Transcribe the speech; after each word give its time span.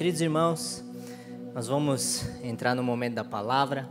Queridos 0.00 0.22
irmãos, 0.22 0.82
nós 1.52 1.66
vamos 1.66 2.24
entrar 2.42 2.74
no 2.74 2.82
momento 2.82 3.16
da 3.16 3.22
palavra. 3.22 3.86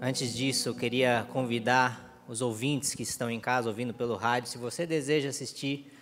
Antes 0.00 0.32
disso, 0.32 0.68
eu 0.68 0.74
queria 0.76 1.26
convidar 1.32 2.22
os 2.28 2.40
ouvintes 2.40 2.94
que 2.94 3.02
estão 3.02 3.28
em 3.28 3.40
casa 3.40 3.68
ouvindo 3.68 3.92
pelo 3.92 4.14
rádio, 4.14 4.48
se 4.48 4.56
você 4.56 4.86
deseja 4.86 5.30
assistir 5.30 5.92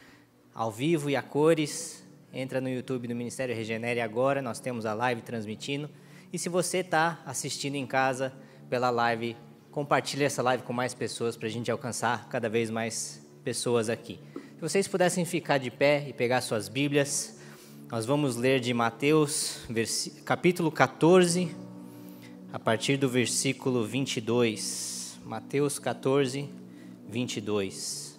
ao 0.54 0.70
vivo 0.70 1.08
e 1.08 1.16
a 1.16 1.22
cores, 1.22 2.04
entra 2.34 2.60
no 2.60 2.68
YouTube 2.68 3.08
do 3.08 3.14
Ministério 3.14 3.56
Regenere 3.56 3.98
agora, 4.02 4.42
nós 4.42 4.60
temos 4.60 4.84
a 4.84 4.92
live 4.92 5.22
transmitindo. 5.22 5.88
E 6.30 6.38
se 6.38 6.50
você 6.50 6.80
está 6.80 7.22
assistindo 7.24 7.76
em 7.76 7.86
casa 7.86 8.34
pela 8.68 8.90
live, 8.90 9.38
compartilhe 9.70 10.24
essa 10.24 10.42
live 10.42 10.64
com 10.64 10.74
mais 10.74 10.92
pessoas 10.92 11.34
para 11.34 11.48
a 11.48 11.50
gente 11.50 11.70
alcançar 11.70 12.28
cada 12.28 12.50
vez 12.50 12.68
mais 12.68 13.26
pessoas 13.42 13.88
aqui. 13.88 14.20
Se 14.34 14.60
vocês 14.60 14.86
pudessem 14.86 15.24
ficar 15.24 15.56
de 15.56 15.70
pé 15.70 16.06
e 16.06 16.12
pegar 16.12 16.42
suas 16.42 16.68
Bíblias, 16.68 17.35
nós 17.88 18.04
vamos 18.04 18.34
ler 18.34 18.58
de 18.58 18.74
Mateus, 18.74 19.60
capítulo 20.24 20.72
14, 20.72 21.54
a 22.52 22.58
partir 22.58 22.96
do 22.96 23.08
versículo 23.08 23.84
22. 23.84 25.20
Mateus 25.24 25.78
14, 25.78 26.48
22. 27.08 28.18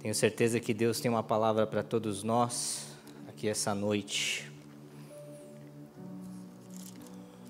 Tenho 0.00 0.14
certeza 0.14 0.58
que 0.58 0.74
Deus 0.74 0.98
tem 0.98 1.08
uma 1.08 1.22
palavra 1.22 1.68
para 1.68 1.84
todos 1.84 2.24
nós 2.24 2.88
aqui 3.28 3.48
essa 3.48 3.76
noite. 3.76 4.50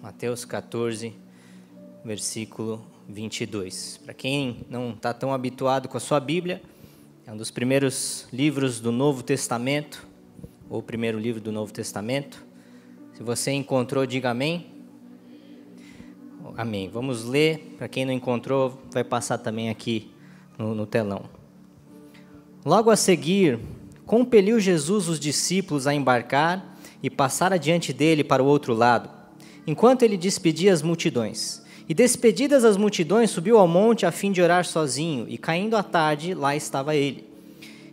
Mateus 0.03 0.45
14, 0.45 1.15
versículo 2.05 2.85
22. 3.09 3.99
Para 4.05 4.13
quem 4.13 4.67
não 4.69 4.91
está 4.91 5.15
tão 5.15 5.33
habituado 5.33 5.89
com 5.89 5.97
a 5.97 6.01
sua 6.01 6.21
Bíblia, 6.21 6.61
é 7.27 7.33
um 7.33 7.37
dos 7.39 7.51
primeiros 7.51 8.29
livros 8.31 8.79
do 8.79 8.93
Novo 8.93 9.23
Testamento 9.23 10.13
ou 10.69 10.79
o 10.79 10.83
primeiro 10.83 11.19
livro 11.19 11.41
do 11.41 11.53
Novo 11.53 11.73
Testamento. 11.73 12.45
Se 13.13 13.23
você 13.23 13.53
encontrou, 13.53 14.05
diga 14.07 14.31
amém. 14.31 14.67
Amém. 16.57 16.89
Vamos 16.89 17.25
ler. 17.25 17.75
Para 17.79 17.89
quem 17.89 18.05
não 18.05 18.13
encontrou, 18.13 18.81
vai 18.93 19.03
passar 19.03 19.39
também 19.39 19.71
aqui 19.71 20.11
no, 20.59 20.75
no 20.75 20.87
telão. 20.87 21.25
Logo 22.65 22.91
a 22.91 22.97
seguir, 22.97 23.59
compeliu 24.07 24.59
Jesus 24.59 25.09
os 25.09 25.21
discípulos 25.21 25.87
a 25.87 25.95
embarcar 25.95 26.77
e 27.03 27.11
passar 27.11 27.53
adiante 27.53 27.93
dele 27.93 28.25
para 28.25 28.43
o 28.43 28.47
outro 28.47 28.73
lado, 28.73 29.11
enquanto 29.67 30.03
ele 30.03 30.17
despedia 30.17 30.73
as 30.73 30.81
multidões. 30.81 31.63
E 31.87 31.93
despedidas 31.93 32.65
as 32.65 32.79
multidões, 32.79 33.31
subiu 33.31 33.59
ao 33.59 33.69
monte 33.69 34.07
a 34.07 34.11
fim 34.11 34.33
de 34.33 34.41
orar 34.41 34.65
sozinho, 34.65 35.27
e 35.29 35.37
caindo 35.37 35.77
a 35.77 35.83
tarde, 35.83 36.33
lá 36.33 36.57
estava 36.57 36.97
ele. 36.97 37.34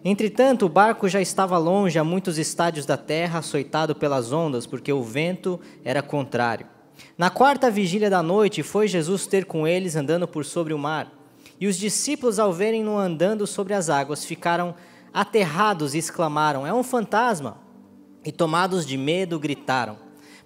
Entretanto, 0.03 0.65
o 0.65 0.69
barco 0.69 1.07
já 1.07 1.21
estava 1.21 1.57
longe 1.57 1.99
a 1.99 2.03
muitos 2.03 2.39
estádios 2.39 2.85
da 2.85 2.97
terra, 2.97 3.39
açoitado 3.39 3.93
pelas 3.93 4.31
ondas, 4.31 4.65
porque 4.65 4.91
o 4.91 5.03
vento 5.03 5.59
era 5.83 6.01
contrário. 6.01 6.65
Na 7.17 7.29
quarta 7.29 7.69
vigília 7.69 8.09
da 8.09 8.23
noite, 8.23 8.63
foi 8.63 8.87
Jesus 8.87 9.27
ter 9.27 9.45
com 9.45 9.67
eles 9.67 9.95
andando 9.95 10.27
por 10.27 10.43
sobre 10.43 10.73
o 10.73 10.77
mar. 10.77 11.11
E 11.59 11.67
os 11.67 11.77
discípulos, 11.77 12.39
ao 12.39 12.51
verem-no 12.51 12.97
andando 12.97 13.45
sobre 13.45 13.75
as 13.75 13.89
águas, 13.89 14.25
ficaram 14.25 14.73
aterrados 15.13 15.93
e 15.93 15.99
exclamaram: 15.99 16.65
É 16.65 16.73
um 16.73 16.83
fantasma! 16.83 17.57
E 18.25 18.31
tomados 18.31 18.85
de 18.85 18.97
medo, 18.97 19.39
gritaram. 19.39 19.97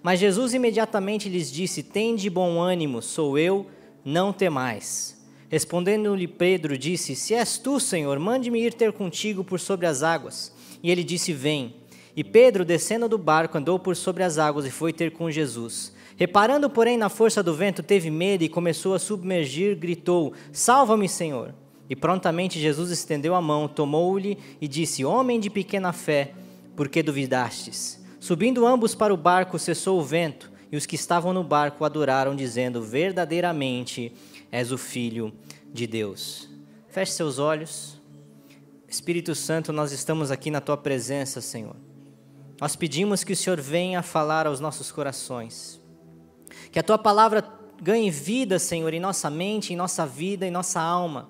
Mas 0.02 0.20
Jesus 0.20 0.52
imediatamente 0.52 1.30
lhes 1.30 1.50
disse: 1.50 1.82
Tende 1.82 2.28
bom 2.28 2.60
ânimo, 2.60 3.00
sou 3.00 3.38
eu, 3.38 3.66
não 4.04 4.32
temais. 4.34 5.15
Respondendo-lhe 5.48 6.26
Pedro, 6.26 6.76
disse: 6.76 7.14
Se 7.14 7.34
és 7.34 7.58
tu, 7.58 7.78
Senhor, 7.78 8.18
mande-me 8.18 8.60
ir 8.60 8.74
ter 8.74 8.92
contigo 8.92 9.44
por 9.44 9.60
sobre 9.60 9.86
as 9.86 10.02
águas. 10.02 10.52
E 10.82 10.90
ele 10.90 11.04
disse: 11.04 11.32
Vem. 11.32 11.74
E 12.16 12.24
Pedro, 12.24 12.64
descendo 12.64 13.08
do 13.08 13.18
barco, 13.18 13.58
andou 13.58 13.78
por 13.78 13.94
sobre 13.94 14.22
as 14.22 14.38
águas 14.38 14.64
e 14.64 14.70
foi 14.70 14.92
ter 14.92 15.12
com 15.12 15.30
Jesus. 15.30 15.92
Reparando, 16.16 16.70
porém, 16.70 16.96
na 16.96 17.10
força 17.10 17.42
do 17.42 17.52
vento, 17.54 17.82
teve 17.82 18.10
medo 18.10 18.42
e 18.42 18.48
começou 18.48 18.94
a 18.94 18.98
submergir, 18.98 19.76
gritou: 19.76 20.32
Salva-me, 20.50 21.08
Senhor! 21.08 21.54
E 21.88 21.94
prontamente 21.94 22.58
Jesus 22.58 22.90
estendeu 22.90 23.34
a 23.34 23.40
mão, 23.40 23.68
tomou-lhe 23.68 24.38
e 24.60 24.66
disse: 24.66 25.04
Homem 25.04 25.38
de 25.38 25.50
pequena 25.50 25.92
fé, 25.92 26.32
por 26.74 26.88
que 26.88 27.02
duvidastes? 27.02 28.04
Subindo 28.18 28.66
ambos 28.66 28.94
para 28.94 29.14
o 29.14 29.16
barco, 29.16 29.58
cessou 29.58 30.00
o 30.00 30.02
vento, 30.02 30.50
e 30.72 30.76
os 30.76 30.86
que 30.86 30.96
estavam 30.96 31.32
no 31.32 31.44
barco 31.44 31.84
adoraram, 31.84 32.34
dizendo: 32.34 32.82
Verdadeiramente 32.82 34.12
és 34.56 34.72
o 34.72 34.78
Filho 34.78 35.34
de 35.70 35.86
Deus. 35.86 36.48
Feche 36.88 37.12
seus 37.12 37.38
olhos. 37.38 38.00
Espírito 38.88 39.34
Santo, 39.34 39.70
nós 39.70 39.92
estamos 39.92 40.30
aqui 40.30 40.50
na 40.50 40.62
tua 40.62 40.78
presença, 40.78 41.42
Senhor. 41.42 41.76
Nós 42.58 42.74
pedimos 42.74 43.22
que 43.22 43.34
o 43.34 43.36
Senhor 43.36 43.60
venha 43.60 44.02
falar 44.02 44.46
aos 44.46 44.58
nossos 44.58 44.90
corações. 44.90 45.78
Que 46.72 46.78
a 46.78 46.82
tua 46.82 46.96
palavra 46.96 47.46
ganhe 47.82 48.10
vida, 48.10 48.58
Senhor, 48.58 48.94
em 48.94 49.00
nossa 49.00 49.28
mente, 49.28 49.74
em 49.74 49.76
nossa 49.76 50.06
vida, 50.06 50.46
em 50.46 50.50
nossa 50.50 50.80
alma. 50.80 51.28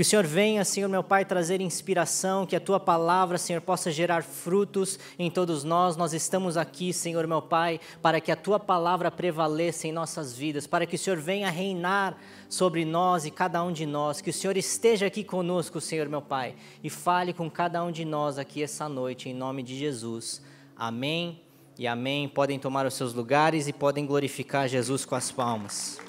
Que 0.00 0.02
o 0.02 0.06
Senhor 0.06 0.26
venha, 0.26 0.64
Senhor 0.64 0.88
meu 0.88 1.04
Pai, 1.04 1.26
trazer 1.26 1.60
inspiração, 1.60 2.46
que 2.46 2.56
a 2.56 2.60
tua 2.60 2.80
palavra, 2.80 3.36
Senhor, 3.36 3.60
possa 3.60 3.90
gerar 3.92 4.22
frutos 4.22 4.98
em 5.18 5.30
todos 5.30 5.62
nós. 5.62 5.94
Nós 5.94 6.14
estamos 6.14 6.56
aqui, 6.56 6.90
Senhor 6.90 7.26
meu 7.26 7.42
Pai, 7.42 7.78
para 8.00 8.18
que 8.18 8.32
a 8.32 8.36
tua 8.36 8.58
palavra 8.58 9.10
prevaleça 9.10 9.86
em 9.86 9.92
nossas 9.92 10.34
vidas, 10.34 10.66
para 10.66 10.86
que 10.86 10.96
o 10.96 10.98
Senhor 10.98 11.18
venha 11.18 11.50
reinar 11.50 12.16
sobre 12.48 12.82
nós 12.82 13.26
e 13.26 13.30
cada 13.30 13.62
um 13.62 13.70
de 13.70 13.84
nós. 13.84 14.22
Que 14.22 14.30
o 14.30 14.32
Senhor 14.32 14.56
esteja 14.56 15.04
aqui 15.04 15.22
conosco, 15.22 15.82
Senhor 15.82 16.08
meu 16.08 16.22
Pai, 16.22 16.54
e 16.82 16.88
fale 16.88 17.34
com 17.34 17.50
cada 17.50 17.84
um 17.84 17.92
de 17.92 18.06
nós 18.06 18.38
aqui 18.38 18.62
essa 18.62 18.88
noite, 18.88 19.28
em 19.28 19.34
nome 19.34 19.62
de 19.62 19.78
Jesus. 19.78 20.40
Amém 20.74 21.42
e 21.78 21.86
amém. 21.86 22.26
Podem 22.26 22.58
tomar 22.58 22.86
os 22.86 22.94
seus 22.94 23.12
lugares 23.12 23.68
e 23.68 23.72
podem 23.74 24.06
glorificar 24.06 24.66
Jesus 24.66 25.04
com 25.04 25.14
as 25.14 25.30
palmas. 25.30 26.00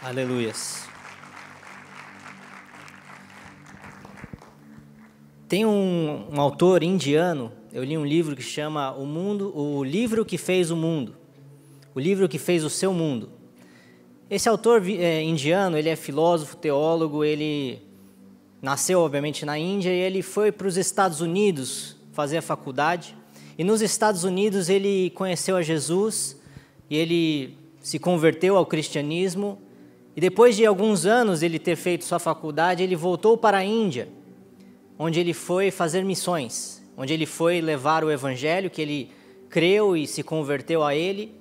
Aleluias. 0.00 0.89
Tem 5.50 5.66
um, 5.66 6.26
um, 6.32 6.40
autor 6.40 6.80
indiano, 6.80 7.50
eu 7.72 7.82
li 7.82 7.98
um 7.98 8.06
livro 8.06 8.36
que 8.36 8.42
chama 8.42 8.92
O 8.92 9.04
Mundo, 9.04 9.52
o 9.52 9.82
livro 9.82 10.24
que 10.24 10.38
fez 10.38 10.70
o 10.70 10.76
mundo, 10.76 11.16
o 11.92 11.98
livro 11.98 12.28
que 12.28 12.38
fez 12.38 12.62
o 12.62 12.70
seu 12.70 12.94
mundo. 12.94 13.30
Esse 14.30 14.48
autor 14.48 14.80
é, 14.88 15.20
indiano, 15.20 15.76
ele 15.76 15.88
é 15.88 15.96
filósofo, 15.96 16.56
teólogo, 16.56 17.24
ele 17.24 17.82
nasceu 18.62 19.00
obviamente 19.00 19.44
na 19.44 19.58
Índia 19.58 19.90
e 19.90 19.98
ele 19.98 20.22
foi 20.22 20.52
para 20.52 20.68
os 20.68 20.76
Estados 20.76 21.20
Unidos 21.20 21.96
fazer 22.12 22.36
a 22.36 22.42
faculdade. 22.42 23.16
E 23.58 23.64
nos 23.64 23.82
Estados 23.82 24.22
Unidos 24.22 24.68
ele 24.68 25.10
conheceu 25.16 25.56
a 25.56 25.62
Jesus 25.62 26.40
e 26.88 26.96
ele 26.96 27.58
se 27.80 27.98
converteu 27.98 28.56
ao 28.56 28.64
cristianismo. 28.64 29.58
E 30.14 30.20
depois 30.20 30.54
de 30.54 30.64
alguns 30.64 31.06
anos 31.06 31.42
ele 31.42 31.58
ter 31.58 31.74
feito 31.74 32.04
sua 32.04 32.20
faculdade, 32.20 32.84
ele 32.84 32.94
voltou 32.94 33.36
para 33.36 33.58
a 33.58 33.64
Índia 33.64 34.19
onde 35.02 35.18
ele 35.18 35.32
foi 35.32 35.70
fazer 35.70 36.04
missões, 36.04 36.82
onde 36.94 37.14
ele 37.14 37.24
foi 37.24 37.62
levar 37.62 38.04
o 38.04 38.10
evangelho 38.10 38.68
que 38.68 38.82
ele 38.82 39.10
creu 39.48 39.96
e 39.96 40.06
se 40.06 40.22
converteu 40.22 40.84
a 40.84 40.94
ele. 40.94 41.34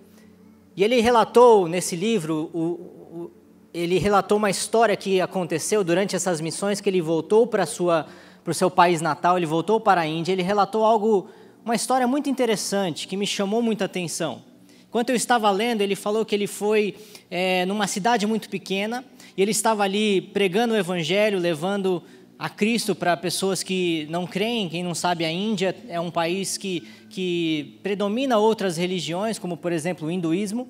E 0.78 0.84
ele 0.84 1.02
relatou 1.02 1.68
nesse 1.68 1.94
livro, 1.94 2.50
o, 2.54 2.60
o, 2.62 3.32
ele 3.74 4.00
relatou 4.00 4.38
uma 4.38 4.50
história 4.50 4.96
que 4.96 5.20
aconteceu 5.20 5.84
durante 5.84 6.16
essas 6.16 6.40
missões 6.40 6.80
que 6.80 6.90
ele 6.90 7.02
voltou 7.02 7.46
para 7.46 7.66
sua 7.66 8.08
para 8.46 8.52
o 8.52 8.56
seu 8.56 8.72
país 8.72 9.02
natal, 9.02 9.36
ele 9.36 9.46
voltou 9.46 9.82
para 9.82 10.02
a 10.02 10.08
Índia, 10.08 10.32
ele 10.32 10.42
relatou 10.42 10.86
algo, 10.86 11.28
uma 11.64 11.76
história 11.76 12.08
muito 12.08 12.30
interessante 12.30 13.08
que 13.08 13.18
me 13.18 13.28
chamou 13.28 13.62
muita 13.62 13.84
atenção. 13.84 14.42
Enquanto 14.88 15.10
eu 15.10 15.16
estava 15.16 15.52
lendo, 15.52 15.82
ele 15.82 15.96
falou 15.96 16.26
que 16.26 16.34
ele 16.34 16.48
foi 16.48 16.96
é, 17.30 17.66
numa 17.66 17.86
cidade 17.86 18.26
muito 18.26 18.50
pequena 18.50 19.04
e 19.36 19.42
ele 19.42 19.52
estava 19.52 19.84
ali 19.84 20.22
pregando 20.22 20.74
o 20.74 20.78
evangelho, 20.78 21.38
levando 21.38 22.02
a 22.40 22.48
Cristo 22.48 22.96
para 22.96 23.18
pessoas 23.18 23.62
que 23.62 24.08
não 24.10 24.26
creem. 24.26 24.70
Quem 24.70 24.82
não 24.82 24.96
sabe, 24.96 25.26
a 25.26 25.32
Índia 25.32 25.76
é 25.90 26.00
um 26.00 26.10
país 26.10 26.58
que, 26.58 26.88
que 27.10 27.78
predomina 27.84 28.38
outras 28.38 28.78
religiões, 28.78 29.38
como 29.38 29.58
por 29.58 29.74
exemplo 29.74 30.08
o 30.08 30.12
hinduísmo. 30.12 30.70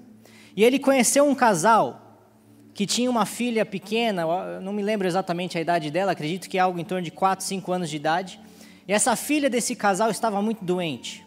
E 0.58 0.64
ele 0.64 0.80
conheceu 0.80 1.24
um 1.30 1.36
casal 1.36 2.08
que 2.74 2.88
tinha 2.88 3.10
uma 3.10 3.26
filha 3.26 3.66
pequena, 3.66 4.24
não 4.62 4.74
me 4.74 4.82
lembro 4.82 5.08
exatamente 5.08 5.58
a 5.58 5.62
idade 5.62 5.92
dela, 5.92 6.14
acredito 6.14 6.50
que 6.50 6.58
é 6.58 6.62
algo 6.62 6.80
em 6.80 6.84
torno 6.84 7.04
de 7.04 7.12
4, 7.12 7.46
5 7.46 7.72
anos 7.72 7.90
de 7.90 7.98
idade. 7.98 8.40
E 8.88 8.94
essa 8.94 9.16
filha 9.16 9.50
desse 9.50 9.76
casal 9.76 10.10
estava 10.10 10.42
muito 10.42 10.66
doente. 10.66 11.24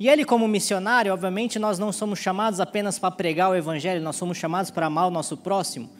E 0.00 0.08
ele, 0.08 0.24
como 0.24 0.48
missionário, 0.48 1.12
obviamente, 1.12 1.58
nós 1.58 1.78
não 1.78 1.92
somos 1.92 2.18
chamados 2.18 2.58
apenas 2.58 2.98
para 2.98 3.10
pregar 3.10 3.50
o 3.50 3.54
evangelho, 3.54 4.00
nós 4.00 4.16
somos 4.16 4.38
chamados 4.38 4.70
para 4.70 4.86
amar 4.86 5.08
o 5.08 5.10
nosso 5.10 5.36
próximo. 5.36 5.90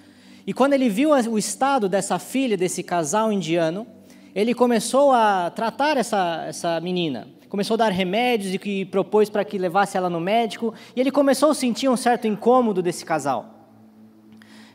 E 0.46 0.52
quando 0.52 0.74
ele 0.74 0.88
viu 0.88 1.10
o 1.10 1.38
estado 1.38 1.88
dessa 1.88 2.18
filha, 2.18 2.56
desse 2.56 2.82
casal 2.82 3.32
indiano, 3.32 3.86
ele 4.34 4.52
começou 4.52 5.12
a 5.12 5.50
tratar 5.50 5.96
essa, 5.96 6.44
essa 6.46 6.80
menina. 6.80 7.28
Começou 7.48 7.74
a 7.74 7.78
dar 7.78 7.92
remédios 7.92 8.52
e 8.52 8.58
que 8.58 8.84
propôs 8.86 9.30
para 9.30 9.44
que 9.44 9.56
levasse 9.56 9.96
ela 9.96 10.10
no 10.10 10.20
médico. 10.20 10.74
E 10.94 11.00
ele 11.00 11.10
começou 11.10 11.50
a 11.50 11.54
sentir 11.54 11.88
um 11.88 11.96
certo 11.96 12.26
incômodo 12.26 12.82
desse 12.82 13.04
casal. 13.04 13.70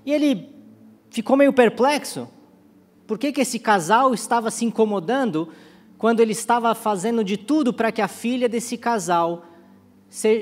E 0.05 0.11
ele 0.11 0.49
ficou 1.11 1.35
meio 1.35 1.53
perplexo. 1.53 2.27
Por 3.05 3.19
que, 3.19 3.31
que 3.31 3.41
esse 3.41 3.59
casal 3.59 4.13
estava 4.13 4.49
se 4.49 4.65
incomodando 4.65 5.49
quando 5.97 6.21
ele 6.21 6.31
estava 6.31 6.73
fazendo 6.73 7.23
de 7.23 7.37
tudo 7.37 7.73
para 7.73 7.91
que 7.91 8.01
a 8.01 8.07
filha 8.07 8.47
desse 8.47 8.77
casal 8.77 9.45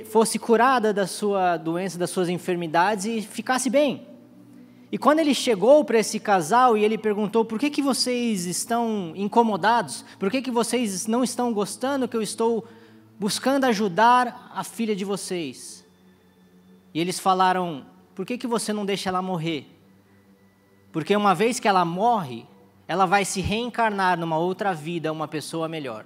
fosse 0.06 0.40
curada 0.40 0.94
da 0.94 1.08
sua 1.08 1.58
doença, 1.58 1.98
das 1.98 2.12
suas 2.12 2.30
enfermidades 2.30 3.06
e 3.06 3.22
ficasse 3.22 3.70
bem. 3.70 4.17
E 4.92 4.98
quando 4.98 5.20
ele 5.20 5.34
chegou 5.34 5.84
para 5.84 6.00
esse 6.00 6.20
casal 6.20 6.78
e 6.78 6.84
ele 6.84 6.98
perguntou: 6.98 7.44
por 7.44 7.60
que, 7.60 7.70
que 7.70 7.82
vocês 7.82 8.46
estão 8.46 9.12
incomodados? 9.16 10.06
Por 10.18 10.32
que, 10.32 10.42
que 10.42 10.52
vocês 10.52 11.08
não 11.08 11.24
estão 11.24 11.54
gostando 11.54 12.08
que 12.08 12.16
eu 12.16 12.22
estou 12.22 12.66
buscando 13.20 13.66
ajudar 13.66 14.52
a 14.54 14.64
filha 14.64 14.96
de 14.96 15.04
vocês? 15.04 15.86
E 16.94 17.02
eles 17.02 17.20
falaram: 17.20 17.86
por 18.16 18.26
que, 18.26 18.38
que 18.38 18.48
você 18.48 18.72
não 18.72 18.86
deixa 18.86 19.10
ela 19.10 19.22
morrer? 19.22 19.68
Porque 20.92 21.16
uma 21.16 21.36
vez 21.36 21.60
que 21.60 21.68
ela 21.68 21.84
morre, 21.84 22.46
ela 22.88 23.06
vai 23.06 23.26
se 23.26 23.42
reencarnar 23.42 24.18
numa 24.18 24.38
outra 24.38 24.74
vida, 24.74 25.12
uma 25.12 25.28
pessoa 25.28 25.68
melhor. 25.68 26.06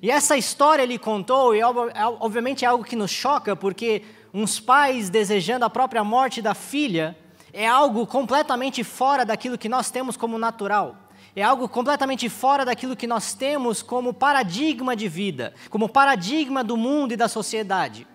E 0.00 0.10
essa 0.10 0.36
história 0.36 0.82
ele 0.82 0.98
contou, 0.98 1.54
e 1.54 1.62
obviamente 1.62 2.64
é 2.64 2.68
algo 2.68 2.84
que 2.84 2.94
nos 2.94 3.10
choca, 3.10 3.56
porque 3.56 4.02
uns 4.32 4.60
pais 4.60 5.10
desejando 5.10 5.64
a 5.64 5.70
própria 5.70 6.04
morte 6.04 6.40
da 6.40 6.54
filha 6.54 7.16
é 7.54 7.68
algo 7.68 8.04
completamente 8.04 8.82
fora 8.82 9.24
daquilo 9.24 9.56
que 9.56 9.68
nós 9.68 9.88
temos 9.88 10.16
como 10.16 10.36
natural. 10.36 10.96
É 11.36 11.42
algo 11.42 11.68
completamente 11.68 12.28
fora 12.28 12.64
daquilo 12.64 12.96
que 12.96 13.06
nós 13.06 13.32
temos 13.32 13.80
como 13.80 14.12
paradigma 14.12 14.96
de 14.96 15.08
vida, 15.08 15.54
como 15.70 15.88
paradigma 15.88 16.64
do 16.64 16.76
mundo 16.76 17.12
e 17.12 17.16
da 17.16 17.28
sociedade. 17.28 18.08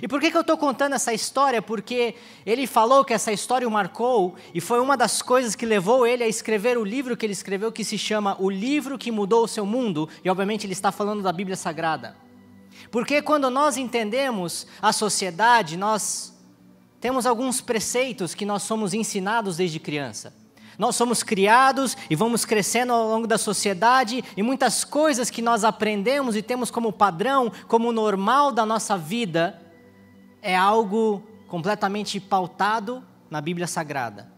E 0.00 0.06
por 0.06 0.20
que, 0.20 0.30
que 0.30 0.36
eu 0.36 0.42
estou 0.42 0.58
contando 0.58 0.94
essa 0.94 1.12
história? 1.12 1.60
Porque 1.62 2.14
ele 2.44 2.66
falou 2.66 3.04
que 3.04 3.14
essa 3.14 3.32
história 3.32 3.66
o 3.66 3.70
marcou 3.70 4.36
e 4.54 4.60
foi 4.60 4.78
uma 4.78 4.96
das 4.96 5.22
coisas 5.22 5.54
que 5.54 5.66
levou 5.66 6.06
ele 6.06 6.22
a 6.22 6.28
escrever 6.28 6.76
o 6.76 6.84
livro 6.84 7.16
que 7.16 7.24
ele 7.24 7.32
escreveu, 7.32 7.72
que 7.72 7.84
se 7.84 7.96
chama 7.96 8.36
O 8.38 8.50
Livro 8.50 8.98
que 8.98 9.10
Mudou 9.10 9.44
o 9.44 9.48
Seu 9.48 9.66
Mundo, 9.66 10.08
e 10.22 10.28
obviamente 10.30 10.66
ele 10.66 10.72
está 10.74 10.92
falando 10.92 11.22
da 11.22 11.32
Bíblia 11.32 11.56
Sagrada. 11.56 12.16
Porque 12.90 13.22
quando 13.22 13.50
nós 13.50 13.76
entendemos 13.76 14.66
a 14.80 14.92
sociedade, 14.92 15.76
nós 15.76 16.31
temos 17.02 17.26
alguns 17.26 17.60
preceitos 17.60 18.32
que 18.32 18.46
nós 18.46 18.62
somos 18.62 18.94
ensinados 18.94 19.56
desde 19.56 19.80
criança. 19.80 20.32
Nós 20.78 20.94
somos 20.94 21.20
criados 21.24 21.96
e 22.08 22.14
vamos 22.14 22.44
crescendo 22.44 22.92
ao 22.92 23.08
longo 23.08 23.26
da 23.26 23.36
sociedade, 23.36 24.24
e 24.36 24.42
muitas 24.42 24.84
coisas 24.84 25.28
que 25.28 25.42
nós 25.42 25.64
aprendemos 25.64 26.36
e 26.36 26.42
temos 26.42 26.70
como 26.70 26.92
padrão, 26.92 27.50
como 27.66 27.90
normal 27.90 28.52
da 28.52 28.64
nossa 28.64 28.96
vida, 28.96 29.60
é 30.40 30.56
algo 30.56 31.20
completamente 31.48 32.20
pautado 32.20 33.04
na 33.28 33.40
Bíblia 33.40 33.66
Sagrada. 33.66 34.30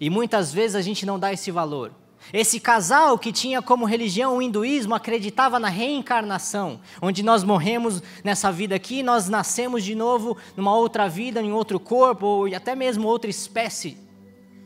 E 0.00 0.08
muitas 0.08 0.52
vezes 0.52 0.76
a 0.76 0.80
gente 0.80 1.04
não 1.04 1.18
dá 1.18 1.32
esse 1.32 1.50
valor. 1.50 1.92
Esse 2.32 2.60
casal 2.60 3.18
que 3.18 3.32
tinha 3.32 3.62
como 3.62 3.86
religião 3.86 4.36
o 4.36 4.42
hinduísmo 4.42 4.94
acreditava 4.94 5.58
na 5.58 5.68
reencarnação, 5.68 6.80
onde 7.00 7.22
nós 7.22 7.42
morremos 7.42 8.02
nessa 8.22 8.52
vida 8.52 8.74
aqui, 8.74 9.02
nós 9.02 9.28
nascemos 9.28 9.82
de 9.82 9.94
novo 9.94 10.36
numa 10.56 10.74
outra 10.74 11.08
vida, 11.08 11.40
em 11.40 11.52
outro 11.52 11.80
corpo, 11.80 12.26
ou 12.26 12.54
até 12.54 12.74
mesmo 12.74 13.08
outra 13.08 13.30
espécie, 13.30 13.96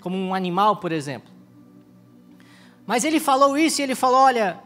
como 0.00 0.17
um 0.17 0.35
animal, 0.35 0.76
por 0.76 0.91
exemplo. 0.91 1.31
Mas 2.87 3.05
ele 3.05 3.19
falou 3.19 3.58
isso 3.58 3.81
e 3.81 3.85
ele 3.85 3.94
falou: 3.94 4.20
olha, 4.20 4.61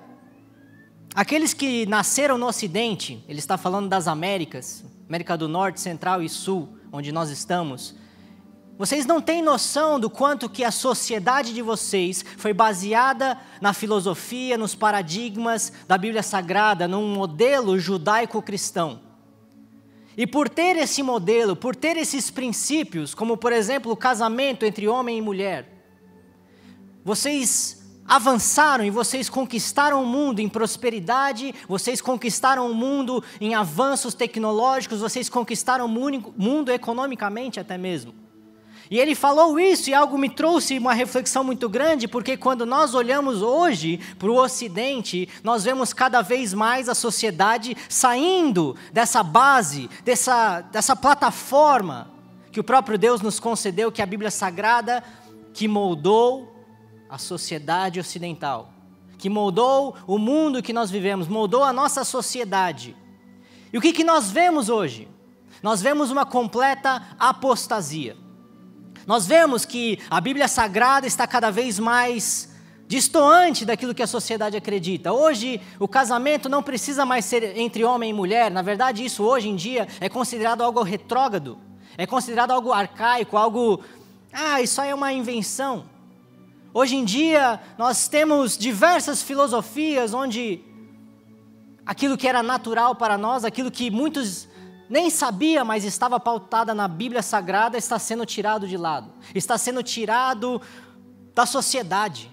aqueles 1.15 1.55
que 1.55 1.87
nasceram 1.87 2.37
no 2.37 2.47
Ocidente, 2.47 3.25
ele 3.29 3.39
está 3.39 3.57
falando 3.57 3.89
das 3.89 4.07
Américas, 4.07 4.85
América 5.09 5.37
do 5.37 5.49
Norte, 5.49 5.81
Central 5.81 6.23
e 6.23 6.29
Sul, 6.29 6.69
onde 6.93 7.11
nós 7.11 7.31
estamos, 7.31 7.95
vocês 8.81 9.05
não 9.05 9.21
têm 9.21 9.43
noção 9.43 10.01
do 10.01 10.09
quanto 10.09 10.49
que 10.49 10.65
a 10.65 10.71
sociedade 10.71 11.53
de 11.53 11.61
vocês 11.61 12.25
foi 12.39 12.55
baseada 12.55 13.37
na 13.61 13.75
filosofia, 13.75 14.57
nos 14.57 14.75
paradigmas 14.75 15.71
da 15.87 15.99
Bíblia 15.99 16.23
Sagrada, 16.23 16.89
num 16.89 17.07
modelo 17.13 17.79
judaico-cristão. 17.79 19.03
E 20.17 20.27
por 20.27 20.49
ter 20.49 20.77
esse 20.79 21.03
modelo, 21.03 21.55
por 21.55 21.77
ter 21.77 21.99
esses 21.99 22.31
princípios, 22.31 23.13
como 23.13 23.37
por 23.37 23.53
exemplo 23.53 23.93
o 23.93 23.97
casamento 23.97 24.65
entre 24.65 24.89
homem 24.89 25.19
e 25.19 25.21
mulher, 25.21 25.69
vocês 27.05 28.01
avançaram 28.07 28.83
e 28.83 28.89
vocês 28.89 29.29
conquistaram 29.29 30.03
o 30.03 30.07
mundo 30.07 30.41
em 30.41 30.49
prosperidade, 30.49 31.55
vocês 31.69 32.01
conquistaram 32.01 32.71
o 32.71 32.75
mundo 32.75 33.23
em 33.43 33.55
avanços 33.55 34.15
tecnológicos, 34.15 35.01
vocês 35.01 35.29
conquistaram 35.29 35.85
o 35.85 36.33
mundo 36.39 36.73
economicamente 36.73 37.61
até 37.61 37.77
mesmo. 37.77 38.20
E 38.91 38.99
ele 38.99 39.15
falou 39.15 39.61
isso 39.61 39.89
e 39.89 39.95
algo 39.95 40.19
me 40.19 40.29
trouxe 40.29 40.77
uma 40.77 40.93
reflexão 40.93 41.45
muito 41.45 41.69
grande, 41.69 42.09
porque 42.09 42.37
quando 42.37 42.67
nós 42.67 42.93
olhamos 42.93 43.41
hoje 43.41 44.01
para 44.19 44.29
o 44.29 44.35
Ocidente, 44.35 45.29
nós 45.45 45.63
vemos 45.63 45.93
cada 45.93 46.23
vez 46.23 46.53
mais 46.53 46.89
a 46.89 46.95
sociedade 46.95 47.77
saindo 47.89 48.75
dessa 48.93 49.23
base, 49.23 49.89
dessa, 50.05 50.63
dessa 50.63 50.97
plataforma 50.97 52.11
que 52.51 52.59
o 52.59 52.65
próprio 52.65 52.99
Deus 52.99 53.21
nos 53.21 53.39
concedeu, 53.39 53.93
que 53.93 54.01
é 54.01 54.05
a 54.05 54.09
Bíblia 54.09 54.31
Sagrada, 54.31 55.05
que 55.55 55.69
moldou 55.69 56.53
a 57.09 57.17
sociedade 57.17 58.01
ocidental, 58.01 58.73
que 59.19 59.31
moldou 59.31 59.95
o 60.05 60.19
mundo 60.19 60.61
que 60.61 60.73
nós 60.73 60.91
vivemos, 60.91 61.29
moldou 61.29 61.63
a 61.63 61.73
nossa 61.73 62.03
sociedade. 62.03 62.97
E 63.73 63.79
o 63.79 63.81
que, 63.81 63.93
que 63.93 64.03
nós 64.03 64.33
vemos 64.33 64.69
hoje? 64.69 65.07
Nós 65.63 65.81
vemos 65.81 66.11
uma 66.11 66.27
completa 66.27 67.07
apostasia. 67.21 68.17
Nós 69.11 69.27
vemos 69.27 69.65
que 69.65 69.99
a 70.09 70.21
Bíblia 70.21 70.47
Sagrada 70.47 71.05
está 71.05 71.27
cada 71.27 71.51
vez 71.51 71.81
mais 71.81 72.49
distoante 72.87 73.65
daquilo 73.65 73.93
que 73.93 74.05
a 74.05 74.07
sociedade 74.07 74.57
acredita. 74.57 75.13
Hoje, 75.13 75.61
o 75.81 75.89
casamento 75.89 76.49
não 76.49 76.63
precisa 76.63 77.05
mais 77.05 77.25
ser 77.25 77.59
entre 77.59 77.83
homem 77.83 78.11
e 78.11 78.13
mulher. 78.13 78.53
Na 78.53 78.63
verdade, 78.63 79.05
isso 79.05 79.25
hoje 79.25 79.49
em 79.49 79.57
dia 79.57 79.89
é 79.99 80.09
considerado 80.09 80.63
algo 80.63 80.81
retrógrado, 80.85 81.59
é 81.99 82.07
considerado 82.07 82.53
algo 82.53 82.73
arcaico, 82.73 83.37
algo. 83.37 83.83
Ah, 84.33 84.63
isso 84.63 84.81
aí 84.81 84.91
é 84.91 84.95
uma 84.95 85.13
invenção. 85.13 85.87
Hoje 86.73 86.95
em 86.95 87.05
dia, 87.05 87.59
nós 87.77 88.07
temos 88.07 88.57
diversas 88.57 89.25
filosofias 89.25 90.15
onde 90.15 90.61
aquilo 91.85 92.17
que 92.17 92.29
era 92.29 92.45
natural 92.45 92.95
para 92.95 93.19
nós, 93.19 93.45
aquilo 93.45 93.73
que 93.73 93.91
muitos 93.91 94.47
nem 94.91 95.09
sabia, 95.09 95.65
mas 95.65 95.85
estava 95.85 96.19
pautada 96.19 96.75
na 96.75 96.89
Bíblia 96.89 97.23
Sagrada, 97.23 97.79
está 97.79 97.97
sendo 97.97 98.27
tirado 98.27 98.67
de 98.67 98.77
lado, 98.77 99.13
está 99.33 99.57
sendo 99.57 99.85
tirado 99.85 100.61
da 101.33 101.47
sociedade. 101.47 102.29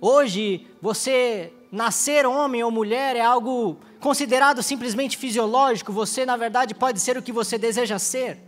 Hoje, 0.00 0.66
você 0.80 1.52
nascer 1.70 2.24
homem 2.24 2.64
ou 2.64 2.70
mulher 2.70 3.14
é 3.14 3.20
algo 3.20 3.76
considerado 4.00 4.62
simplesmente 4.62 5.18
fisiológico, 5.18 5.92
você, 5.92 6.24
na 6.24 6.34
verdade, 6.34 6.74
pode 6.74 6.98
ser 6.98 7.18
o 7.18 7.22
que 7.22 7.30
você 7.30 7.58
deseja 7.58 7.98
ser, 7.98 8.38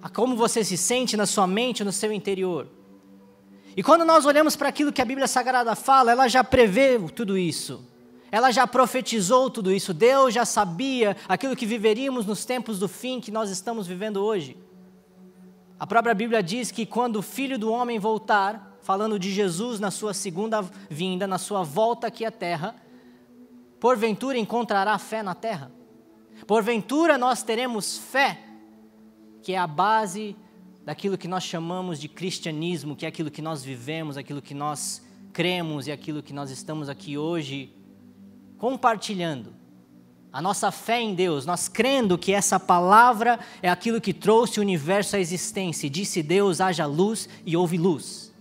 a 0.00 0.08
como 0.08 0.36
você 0.36 0.62
se 0.62 0.76
sente 0.76 1.16
na 1.16 1.26
sua 1.26 1.48
mente, 1.48 1.82
no 1.82 1.90
seu 1.90 2.12
interior. 2.12 2.68
E 3.76 3.82
quando 3.82 4.04
nós 4.04 4.24
olhamos 4.24 4.54
para 4.54 4.68
aquilo 4.68 4.92
que 4.92 5.02
a 5.02 5.04
Bíblia 5.04 5.26
Sagrada 5.26 5.74
fala, 5.74 6.12
ela 6.12 6.28
já 6.28 6.44
prevê 6.44 7.00
tudo 7.16 7.36
isso. 7.36 7.84
Ela 8.30 8.52
já 8.52 8.66
profetizou 8.66 9.50
tudo 9.50 9.72
isso. 9.72 9.92
Deus 9.92 10.32
já 10.32 10.44
sabia 10.44 11.16
aquilo 11.28 11.56
que 11.56 11.66
viveríamos 11.66 12.24
nos 12.24 12.44
tempos 12.44 12.78
do 12.78 12.88
fim 12.88 13.20
que 13.20 13.30
nós 13.30 13.50
estamos 13.50 13.86
vivendo 13.86 14.18
hoje. 14.18 14.56
A 15.78 15.86
própria 15.86 16.14
Bíblia 16.14 16.42
diz 16.42 16.70
que 16.70 16.86
quando 16.86 17.16
o 17.16 17.22
Filho 17.22 17.58
do 17.58 17.72
Homem 17.72 17.98
voltar, 17.98 18.78
falando 18.82 19.18
de 19.18 19.32
Jesus 19.32 19.80
na 19.80 19.90
sua 19.90 20.14
segunda 20.14 20.62
vinda, 20.88 21.26
na 21.26 21.38
sua 21.38 21.62
volta 21.62 22.06
aqui 22.06 22.24
à 22.24 22.30
terra, 22.30 22.76
porventura 23.80 24.38
encontrará 24.38 24.96
fé 24.98 25.22
na 25.22 25.34
terra. 25.34 25.72
Porventura 26.46 27.18
nós 27.18 27.42
teremos 27.42 27.98
fé, 27.98 28.38
que 29.42 29.54
é 29.54 29.58
a 29.58 29.66
base 29.66 30.36
daquilo 30.84 31.18
que 31.18 31.28
nós 31.28 31.42
chamamos 31.42 31.98
de 31.98 32.08
cristianismo, 32.08 32.94
que 32.94 33.04
é 33.04 33.08
aquilo 33.08 33.30
que 33.30 33.42
nós 33.42 33.64
vivemos, 33.64 34.16
aquilo 34.16 34.40
que 34.40 34.54
nós 34.54 35.02
cremos 35.32 35.86
e 35.86 35.92
aquilo 35.92 36.22
que 36.22 36.32
nós 36.32 36.50
estamos 36.50 36.88
aqui 36.88 37.16
hoje 37.16 37.72
compartilhando. 38.60 39.54
A 40.32 40.40
nossa 40.40 40.70
fé 40.70 41.00
em 41.00 41.12
Deus, 41.12 41.44
nós 41.44 41.66
crendo 41.66 42.16
que 42.16 42.32
essa 42.32 42.60
palavra 42.60 43.40
é 43.60 43.68
aquilo 43.68 44.00
que 44.00 44.12
trouxe 44.12 44.60
o 44.60 44.62
universo 44.62 45.16
à 45.16 45.18
existência, 45.18 45.88
e 45.88 45.90
disse 45.90 46.22
Deus: 46.22 46.60
haja 46.60 46.86
luz 46.86 47.28
e 47.44 47.56
houve 47.56 47.76
luz. 47.76 48.32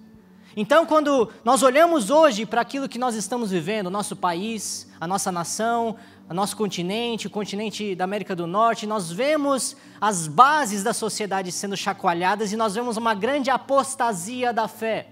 Então, 0.56 0.86
quando 0.86 1.32
nós 1.44 1.64
olhamos 1.64 2.10
hoje 2.10 2.46
para 2.46 2.62
aquilo 2.62 2.90
que 2.90 3.00
nós 3.00 3.16
estamos 3.16 3.50
vivendo, 3.50 3.88
o 3.88 3.92
nosso 3.92 4.16
país, 4.16 4.88
a 5.00 5.08
nossa 5.08 5.32
nação, 5.32 5.96
o 6.30 6.34
nosso 6.34 6.56
continente, 6.58 7.28
o 7.28 7.30
continente 7.30 7.96
da 7.96 8.04
América 8.04 8.36
do 8.36 8.46
Norte, 8.46 8.86
nós 8.86 9.12
vemos 9.12 9.76
as 10.02 10.28
bases 10.28 10.84
da 10.84 10.94
sociedade 10.94 11.52
sendo 11.52 11.78
chacoalhadas 11.78 12.52
e 12.52 12.58
nós 12.58 12.76
vemos 12.76 12.98
uma 12.98 13.16
grande 13.16 13.50
apostasia 13.50 14.52
da 14.52 14.68
fé. 14.68 15.08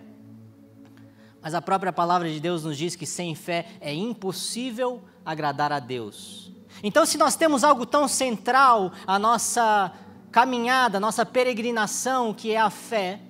Mas 1.48 1.54
a 1.54 1.62
própria 1.62 1.94
palavra 1.94 2.30
de 2.30 2.42
Deus 2.42 2.66
nos 2.66 2.78
diz 2.78 2.94
que 2.94 3.06
sem 3.06 3.34
fé 3.34 3.68
é 3.80 3.94
impossível 3.94 5.02
agradar 5.26 5.72
a 5.72 5.80
Deus. 5.80 6.52
Então, 6.84 7.06
se 7.06 7.18
nós 7.18 7.38
temos 7.38 7.64
algo 7.64 7.86
tão 7.86 8.06
central 8.06 8.92
à 9.08 9.18
nossa 9.18 9.94
caminhada, 10.30 10.98
à 10.98 11.00
nossa 11.00 11.26
peregrinação, 11.26 12.34
que 12.34 12.52
é 12.52 12.60
a 12.60 12.70
fé, 12.70 13.22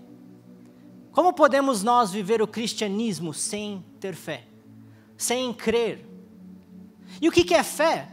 como 1.12 1.32
podemos 1.32 1.84
nós 1.84 2.12
viver 2.12 2.42
o 2.42 2.48
cristianismo 2.48 3.36
sem 3.36 3.86
ter 4.00 4.16
fé? 4.16 4.48
sem 5.16 5.54
crer. 5.54 6.04
E 7.22 7.30
o 7.30 7.32
que 7.32 7.54
é 7.54 7.62
fé? 7.62 8.10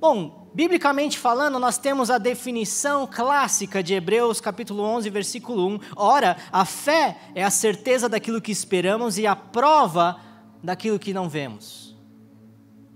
Bom, 0.00 0.43
biblicamente 0.54 1.18
falando, 1.18 1.58
nós 1.58 1.76
temos 1.76 2.10
a 2.10 2.16
definição 2.16 3.06
clássica 3.06 3.82
de 3.82 3.92
Hebreus 3.92 4.40
capítulo 4.40 4.84
11, 4.84 5.10
versículo 5.10 5.66
1. 5.66 5.80
Ora, 5.96 6.36
a 6.52 6.64
fé 6.64 7.18
é 7.34 7.42
a 7.42 7.50
certeza 7.50 8.08
daquilo 8.08 8.40
que 8.40 8.52
esperamos 8.52 9.18
e 9.18 9.26
a 9.26 9.34
prova 9.34 10.20
daquilo 10.62 10.98
que 10.98 11.12
não 11.12 11.28
vemos. 11.28 11.96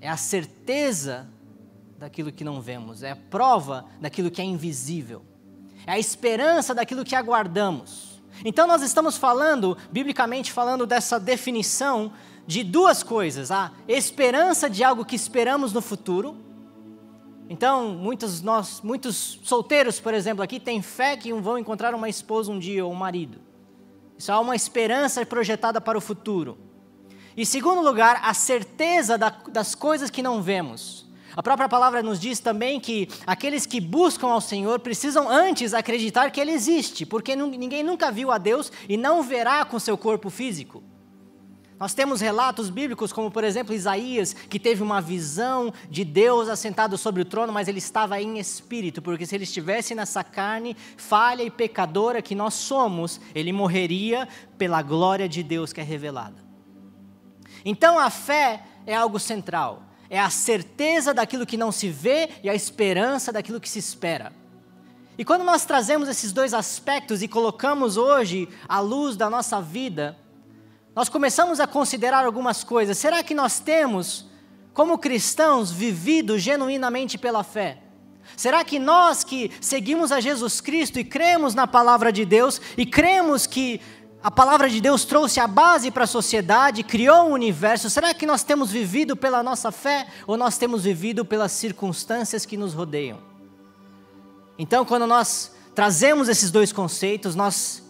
É 0.00 0.09
a 0.09 0.17
certeza 0.17 1.29
daquilo 1.99 2.31
que 2.31 2.45
não 2.45 2.61
vemos, 2.61 3.03
é 3.03 3.11
a 3.11 3.17
prova 3.17 3.87
daquilo 4.00 4.31
que 4.31 4.41
é 4.41 4.45
invisível. 4.45 5.25
É 5.85 5.93
a 5.93 5.99
esperança 5.99 6.73
daquilo 6.73 7.05
que 7.05 7.17
aguardamos. 7.17 8.23
Então 8.45 8.69
nós 8.69 8.83
estamos 8.83 9.17
falando, 9.17 9.77
biblicamente 9.91 10.53
falando, 10.53 10.87
dessa 10.87 11.19
definição 11.19 12.12
de 12.47 12.62
duas 12.62 13.03
coisas: 13.03 13.50
a 13.50 13.73
esperança 13.88 14.71
de 14.71 14.85
algo 14.85 15.05
que 15.05 15.17
esperamos 15.17 15.73
no 15.73 15.81
futuro. 15.81 16.48
Então, 17.49 17.88
muitos 17.88 18.43
nós, 18.43 18.83
muitos 18.83 19.40
solteiros, 19.43 19.99
por 19.99 20.12
exemplo, 20.12 20.43
aqui 20.43 20.61
têm 20.61 20.83
fé 20.83 21.17
que 21.17 21.33
vão 21.33 21.57
encontrar 21.57 21.95
uma 21.95 22.09
esposa 22.09 22.52
um 22.52 22.59
dia 22.59 22.85
ou 22.85 22.93
um 22.93 22.97
marido. 22.97 23.40
Isso 24.19 24.31
é 24.31 24.37
uma 24.37 24.55
esperança 24.55 25.25
projetada 25.25 25.81
para 25.81 25.97
o 25.97 26.00
futuro. 26.00 26.59
E 27.37 27.47
segundo 27.47 27.81
lugar, 27.81 28.21
a 28.23 28.35
certeza 28.35 29.17
da, 29.17 29.31
das 29.31 29.75
coisas 29.75 30.11
que 30.11 30.21
não 30.21 30.43
vemos. 30.43 31.07
A 31.37 31.43
própria 31.43 31.69
palavra 31.69 32.02
nos 32.02 32.19
diz 32.19 32.40
também 32.40 32.81
que 32.81 33.09
aqueles 33.25 33.64
que 33.64 33.81
buscam 33.81 34.26
ao 34.26 34.40
Senhor 34.40 34.81
precisam 34.81 35.28
antes 35.28 35.73
acreditar 35.73 36.31
que 36.31 36.40
Ele 36.40 36.50
existe, 36.50 37.07
porque 37.07 37.37
ninguém 37.37 37.85
nunca 37.85 38.11
viu 38.11 38.33
a 38.33 38.38
Deus 38.38 38.73
e 38.88 38.97
não 38.97 39.23
verá 39.23 39.64
com 39.64 39.78
seu 39.78 39.97
corpo 39.97 40.28
físico. 40.31 40.83
Nós 41.78 41.94
temos 41.94 42.20
relatos 42.20 42.70
bíblicos, 42.70 43.12
como 43.12 43.30
por 43.30 43.44
exemplo 43.44 43.75
Isaías, 43.75 44.32
que 44.32 44.58
teve 44.58 44.82
uma 44.82 45.00
visão 45.00 45.73
de 45.88 46.04
Deus 46.04 46.49
assentado 46.49 46.99
sobre 46.99 47.23
o 47.23 47.25
trono, 47.25 47.52
mas 47.52 47.68
ele 47.68 47.78
estava 47.78 48.20
em 48.20 48.38
espírito, 48.38 49.00
porque 49.00 49.25
se 49.25 49.35
ele 49.35 49.44
estivesse 49.44 49.94
nessa 49.94 50.25
carne 50.25 50.76
falha 50.97 51.42
e 51.42 51.50
pecadora 51.50 52.20
que 52.20 52.35
nós 52.35 52.54
somos, 52.54 53.20
ele 53.35 53.52
morreria 53.52 54.26
pela 54.56 54.82
glória 54.82 55.28
de 55.28 55.42
Deus 55.42 55.73
que 55.73 55.80
é 55.80 55.85
revelada. 55.85 56.42
Então 57.64 57.99
a 57.99 58.11
fé 58.11 58.64
é 58.87 58.94
algo 58.94 59.18
central 59.18 59.88
é 60.11 60.18
a 60.18 60.30
certeza 60.30 61.12
daquilo 61.12 61.47
que 61.47 61.56
não 61.56 61.70
se 61.70 61.88
vê 61.88 62.30
e 62.42 62.49
a 62.49 62.54
esperança 62.54 63.32
daquilo 63.32 63.61
que 63.61 63.68
se 63.68 63.78
espera. 63.78 64.32
E 65.16 65.25
quando 65.25 65.44
nós 65.44 65.64
trazemos 65.64 66.08
esses 66.08 66.32
dois 66.32 66.54
aspectos 66.54 67.23
e 67.23 67.28
colocamos 67.28 67.97
hoje 67.97 68.49
a 68.68 68.80
luz 68.80 69.16
da 69.16 69.28
nossa 69.28 69.61
vida, 69.61 70.16
nós 70.99 71.09
começamos 71.09 71.61
a 71.61 71.67
considerar 71.69 72.25
algumas 72.25 72.64
coisas. 72.64 72.99
Será 72.99 73.23
que 73.23 73.33
nós 73.33 73.61
temos, 73.61 74.26
como 74.75 74.99
cristãos, 74.99 75.71
vivido 75.71 76.37
genuinamente 76.37 77.17
pela 77.17 77.45
fé? 77.45 77.78
Será 78.37 78.64
que 78.64 78.81
nós 78.81 79.23
que 79.23 79.52
seguimos 79.61 80.11
a 80.11 80.19
Jesus 80.19 80.61
Cristo 80.61 80.99
e 80.99 81.05
cremos 81.05 81.55
na 81.55 81.69
palavra 81.69 82.11
de 82.11 82.25
Deus 82.25 82.61
e 82.76 82.85
cremos 82.85 83.47
que 83.47 83.81
a 84.21 84.28
palavra 84.28 84.69
de 84.69 84.81
Deus 84.81 85.05
trouxe 85.05 85.38
a 85.38 85.47
base 85.47 85.93
para 85.93 86.02
a 86.02 86.09
sociedade, 86.09 86.83
criou 86.83 87.28
o 87.28 87.33
universo. 87.33 87.88
Será 87.88 88.12
que 88.12 88.26
nós 88.26 88.43
temos 88.43 88.73
vivido 88.73 89.14
pela 89.14 89.40
nossa 89.40 89.71
fé 89.71 90.09
ou 90.26 90.37
nós 90.37 90.59
temos 90.59 90.83
vivido 90.83 91.25
pelas 91.25 91.52
circunstâncias 91.52 92.45
que 92.45 92.57
nos 92.57 92.75
rodeiam? 92.75 93.21
Então, 94.59 94.85
quando 94.85 95.07
nós 95.07 95.52
trazemos 95.76 96.28
esses 96.28 96.50
dois 96.50 96.73
conceitos, 96.73 97.37
nós 97.37 97.85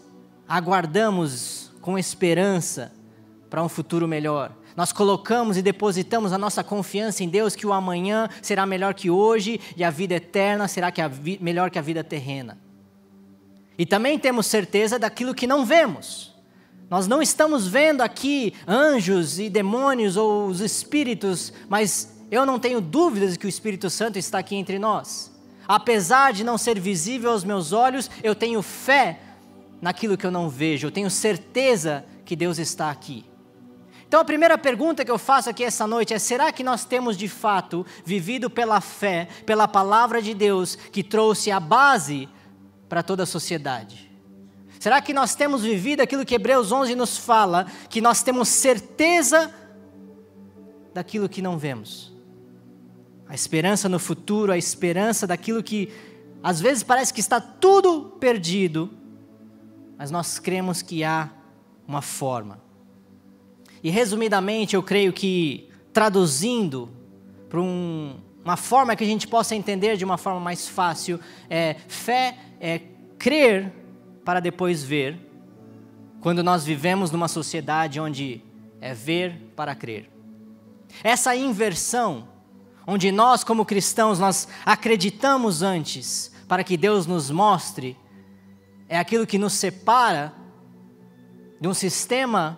aguardamos 0.47 1.71
com 1.81 1.97
esperança 1.97 2.98
para 3.49 3.63
um 3.63 3.69
futuro 3.69 4.07
melhor. 4.07 4.51
Nós 4.75 4.91
colocamos 4.91 5.57
e 5.57 5.61
depositamos 5.61 6.31
a 6.31 6.37
nossa 6.37 6.63
confiança 6.63 7.23
em 7.23 7.29
Deus 7.29 7.55
que 7.55 7.65
o 7.67 7.73
amanhã 7.73 8.29
será 8.41 8.65
melhor 8.65 8.93
que 8.93 9.09
hoje 9.09 9.59
e 9.75 9.83
a 9.83 9.89
vida 9.89 10.15
eterna 10.15 10.67
será 10.67 10.91
que 10.91 11.01
melhor 11.41 11.69
que 11.69 11.79
a 11.79 11.81
vida 11.81 12.03
terrena. 12.03 12.57
E 13.77 13.85
também 13.85 14.19
temos 14.19 14.45
certeza 14.45 14.99
daquilo 14.99 15.33
que 15.33 15.47
não 15.47 15.65
vemos. 15.65 16.35
Nós 16.89 17.07
não 17.07 17.21
estamos 17.21 17.67
vendo 17.67 18.01
aqui 18.01 18.53
anjos 18.67 19.39
e 19.39 19.49
demônios 19.49 20.17
ou 20.17 20.47
os 20.47 20.59
espíritos, 20.59 21.53
mas 21.67 22.17
eu 22.31 22.45
não 22.45 22.59
tenho 22.59 22.81
dúvidas 22.81 23.33
de 23.33 23.39
que 23.39 23.45
o 23.45 23.49
Espírito 23.49 23.89
Santo 23.89 24.17
está 24.17 24.39
aqui 24.39 24.55
entre 24.55 24.79
nós. 24.79 25.31
Apesar 25.67 26.33
de 26.33 26.43
não 26.43 26.57
ser 26.57 26.79
visível 26.79 27.31
aos 27.31 27.43
meus 27.43 27.71
olhos, 27.71 28.09
eu 28.23 28.33
tenho 28.33 28.61
fé 28.61 29.19
naquilo 29.81 30.17
que 30.17 30.25
eu 30.25 30.31
não 30.31 30.49
vejo, 30.49 30.87
eu 30.87 30.91
tenho 30.91 31.09
certeza 31.09 32.03
que 32.25 32.35
Deus 32.35 32.57
está 32.57 32.89
aqui. 32.89 33.28
Então 34.09 34.21
a 34.21 34.25
primeira 34.25 34.57
pergunta 34.57 35.05
que 35.05 35.11
eu 35.11 35.19
faço 35.19 35.51
aqui 35.51 35.63
essa 35.63 35.85
noite 35.85 36.15
é: 36.15 36.17
será 36.17 36.51
que 36.51 36.63
nós 36.63 36.83
temos 36.83 37.15
de 37.15 37.29
fato 37.29 37.85
vivido 38.03 38.49
pela 38.49 38.81
fé, 38.81 39.27
pela 39.45 39.67
palavra 39.67 40.19
de 40.19 40.33
Deus 40.33 40.75
que 40.75 41.03
trouxe 41.03 41.51
a 41.51 41.59
base 41.59 42.27
para 42.89 43.03
toda 43.03 43.21
a 43.21 43.27
sociedade? 43.27 44.09
Será 44.79 44.99
que 44.99 45.13
nós 45.13 45.35
temos 45.35 45.61
vivido 45.61 46.01
aquilo 46.01 46.25
que 46.25 46.33
Hebreus 46.33 46.71
11 46.71 46.95
nos 46.95 47.19
fala, 47.19 47.67
que 47.87 48.01
nós 48.01 48.23
temos 48.23 48.49
certeza 48.49 49.53
daquilo 50.91 51.29
que 51.29 51.39
não 51.39 51.59
vemos? 51.59 52.11
A 53.27 53.35
esperança 53.35 53.87
no 53.87 53.99
futuro, 53.99 54.51
a 54.51 54.57
esperança 54.57 55.27
daquilo 55.27 55.61
que 55.61 55.93
às 56.41 56.59
vezes 56.59 56.81
parece 56.81 57.13
que 57.13 57.19
está 57.19 57.39
tudo 57.39 58.17
perdido, 58.19 58.89
mas 59.99 60.09
nós 60.09 60.39
cremos 60.39 60.81
que 60.81 61.03
há 61.03 61.29
uma 61.87 62.01
forma. 62.01 62.68
E 63.83 63.89
resumidamente, 63.89 64.75
eu 64.75 64.83
creio 64.83 65.13
que 65.13 65.69
traduzindo 65.93 66.89
para 67.49 67.61
um, 67.61 68.15
uma 68.43 68.57
forma 68.57 68.95
que 68.95 69.03
a 69.03 69.07
gente 69.07 69.27
possa 69.27 69.55
entender 69.55 69.97
de 69.97 70.05
uma 70.05 70.17
forma 70.17 70.39
mais 70.39 70.67
fácil, 70.67 71.19
é 71.49 71.75
fé 71.87 72.37
é 72.59 72.81
crer 73.17 73.73
para 74.23 74.39
depois 74.39 74.83
ver, 74.83 75.17
quando 76.21 76.43
nós 76.43 76.65
vivemos 76.65 77.11
numa 77.11 77.27
sociedade 77.27 77.99
onde 77.99 78.41
é 78.81 78.93
ver 78.93 79.51
para 79.55 79.73
crer. 79.73 80.09
Essa 81.03 81.35
inversão, 81.35 82.27
onde 82.85 83.11
nós 83.11 83.43
como 83.43 83.65
cristãos 83.65 84.19
nós 84.19 84.47
acreditamos 84.65 85.61
antes 85.61 86.31
para 86.47 86.63
que 86.63 86.75
Deus 86.75 87.05
nos 87.05 87.29
mostre, 87.29 87.97
é 88.87 88.97
aquilo 88.97 89.27
que 89.27 89.37
nos 89.37 89.53
separa 89.53 90.33
de 91.61 91.67
um 91.67 91.73
sistema 91.73 92.57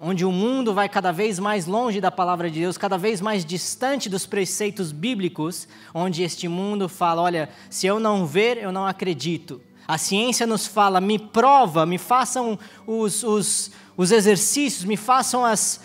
onde 0.00 0.24
o 0.24 0.32
mundo 0.32 0.74
vai 0.74 0.88
cada 0.88 1.12
vez 1.12 1.38
mais 1.38 1.66
longe 1.66 2.00
da 2.00 2.10
palavra 2.10 2.50
de 2.50 2.60
Deus, 2.60 2.76
cada 2.76 2.98
vez 2.98 3.20
mais 3.20 3.44
distante 3.44 4.08
dos 4.08 4.26
preceitos 4.26 4.92
bíblicos, 4.92 5.66
onde 5.94 6.22
este 6.22 6.48
mundo 6.48 6.88
fala: 6.88 7.22
olha, 7.22 7.48
se 7.70 7.86
eu 7.86 7.98
não 7.98 8.26
ver, 8.26 8.58
eu 8.58 8.70
não 8.70 8.86
acredito. 8.86 9.60
A 9.86 9.98
ciência 9.98 10.46
nos 10.46 10.66
fala: 10.66 11.00
me 11.00 11.18
prova, 11.18 11.86
me 11.86 11.98
façam 11.98 12.58
os, 12.86 13.22
os, 13.22 13.70
os 13.96 14.10
exercícios, 14.10 14.84
me 14.84 14.96
façam 14.96 15.44
as, 15.44 15.80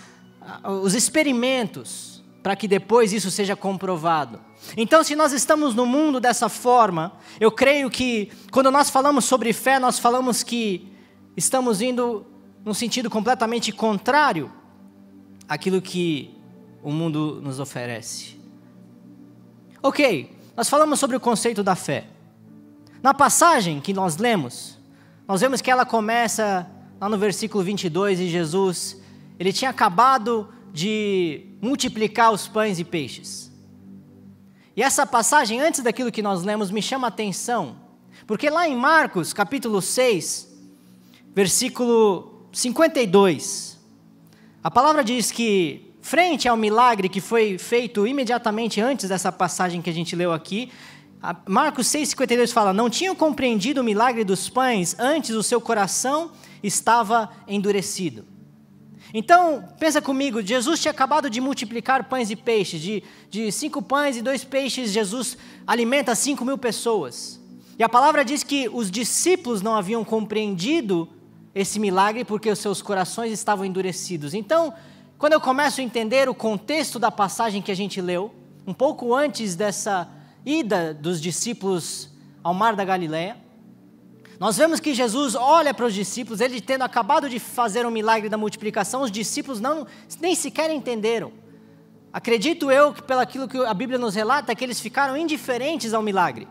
os 0.82 0.94
experimentos, 0.94 2.24
para 2.44 2.56
que 2.56 2.68
depois 2.68 3.14
isso 3.14 3.32
seja 3.32 3.56
comprovado. 3.56 4.40
Então, 4.78 5.04
se 5.04 5.16
nós 5.16 5.34
estamos 5.34 5.74
no 5.74 5.86
mundo 5.86 6.20
dessa 6.20 6.48
forma, 6.48 7.14
eu 7.40 7.52
creio 7.52 7.90
que 7.90 8.32
quando 8.52 8.70
nós 8.70 8.90
falamos 8.90 9.26
sobre 9.26 9.54
fé, 9.54 9.80
nós 9.80 9.98
falamos 9.98 10.44
que 10.44 10.88
estamos 11.36 11.82
indo 11.82 12.26
num 12.64 12.74
sentido 12.74 13.10
completamente 13.10 13.72
contrário 13.72 14.52
àquilo 15.48 15.82
que 15.82 16.36
o 16.84 16.92
mundo 16.92 17.42
nos 17.42 17.60
oferece. 17.60 18.40
Ok, 19.82 20.36
nós 20.56 20.70
falamos 20.70 21.00
sobre 21.00 21.16
o 21.16 21.20
conceito 21.20 21.64
da 21.64 21.76
fé. 21.76 22.08
Na 23.02 23.14
passagem 23.14 23.82
que 23.82 23.94
nós 23.94 24.18
lemos, 24.18 24.78
nós 25.28 25.42
vemos 25.42 25.62
que 25.62 25.72
ela 25.72 25.86
começa 25.86 26.70
lá 27.00 27.10
no 27.10 27.18
versículo 27.18 27.64
22 27.64 28.20
e 28.20 28.30
Jesus, 28.30 29.02
ele 29.40 29.52
tinha 29.52 29.72
acabado 29.72 30.48
de 30.72 31.48
multiplicar 31.60 32.32
os 32.32 32.48
pães 32.48 32.80
e 32.80 32.84
peixes. 32.84 33.52
E 34.76 34.84
essa 34.84 35.06
passagem, 35.06 35.60
antes 35.60 35.82
daquilo 35.82 36.12
que 36.12 36.22
nós 36.22 36.44
lemos, 36.44 36.70
me 36.70 36.82
chama 36.82 37.08
a 37.08 37.10
atenção, 37.10 37.76
porque 38.28 38.50
lá 38.50 38.68
em 38.68 38.76
Marcos, 38.76 39.34
capítulo 39.34 39.82
6, 39.82 40.48
versículo 41.34 42.31
52. 42.52 43.80
A 44.64 44.70
palavra 44.70 45.04
diz 45.04 45.32
que, 45.32 45.94
frente 46.02 46.48
ao 46.48 46.58
milagre 46.58 47.08
que 47.08 47.22
foi 47.22 47.58
feito 47.58 48.06
imediatamente 48.06 48.82
antes 48.82 49.10
dessa 49.10 49.32
passagem 49.32 49.82
que 49.82 49.90
a 49.90 49.94
gente 49.94 50.16
leu 50.16 50.32
aqui, 50.34 50.72
Marcos 51.48 51.88
6,52 51.88 52.52
fala: 52.52 52.74
Não 52.74 52.90
tinham 52.90 53.16
compreendido 53.16 53.82
o 53.82 53.84
milagre 53.84 54.24
dos 54.24 54.50
pães, 54.50 54.96
antes 55.00 55.32
o 55.32 55.44
seu 55.44 55.62
coração 55.62 56.32
estava 56.64 57.30
endurecido. 57.48 58.26
Então, 59.14 59.68
pensa 59.78 60.02
comigo, 60.02 60.42
Jesus 60.42 60.80
tinha 60.80 60.92
acabado 60.92 61.30
de 61.30 61.42
multiplicar 61.42 62.06
pães 62.06 62.32
e 62.32 62.36
peixes, 62.36 62.82
de, 62.82 63.04
de 63.30 63.52
cinco 63.52 63.82
pães 63.82 64.16
e 64.16 64.22
dois 64.22 64.44
peixes, 64.44 64.92
Jesus 64.92 65.38
alimenta 65.68 66.16
cinco 66.16 66.46
mil 66.46 66.58
pessoas. 66.58 67.40
E 67.78 67.84
a 67.84 67.90
palavra 67.90 68.24
diz 68.24 68.44
que 68.44 68.70
os 68.70 68.90
discípulos 68.90 69.62
não 69.62 69.76
haviam 69.76 70.04
compreendido 70.04 71.10
esse 71.54 71.80
milagre 71.80 72.24
porque 72.24 72.50
os 72.50 72.60
seus 72.60 72.82
corações 72.82 73.32
estavam 73.32 73.66
endurecidos. 73.66 74.34
Então, 74.34 74.74
quando 75.18 75.34
eu 75.34 75.42
começo 75.42 75.82
a 75.82 75.84
entender 75.84 76.28
o 76.30 76.34
contexto 76.34 76.98
da 76.98 77.12
passagem 77.12 77.62
que 77.62 77.72
a 77.72 77.76
gente 77.76 78.02
leu, 78.02 78.34
um 78.66 78.74
pouco 78.74 79.14
antes 79.14 79.56
dessa 79.56 80.10
ida 80.46 80.94
dos 80.94 81.22
discípulos 81.22 82.10
ao 82.44 82.54
mar 82.54 82.76
da 82.76 82.84
Galileia, 82.86 83.38
nós 84.40 84.58
vemos 84.58 84.80
que 84.80 84.96
Jesus 84.96 85.36
olha 85.36 85.72
para 85.72 85.86
os 85.86 85.94
discípulos, 85.94 86.42
ele 86.42 86.60
tendo 86.60 86.82
acabado 86.82 87.30
de 87.30 87.38
fazer 87.38 87.86
um 87.86 87.92
milagre 87.92 88.28
da 88.28 88.38
multiplicação, 88.38 89.04
os 89.04 89.12
discípulos 89.12 89.60
não 89.60 89.86
nem 90.20 90.34
sequer 90.34 90.72
entenderam. 90.72 91.32
Acredito 92.12 92.72
eu 92.72 92.92
que 92.92 93.04
pelo 93.04 93.20
aquilo 93.22 93.48
que 93.48 93.58
a 93.58 93.74
Bíblia 93.74 94.00
nos 94.00 94.16
relata, 94.16 94.56
que 94.56 94.64
eles 94.64 94.80
ficaram 94.80 95.16
indiferentes 95.16 95.94
ao 95.94 96.02
milagre. 96.02 96.48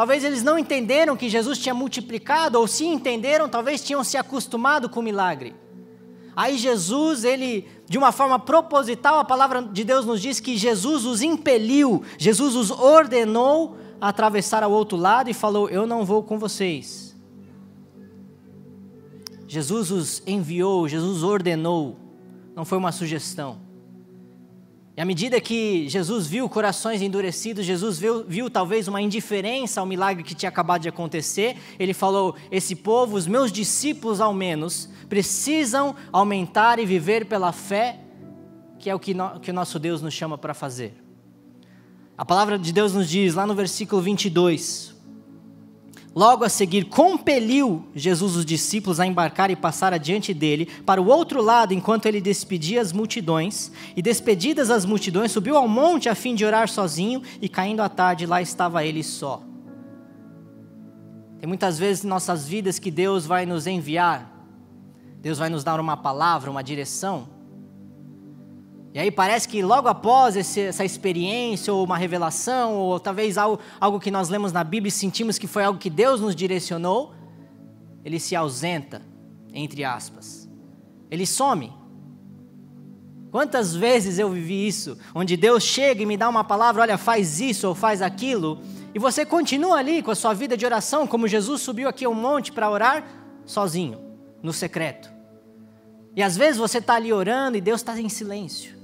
Talvez 0.00 0.24
eles 0.24 0.42
não 0.42 0.58
entenderam 0.58 1.14
que 1.14 1.28
Jesus 1.28 1.58
tinha 1.58 1.74
multiplicado, 1.74 2.58
ou 2.58 2.66
se 2.66 2.86
entenderam, 2.86 3.50
talvez 3.50 3.82
tinham 3.82 4.02
se 4.02 4.16
acostumado 4.16 4.88
com 4.88 5.00
o 5.00 5.02
milagre. 5.02 5.54
Aí 6.34 6.56
Jesus, 6.56 7.22
ele, 7.22 7.68
de 7.86 7.98
uma 7.98 8.10
forma 8.10 8.38
proposital, 8.38 9.18
a 9.18 9.24
palavra 9.26 9.60
de 9.60 9.84
Deus 9.84 10.06
nos 10.06 10.22
diz 10.22 10.40
que 10.40 10.56
Jesus 10.56 11.04
os 11.04 11.20
impeliu, 11.20 12.02
Jesus 12.16 12.56
os 12.56 12.70
ordenou 12.70 13.76
a 14.00 14.08
atravessar 14.08 14.62
ao 14.62 14.72
outro 14.72 14.96
lado 14.96 15.28
e 15.28 15.34
falou: 15.34 15.68
Eu 15.68 15.86
não 15.86 16.02
vou 16.02 16.22
com 16.22 16.38
vocês. 16.38 17.14
Jesus 19.46 19.90
os 19.90 20.22
enviou, 20.26 20.88
Jesus 20.88 21.22
ordenou, 21.22 21.98
não 22.56 22.64
foi 22.64 22.78
uma 22.78 22.90
sugestão. 22.90 23.69
E 24.96 25.00
à 25.00 25.04
medida 25.04 25.40
que 25.40 25.88
Jesus 25.88 26.26
viu 26.26 26.48
corações 26.48 27.00
endurecidos, 27.00 27.64
Jesus 27.64 27.98
viu, 27.98 28.24
viu, 28.24 28.50
talvez 28.50 28.88
uma 28.88 29.00
indiferença 29.00 29.80
ao 29.80 29.86
milagre 29.86 30.22
que 30.22 30.34
tinha 30.34 30.48
acabado 30.48 30.82
de 30.82 30.88
acontecer, 30.88 31.56
ele 31.78 31.94
falou: 31.94 32.34
Esse 32.50 32.74
povo, 32.74 33.16
os 33.16 33.26
meus 33.26 33.52
discípulos 33.52 34.20
ao 34.20 34.34
menos, 34.34 34.88
precisam 35.08 35.94
aumentar 36.12 36.78
e 36.78 36.86
viver 36.86 37.26
pela 37.26 37.52
fé, 37.52 38.00
que 38.78 38.90
é 38.90 38.94
o 38.94 38.98
que, 38.98 39.14
no, 39.14 39.38
que 39.40 39.50
o 39.50 39.54
nosso 39.54 39.78
Deus 39.78 40.02
nos 40.02 40.12
chama 40.12 40.36
para 40.36 40.54
fazer. 40.54 40.94
A 42.18 42.24
palavra 42.24 42.58
de 42.58 42.72
Deus 42.72 42.92
nos 42.92 43.08
diz, 43.08 43.34
lá 43.34 43.46
no 43.46 43.54
versículo 43.54 44.02
22, 44.02 44.89
Logo 46.12 46.42
a 46.42 46.48
seguir, 46.48 46.86
compeliu 46.86 47.86
Jesus 47.94 48.34
os 48.34 48.44
discípulos 48.44 48.98
a 48.98 49.06
embarcar 49.06 49.48
e 49.48 49.56
passar 49.56 49.94
adiante 49.94 50.34
dele 50.34 50.66
para 50.84 51.00
o 51.00 51.06
outro 51.06 51.40
lado, 51.40 51.72
enquanto 51.72 52.06
ele 52.06 52.20
despedia 52.20 52.80
as 52.80 52.92
multidões. 52.92 53.70
E 53.96 54.02
despedidas 54.02 54.70
as 54.70 54.84
multidões, 54.84 55.30
subiu 55.30 55.56
ao 55.56 55.68
monte 55.68 56.08
a 56.08 56.14
fim 56.16 56.34
de 56.34 56.44
orar 56.44 56.68
sozinho, 56.68 57.22
e 57.40 57.48
caindo 57.48 57.80
à 57.80 57.88
tarde, 57.88 58.26
lá 58.26 58.42
estava 58.42 58.84
ele 58.84 59.04
só. 59.04 59.42
Tem 61.38 61.46
muitas 61.46 61.78
vezes 61.78 62.04
em 62.04 62.08
nossas 62.08 62.46
vidas 62.46 62.78
que 62.78 62.90
Deus 62.90 63.24
vai 63.24 63.46
nos 63.46 63.66
enviar, 63.68 64.30
Deus 65.22 65.38
vai 65.38 65.48
nos 65.48 65.62
dar 65.62 65.78
uma 65.78 65.96
palavra, 65.96 66.50
uma 66.50 66.62
direção, 66.62 67.28
e 68.92 68.98
aí 68.98 69.10
parece 69.10 69.48
que 69.48 69.62
logo 69.62 69.86
após 69.86 70.34
esse, 70.34 70.62
essa 70.62 70.84
experiência, 70.84 71.72
ou 71.72 71.84
uma 71.84 71.96
revelação, 71.96 72.74
ou 72.74 72.98
talvez 72.98 73.38
algo, 73.38 73.60
algo 73.80 74.00
que 74.00 74.10
nós 74.10 74.28
lemos 74.28 74.52
na 74.52 74.64
Bíblia 74.64 74.88
e 74.88 74.92
sentimos 74.92 75.38
que 75.38 75.46
foi 75.46 75.62
algo 75.62 75.78
que 75.78 75.88
Deus 75.88 76.20
nos 76.20 76.34
direcionou, 76.34 77.14
ele 78.04 78.18
se 78.18 78.34
ausenta, 78.34 79.00
entre 79.54 79.84
aspas. 79.84 80.50
Ele 81.08 81.24
some. 81.24 81.72
Quantas 83.30 83.76
vezes 83.76 84.18
eu 84.18 84.28
vivi 84.28 84.66
isso, 84.66 84.98
onde 85.14 85.36
Deus 85.36 85.62
chega 85.62 86.02
e 86.02 86.06
me 86.06 86.16
dá 86.16 86.28
uma 86.28 86.42
palavra, 86.42 86.82
olha, 86.82 86.98
faz 86.98 87.40
isso 87.40 87.68
ou 87.68 87.76
faz 87.76 88.02
aquilo, 88.02 88.58
e 88.92 88.98
você 88.98 89.24
continua 89.24 89.76
ali 89.76 90.02
com 90.02 90.10
a 90.10 90.16
sua 90.16 90.34
vida 90.34 90.56
de 90.56 90.66
oração, 90.66 91.06
como 91.06 91.28
Jesus 91.28 91.60
subiu 91.60 91.88
aqui 91.88 92.04
ao 92.04 92.12
monte 92.12 92.50
para 92.50 92.68
orar, 92.68 93.04
sozinho, 93.46 94.00
no 94.42 94.52
secreto. 94.52 95.12
E 96.16 96.24
às 96.24 96.36
vezes 96.36 96.56
você 96.56 96.78
está 96.78 96.94
ali 96.94 97.12
orando 97.12 97.56
e 97.56 97.60
Deus 97.60 97.80
está 97.80 97.96
em 98.00 98.08
silêncio. 98.08 98.79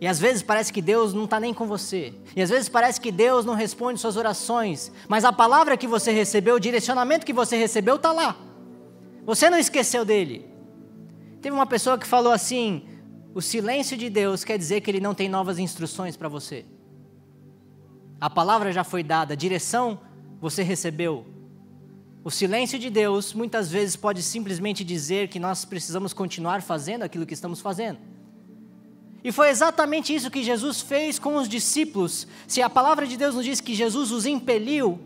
E 0.00 0.06
às 0.06 0.20
vezes 0.20 0.42
parece 0.42 0.72
que 0.72 0.80
Deus 0.80 1.12
não 1.12 1.24
está 1.24 1.40
nem 1.40 1.52
com 1.52 1.66
você. 1.66 2.14
E 2.36 2.40
às 2.40 2.50
vezes 2.50 2.68
parece 2.68 3.00
que 3.00 3.10
Deus 3.10 3.44
não 3.44 3.54
responde 3.54 3.98
suas 3.98 4.16
orações. 4.16 4.92
Mas 5.08 5.24
a 5.24 5.32
palavra 5.32 5.76
que 5.76 5.88
você 5.88 6.12
recebeu, 6.12 6.54
o 6.54 6.60
direcionamento 6.60 7.26
que 7.26 7.32
você 7.32 7.56
recebeu 7.56 7.96
está 7.96 8.12
lá. 8.12 8.36
Você 9.24 9.50
não 9.50 9.58
esqueceu 9.58 10.04
dele. 10.04 10.46
Teve 11.42 11.54
uma 11.54 11.66
pessoa 11.66 11.98
que 11.98 12.06
falou 12.06 12.32
assim: 12.32 12.84
o 13.34 13.42
silêncio 13.42 13.96
de 13.96 14.08
Deus 14.08 14.44
quer 14.44 14.56
dizer 14.56 14.80
que 14.80 14.90
ele 14.90 15.00
não 15.00 15.14
tem 15.14 15.28
novas 15.28 15.58
instruções 15.58 16.16
para 16.16 16.28
você. 16.28 16.64
A 18.20 18.30
palavra 18.30 18.72
já 18.72 18.82
foi 18.84 19.02
dada, 19.02 19.34
a 19.34 19.36
direção 19.36 20.00
você 20.40 20.62
recebeu. 20.62 21.26
O 22.24 22.30
silêncio 22.30 22.78
de 22.78 22.90
Deus 22.90 23.32
muitas 23.32 23.70
vezes 23.70 23.96
pode 23.96 24.22
simplesmente 24.22 24.84
dizer 24.84 25.28
que 25.28 25.38
nós 25.38 25.64
precisamos 25.64 26.12
continuar 26.12 26.62
fazendo 26.62 27.02
aquilo 27.02 27.24
que 27.24 27.34
estamos 27.34 27.60
fazendo. 27.60 27.98
E 29.22 29.32
foi 29.32 29.48
exatamente 29.48 30.14
isso 30.14 30.30
que 30.30 30.42
Jesus 30.42 30.80
fez 30.80 31.18
com 31.18 31.36
os 31.36 31.48
discípulos. 31.48 32.26
Se 32.46 32.62
a 32.62 32.70
palavra 32.70 33.06
de 33.06 33.16
Deus 33.16 33.34
nos 33.34 33.44
diz 33.44 33.60
que 33.60 33.74
Jesus 33.74 34.12
os 34.12 34.26
impeliu, 34.26 35.00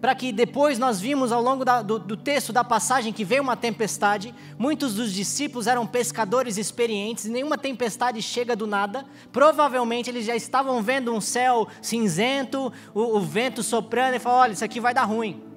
para 0.00 0.14
que 0.14 0.32
depois 0.32 0.78
nós 0.78 1.00
vimos 1.00 1.32
ao 1.32 1.42
longo 1.42 1.64
da, 1.64 1.80
do, 1.80 1.98
do, 1.98 2.14
texto 2.14 2.52
da 2.52 2.62
passagem 2.62 3.10
que 3.10 3.24
veio 3.24 3.42
uma 3.42 3.56
tempestade, 3.56 4.34
muitos 4.58 4.94
dos 4.94 5.10
discípulos 5.10 5.66
eram 5.66 5.86
pescadores 5.86 6.58
experientes, 6.58 7.24
nenhuma 7.24 7.56
tempestade 7.56 8.20
chega 8.20 8.54
do 8.54 8.66
nada. 8.66 9.06
Provavelmente 9.32 10.10
eles 10.10 10.26
já 10.26 10.36
estavam 10.36 10.82
vendo 10.82 11.10
um 11.10 11.22
céu 11.22 11.66
cinzento, 11.80 12.70
o, 12.92 13.16
o 13.16 13.20
vento 13.20 13.62
soprando, 13.62 14.16
e 14.16 14.18
falaram: 14.18 14.42
olha, 14.42 14.52
isso 14.52 14.64
aqui 14.64 14.78
vai 14.78 14.92
dar 14.92 15.04
ruim. 15.04 15.53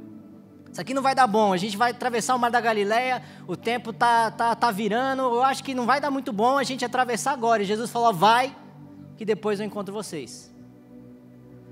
Isso 0.78 0.82
aqui 0.84 0.94
não 0.94 1.02
vai 1.02 1.16
dar 1.16 1.26
bom. 1.26 1.54
A 1.54 1.58
gente 1.58 1.76
vai 1.76 1.90
atravessar 1.90 2.36
o 2.36 2.40
Mar 2.40 2.52
da 2.52 2.62
Galileia, 2.62 3.24
o 3.48 3.58
tempo 3.58 3.92
tá, 3.92 4.30
tá, 4.30 4.54
tá 4.54 4.70
virando. 4.70 5.24
Eu 5.24 5.42
acho 5.42 5.64
que 5.64 5.74
não 5.74 5.88
vai 5.88 6.00
dar 6.00 6.12
muito 6.12 6.32
bom 6.32 6.56
a 6.56 6.64
gente 6.64 6.86
atravessar 6.86 7.32
agora. 7.32 7.64
E 7.64 7.66
Jesus 7.66 7.90
falou: 7.90 8.14
vai, 8.14 8.56
que 9.18 9.26
depois 9.26 9.60
eu 9.60 9.66
encontro 9.66 9.92
vocês. 9.92 10.54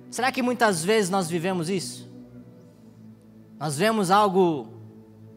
Será 0.10 0.32
que 0.32 0.42
muitas 0.42 0.84
vezes 0.84 1.12
nós 1.12 1.30
vivemos 1.30 1.70
isso? 1.70 2.10
Nós 3.60 3.78
vemos 3.78 4.10
algo 4.10 4.74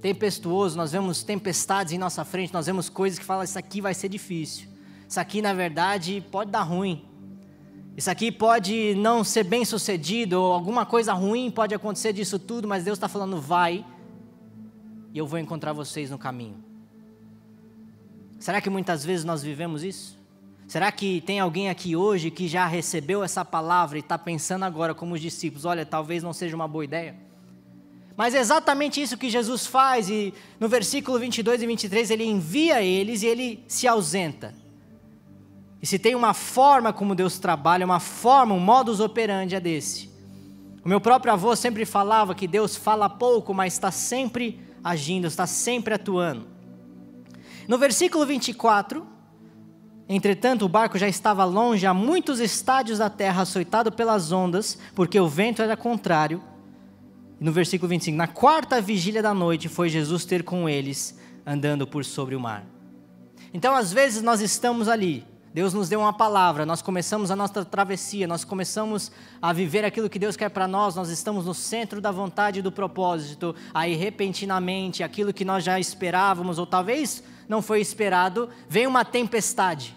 tempestuoso, 0.00 0.74
nós 0.74 0.92
vemos 0.92 1.22
tempestades 1.22 1.92
em 1.92 1.98
nossa 1.98 2.24
frente, 2.24 2.54
nós 2.54 2.64
vemos 2.64 2.88
coisas 2.88 3.18
que 3.18 3.24
falam: 3.26 3.44
isso 3.44 3.58
aqui 3.58 3.82
vai 3.82 3.92
ser 3.92 4.08
difícil. 4.08 4.66
Isso 5.06 5.20
aqui, 5.20 5.42
na 5.42 5.52
verdade, 5.52 6.24
pode 6.30 6.50
dar 6.50 6.62
ruim. 6.62 7.06
Isso 7.98 8.12
aqui 8.12 8.30
pode 8.30 8.94
não 8.94 9.24
ser 9.24 9.42
bem 9.42 9.64
sucedido, 9.64 10.40
ou 10.40 10.52
alguma 10.52 10.86
coisa 10.86 11.12
ruim 11.12 11.50
pode 11.50 11.74
acontecer 11.74 12.12
disso 12.12 12.38
tudo, 12.38 12.68
mas 12.68 12.84
Deus 12.84 12.96
está 12.96 13.08
falando: 13.08 13.40
vai, 13.40 13.84
e 15.12 15.18
eu 15.18 15.26
vou 15.26 15.36
encontrar 15.36 15.72
vocês 15.72 16.08
no 16.08 16.16
caminho. 16.16 16.62
Será 18.38 18.60
que 18.60 18.70
muitas 18.70 19.04
vezes 19.04 19.24
nós 19.24 19.42
vivemos 19.42 19.82
isso? 19.82 20.16
Será 20.68 20.92
que 20.92 21.20
tem 21.22 21.40
alguém 21.40 21.70
aqui 21.70 21.96
hoje 21.96 22.30
que 22.30 22.46
já 22.46 22.68
recebeu 22.68 23.24
essa 23.24 23.44
palavra 23.44 23.98
e 23.98 24.00
está 24.00 24.16
pensando 24.16 24.64
agora, 24.64 24.94
como 24.94 25.16
os 25.16 25.20
discípulos: 25.20 25.64
olha, 25.64 25.84
talvez 25.84 26.22
não 26.22 26.32
seja 26.32 26.54
uma 26.54 26.68
boa 26.68 26.84
ideia? 26.84 27.16
Mas 28.16 28.32
é 28.32 28.38
exatamente 28.38 29.02
isso 29.02 29.18
que 29.18 29.28
Jesus 29.28 29.66
faz, 29.66 30.08
e 30.08 30.32
no 30.60 30.68
versículo 30.68 31.18
22 31.18 31.62
e 31.62 31.66
23 31.66 32.10
ele 32.12 32.26
envia 32.26 32.80
eles 32.80 33.24
e 33.24 33.26
ele 33.26 33.64
se 33.66 33.88
ausenta. 33.88 34.54
E 35.80 35.86
se 35.86 35.98
tem 35.98 36.14
uma 36.14 36.34
forma 36.34 36.92
como 36.92 37.14
Deus 37.14 37.38
trabalha, 37.38 37.84
uma 37.84 38.00
forma, 38.00 38.54
um 38.54 38.60
modus 38.60 39.00
operandi 39.00 39.54
é 39.54 39.60
desse. 39.60 40.10
O 40.84 40.88
meu 40.88 41.00
próprio 41.00 41.32
avô 41.32 41.54
sempre 41.54 41.84
falava 41.84 42.34
que 42.34 42.46
Deus 42.46 42.76
fala 42.76 43.08
pouco, 43.08 43.54
mas 43.54 43.74
está 43.74 43.90
sempre 43.90 44.60
agindo, 44.82 45.26
está 45.26 45.46
sempre 45.46 45.94
atuando. 45.94 46.46
No 47.68 47.76
versículo 47.76 48.24
24, 48.24 49.06
entretanto 50.08 50.64
o 50.64 50.68
barco 50.68 50.98
já 50.98 51.06
estava 51.06 51.44
longe, 51.44 51.86
a 51.86 51.92
muitos 51.92 52.40
estádios 52.40 52.98
da 52.98 53.10
terra, 53.10 53.42
açoitado 53.42 53.92
pelas 53.92 54.32
ondas, 54.32 54.78
porque 54.94 55.20
o 55.20 55.28
vento 55.28 55.62
era 55.62 55.76
contrário. 55.76 56.42
No 57.38 57.52
versículo 57.52 57.88
25, 57.90 58.16
na 58.16 58.26
quarta 58.26 58.80
vigília 58.80 59.22
da 59.22 59.32
noite 59.32 59.68
foi 59.68 59.88
Jesus 59.88 60.24
ter 60.24 60.42
com 60.42 60.68
eles, 60.68 61.16
andando 61.46 61.86
por 61.86 62.04
sobre 62.04 62.34
o 62.34 62.40
mar. 62.40 62.64
Então, 63.52 63.74
às 63.74 63.92
vezes, 63.92 64.22
nós 64.22 64.40
estamos 64.40 64.88
ali, 64.88 65.24
Deus 65.58 65.74
nos 65.74 65.88
deu 65.88 65.98
uma 65.98 66.12
palavra, 66.12 66.64
nós 66.64 66.80
começamos 66.80 67.32
a 67.32 67.34
nossa 67.34 67.64
travessia, 67.64 68.28
nós 68.28 68.44
começamos 68.44 69.10
a 69.42 69.52
viver 69.52 69.84
aquilo 69.84 70.08
que 70.08 70.16
Deus 70.16 70.36
quer 70.36 70.50
para 70.50 70.68
nós, 70.68 70.94
nós 70.94 71.08
estamos 71.08 71.46
no 71.46 71.52
centro 71.52 72.00
da 72.00 72.12
vontade 72.12 72.60
e 72.60 72.62
do 72.62 72.70
propósito, 72.70 73.56
aí 73.74 73.96
repentinamente, 73.96 75.02
aquilo 75.02 75.32
que 75.32 75.44
nós 75.44 75.64
já 75.64 75.80
esperávamos, 75.80 76.60
ou 76.60 76.64
talvez 76.64 77.24
não 77.48 77.60
foi 77.60 77.80
esperado, 77.80 78.48
vem 78.68 78.86
uma 78.86 79.04
tempestade. 79.04 79.96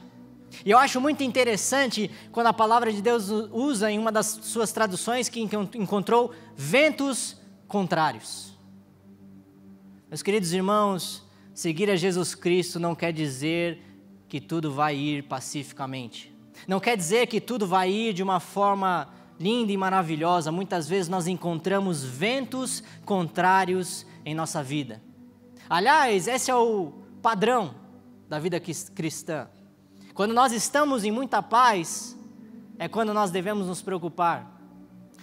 E 0.66 0.72
eu 0.72 0.80
acho 0.80 1.00
muito 1.00 1.22
interessante 1.22 2.10
quando 2.32 2.48
a 2.48 2.54
palavra 2.54 2.92
de 2.92 3.00
Deus 3.00 3.30
usa 3.52 3.92
em 3.92 4.00
uma 4.00 4.12
das 4.12 4.40
suas 4.42 4.72
traduções 4.72 5.30
que 5.30 5.48
encontrou 5.76 6.34
ventos 6.56 7.40
contrários. 7.68 8.58
Meus 10.10 10.24
queridos 10.24 10.54
irmãos, 10.54 11.24
seguir 11.54 11.88
a 11.92 11.96
Jesus 11.96 12.34
Cristo 12.34 12.80
não 12.80 12.96
quer 12.96 13.14
dizer 13.14 13.91
que 14.32 14.40
tudo 14.40 14.72
vai 14.72 14.96
ir 14.96 15.24
pacificamente. 15.24 16.34
Não 16.66 16.80
quer 16.80 16.96
dizer 16.96 17.28
que 17.28 17.42
tudo 17.42 17.68
vai 17.68 17.92
ir 17.92 18.14
de 18.14 18.24
uma 18.24 18.40
forma 18.40 19.10
linda 19.38 19.74
e 19.74 19.76
maravilhosa. 19.76 20.54
Muitas 20.54 20.88
vezes 20.88 21.10
nós 21.10 21.28
encontramos 21.28 22.02
ventos 22.02 22.82
contrários 23.04 24.06
em 24.24 24.34
nossa 24.34 24.64
vida. 24.64 25.02
Aliás, 25.70 26.30
esse 26.30 26.50
é 26.50 26.56
o 26.56 26.94
padrão 27.22 27.76
da 28.30 28.40
vida 28.40 28.58
cristã. 28.96 29.50
Quando 30.14 30.34
nós 30.34 30.54
estamos 30.54 31.04
em 31.04 31.12
muita 31.12 31.44
paz, 31.44 32.18
é 32.80 32.88
quando 32.88 33.14
nós 33.14 33.32
devemos 33.32 33.68
nos 33.68 33.82
preocupar. 33.82 34.62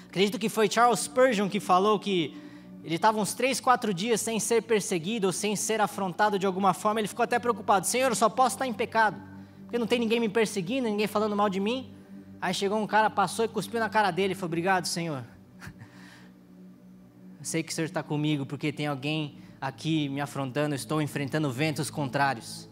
Acredito 0.06 0.38
que 0.38 0.50
foi 0.50 0.70
Charles 0.70 1.00
Spurgeon 1.00 1.48
que 1.48 1.60
falou 1.60 1.98
que 1.98 2.36
ele 2.84 2.96
estava 2.96 3.18
uns 3.18 3.34
três, 3.34 3.60
quatro 3.60 3.92
dias 3.92 4.20
sem 4.20 4.38
ser 4.38 4.62
perseguido 4.62 5.32
sem 5.32 5.56
ser 5.56 5.80
afrontado 5.80 6.38
de 6.38 6.46
alguma 6.46 6.72
forma. 6.72 7.00
Ele 7.00 7.08
ficou 7.08 7.22
até 7.22 7.38
preocupado: 7.38 7.86
Senhor, 7.86 8.10
eu 8.10 8.14
só 8.14 8.28
posso 8.28 8.56
estar 8.56 8.66
em 8.66 8.72
pecado, 8.72 9.20
porque 9.62 9.78
não 9.78 9.86
tem 9.86 9.98
ninguém 9.98 10.20
me 10.20 10.28
perseguindo, 10.28 10.88
ninguém 10.88 11.06
falando 11.06 11.36
mal 11.36 11.48
de 11.48 11.60
mim. 11.60 11.92
Aí 12.40 12.54
chegou 12.54 12.78
um 12.78 12.86
cara, 12.86 13.10
passou 13.10 13.44
e 13.44 13.48
cuspiu 13.48 13.80
na 13.80 13.88
cara 13.88 14.10
dele 14.10 14.32
e 14.32 14.34
falou: 14.34 14.48
Obrigado, 14.48 14.86
Senhor. 14.86 15.24
Eu 17.38 17.44
sei 17.44 17.62
que 17.62 17.72
o 17.72 17.74
Senhor 17.74 17.86
está 17.86 18.02
comigo, 18.02 18.46
porque 18.46 18.72
tem 18.72 18.86
alguém 18.86 19.38
aqui 19.60 20.08
me 20.08 20.20
afrontando, 20.20 20.74
estou 20.74 21.02
enfrentando 21.02 21.50
ventos 21.50 21.90
contrários. 21.90 22.70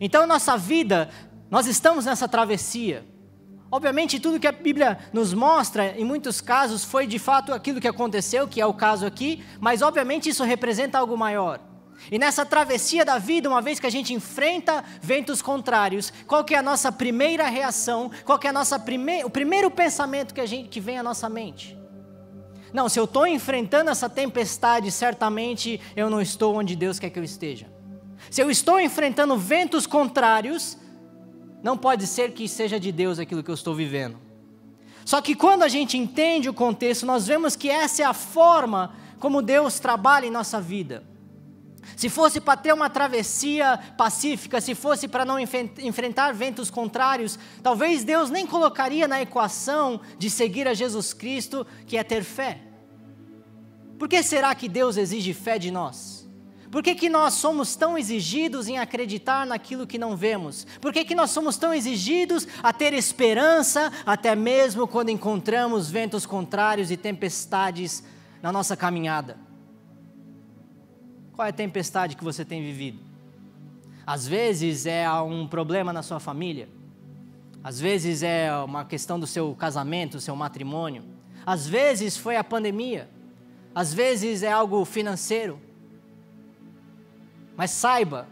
Então, 0.00 0.26
nossa 0.26 0.56
vida, 0.56 1.10
nós 1.50 1.66
estamos 1.66 2.06
nessa 2.06 2.28
travessia. 2.28 3.04
Obviamente, 3.74 4.20
tudo 4.20 4.38
que 4.38 4.46
a 4.46 4.52
Bíblia 4.52 4.98
nos 5.14 5.32
mostra, 5.32 5.98
em 5.98 6.04
muitos 6.04 6.42
casos, 6.42 6.84
foi 6.84 7.06
de 7.06 7.18
fato 7.18 7.54
aquilo 7.54 7.80
que 7.80 7.88
aconteceu, 7.88 8.46
que 8.46 8.60
é 8.60 8.66
o 8.66 8.74
caso 8.74 9.06
aqui, 9.06 9.42
mas 9.58 9.80
obviamente 9.80 10.28
isso 10.28 10.44
representa 10.44 10.98
algo 10.98 11.16
maior. 11.16 11.58
E 12.10 12.18
nessa 12.18 12.44
travessia 12.44 13.02
da 13.02 13.16
vida, 13.16 13.48
uma 13.48 13.62
vez 13.62 13.80
que 13.80 13.86
a 13.86 13.90
gente 13.90 14.12
enfrenta 14.12 14.84
ventos 15.00 15.40
contrários, 15.40 16.12
qual 16.26 16.44
que 16.44 16.54
é 16.54 16.58
a 16.58 16.62
nossa 16.62 16.92
primeira 16.92 17.48
reação? 17.48 18.10
Qual 18.26 18.38
que 18.38 18.46
é 18.46 18.50
a 18.50 18.52
nossa 18.52 18.78
prime 18.78 19.24
o 19.24 19.30
primeiro 19.30 19.70
pensamento 19.70 20.34
que, 20.34 20.40
a 20.42 20.46
gente, 20.46 20.68
que 20.68 20.78
vem 20.78 20.98
à 20.98 21.02
nossa 21.02 21.30
mente? 21.30 21.78
Não, 22.74 22.90
se 22.90 23.00
eu 23.00 23.04
estou 23.04 23.26
enfrentando 23.26 23.90
essa 23.90 24.08
tempestade, 24.08 24.90
certamente 24.90 25.80
eu 25.96 26.10
não 26.10 26.20
estou 26.20 26.56
onde 26.56 26.76
Deus 26.76 26.98
quer 26.98 27.08
que 27.08 27.18
eu 27.18 27.24
esteja. 27.24 27.72
Se 28.30 28.42
eu 28.42 28.50
estou 28.50 28.78
enfrentando 28.78 29.34
ventos 29.38 29.86
contrários, 29.86 30.76
não 31.62 31.76
pode 31.76 32.06
ser 32.06 32.32
que 32.32 32.48
seja 32.48 32.78
de 32.78 32.90
Deus 32.90 33.18
aquilo 33.18 33.42
que 33.42 33.50
eu 33.50 33.54
estou 33.54 33.74
vivendo. 33.74 34.18
Só 35.04 35.20
que 35.20 35.34
quando 35.34 35.62
a 35.62 35.68
gente 35.68 35.96
entende 35.96 36.48
o 36.48 36.54
contexto, 36.54 37.06
nós 37.06 37.26
vemos 37.26 37.56
que 37.56 37.68
essa 37.68 38.02
é 38.02 38.04
a 38.04 38.12
forma 38.12 38.94
como 39.18 39.42
Deus 39.42 39.78
trabalha 39.78 40.26
em 40.26 40.30
nossa 40.30 40.60
vida. 40.60 41.04
Se 41.96 42.08
fosse 42.08 42.40
para 42.40 42.56
ter 42.56 42.72
uma 42.72 42.88
travessia 42.88 43.78
pacífica, 43.98 44.60
se 44.60 44.74
fosse 44.74 45.08
para 45.08 45.24
não 45.24 45.38
enfrentar 45.38 46.32
ventos 46.32 46.70
contrários, 46.70 47.38
talvez 47.62 48.04
Deus 48.04 48.30
nem 48.30 48.46
colocaria 48.46 49.08
na 49.08 49.20
equação 49.20 50.00
de 50.16 50.30
seguir 50.30 50.68
a 50.68 50.74
Jesus 50.74 51.12
Cristo, 51.12 51.66
que 51.86 51.96
é 51.96 52.04
ter 52.04 52.22
fé. 52.22 52.60
Por 53.98 54.08
que 54.08 54.22
será 54.22 54.54
que 54.54 54.68
Deus 54.68 54.96
exige 54.96 55.32
fé 55.32 55.58
de 55.58 55.70
nós? 55.70 56.21
Por 56.72 56.82
que, 56.82 56.94
que 56.94 57.10
nós 57.10 57.34
somos 57.34 57.76
tão 57.76 57.98
exigidos 57.98 58.66
em 58.66 58.78
acreditar 58.78 59.46
naquilo 59.46 59.86
que 59.86 59.98
não 59.98 60.16
vemos? 60.16 60.66
Por 60.80 60.90
que, 60.90 61.04
que 61.04 61.14
nós 61.14 61.30
somos 61.30 61.58
tão 61.58 61.74
exigidos 61.74 62.48
a 62.62 62.72
ter 62.72 62.94
esperança, 62.94 63.92
até 64.06 64.34
mesmo 64.34 64.88
quando 64.88 65.10
encontramos 65.10 65.90
ventos 65.90 66.24
contrários 66.24 66.90
e 66.90 66.96
tempestades 66.96 68.02
na 68.40 68.50
nossa 68.50 68.74
caminhada? 68.74 69.36
Qual 71.34 71.44
é 71.44 71.50
a 71.50 71.52
tempestade 71.52 72.16
que 72.16 72.24
você 72.24 72.42
tem 72.42 72.62
vivido? 72.62 73.00
Às 74.06 74.26
vezes 74.26 74.86
é 74.86 75.06
um 75.20 75.46
problema 75.46 75.92
na 75.92 76.02
sua 76.02 76.20
família, 76.20 76.70
às 77.62 77.78
vezes 77.78 78.22
é 78.22 78.50
uma 78.64 78.86
questão 78.86 79.20
do 79.20 79.26
seu 79.26 79.54
casamento, 79.54 80.12
do 80.12 80.22
seu 80.22 80.34
matrimônio, 80.34 81.04
às 81.44 81.66
vezes 81.66 82.16
foi 82.16 82.38
a 82.38 82.42
pandemia, 82.42 83.10
às 83.74 83.92
vezes 83.92 84.42
é 84.42 84.50
algo 84.50 84.82
financeiro. 84.86 85.60
Mas 87.56 87.70
saiba 87.70 88.28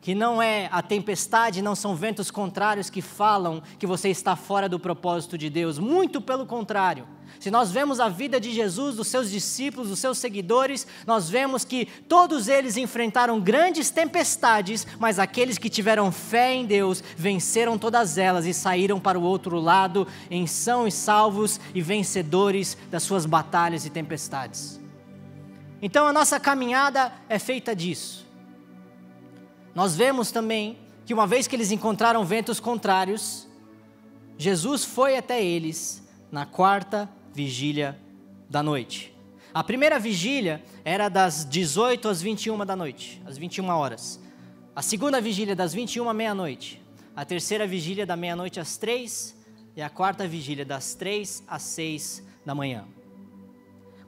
que 0.00 0.14
não 0.14 0.40
é 0.40 0.68
a 0.70 0.82
tempestade, 0.82 1.60
não 1.60 1.74
são 1.74 1.96
ventos 1.96 2.30
contrários 2.30 2.88
que 2.88 3.02
falam 3.02 3.60
que 3.76 3.88
você 3.88 4.08
está 4.08 4.36
fora 4.36 4.68
do 4.68 4.78
propósito 4.78 5.36
de 5.36 5.50
Deus, 5.50 5.80
muito 5.80 6.20
pelo 6.20 6.46
contrário. 6.46 7.08
Se 7.40 7.50
nós 7.50 7.72
vemos 7.72 7.98
a 7.98 8.08
vida 8.08 8.40
de 8.40 8.52
Jesus, 8.52 8.94
dos 8.94 9.08
seus 9.08 9.30
discípulos, 9.30 9.88
dos 9.88 9.98
seus 9.98 10.18
seguidores, 10.18 10.86
nós 11.06 11.28
vemos 11.28 11.64
que 11.64 11.86
todos 12.08 12.46
eles 12.46 12.76
enfrentaram 12.76 13.40
grandes 13.40 13.90
tempestades, 13.90 14.86
mas 14.98 15.18
aqueles 15.18 15.58
que 15.58 15.68
tiveram 15.68 16.12
fé 16.12 16.54
em 16.54 16.64
Deus 16.64 17.02
venceram 17.16 17.76
todas 17.76 18.16
elas 18.16 18.46
e 18.46 18.54
saíram 18.54 19.00
para 19.00 19.18
o 19.18 19.22
outro 19.22 19.58
lado 19.58 20.06
em 20.30 20.46
são 20.46 20.86
e 20.86 20.92
salvos 20.92 21.60
e 21.74 21.82
vencedores 21.82 22.78
das 22.92 23.02
suas 23.02 23.26
batalhas 23.26 23.84
e 23.84 23.90
tempestades. 23.90 24.85
Então 25.86 26.04
a 26.04 26.12
nossa 26.12 26.40
caminhada 26.40 27.12
é 27.28 27.38
feita 27.38 27.72
disso. 27.72 28.26
Nós 29.72 29.94
vemos 29.94 30.32
também 30.32 30.80
que 31.04 31.14
uma 31.14 31.28
vez 31.28 31.46
que 31.46 31.54
eles 31.54 31.70
encontraram 31.70 32.24
ventos 32.24 32.58
contrários, 32.58 33.46
Jesus 34.36 34.84
foi 34.84 35.16
até 35.16 35.40
eles 35.40 36.02
na 36.28 36.44
quarta 36.44 37.08
vigília 37.32 37.96
da 38.50 38.64
noite. 38.64 39.14
A 39.54 39.62
primeira 39.62 39.96
vigília 40.00 40.60
era 40.84 41.08
das 41.08 41.44
18 41.48 42.08
às 42.08 42.20
21 42.20 42.66
da 42.66 42.74
noite, 42.74 43.22
às 43.24 43.38
21 43.38 43.68
horas. 43.68 44.18
A 44.74 44.82
segunda 44.82 45.20
vigília 45.20 45.54
das 45.54 45.72
21 45.72 46.08
à 46.08 46.12
meia-noite. 46.12 46.82
A 47.14 47.24
terceira 47.24 47.64
vigília 47.64 48.04
da 48.04 48.16
meia-noite 48.16 48.58
às 48.58 48.76
3 48.76 49.36
e 49.76 49.80
a 49.80 49.88
quarta 49.88 50.26
vigília 50.26 50.64
das 50.64 50.96
3 50.96 51.44
às 51.46 51.62
6 51.62 52.24
da 52.44 52.56
manhã. 52.56 52.88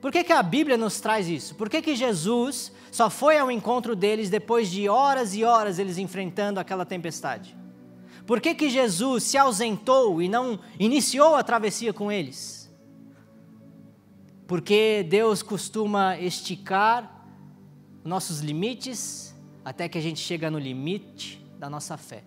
Por 0.00 0.12
que, 0.12 0.22
que 0.22 0.32
a 0.32 0.42
Bíblia 0.42 0.76
nos 0.76 1.00
traz 1.00 1.28
isso? 1.28 1.54
Por 1.54 1.68
que, 1.68 1.82
que 1.82 1.96
Jesus 1.96 2.72
só 2.90 3.10
foi 3.10 3.38
ao 3.38 3.50
encontro 3.50 3.96
deles 3.96 4.30
depois 4.30 4.70
de 4.70 4.88
horas 4.88 5.34
e 5.34 5.44
horas 5.44 5.78
eles 5.78 5.98
enfrentando 5.98 6.60
aquela 6.60 6.84
tempestade? 6.84 7.56
Por 8.26 8.40
que, 8.40 8.54
que 8.54 8.70
Jesus 8.70 9.24
se 9.24 9.38
ausentou 9.38 10.22
e 10.22 10.28
não 10.28 10.58
iniciou 10.78 11.34
a 11.34 11.42
travessia 11.42 11.92
com 11.92 12.12
eles? 12.12 12.58
porque 14.48 15.06
Deus 15.06 15.42
costuma 15.42 16.18
esticar 16.18 17.22
nossos 18.02 18.40
limites 18.40 19.34
até 19.62 19.90
que 19.90 19.98
a 19.98 20.00
gente 20.00 20.20
chega 20.20 20.50
no 20.50 20.58
limite 20.58 21.38
da 21.58 21.68
nossa 21.68 21.98
fé. 21.98 22.24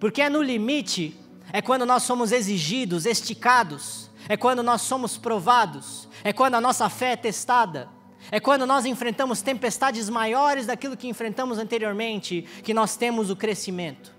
Porque 0.00 0.22
é 0.22 0.30
no 0.30 0.42
limite, 0.42 1.14
é 1.52 1.60
quando 1.60 1.84
nós 1.84 2.04
somos 2.04 2.32
exigidos, 2.32 3.04
esticados, 3.04 4.09
é 4.30 4.36
quando 4.36 4.62
nós 4.62 4.82
somos 4.82 5.18
provados, 5.18 6.08
é 6.22 6.32
quando 6.32 6.54
a 6.54 6.60
nossa 6.60 6.88
fé 6.88 7.14
é 7.14 7.16
testada, 7.16 7.88
é 8.30 8.38
quando 8.38 8.64
nós 8.64 8.86
enfrentamos 8.86 9.42
tempestades 9.42 10.08
maiores 10.08 10.66
daquilo 10.66 10.96
que 10.96 11.08
enfrentamos 11.08 11.58
anteriormente, 11.58 12.42
que 12.62 12.72
nós 12.72 12.96
temos 12.96 13.28
o 13.28 13.34
crescimento. 13.34 14.14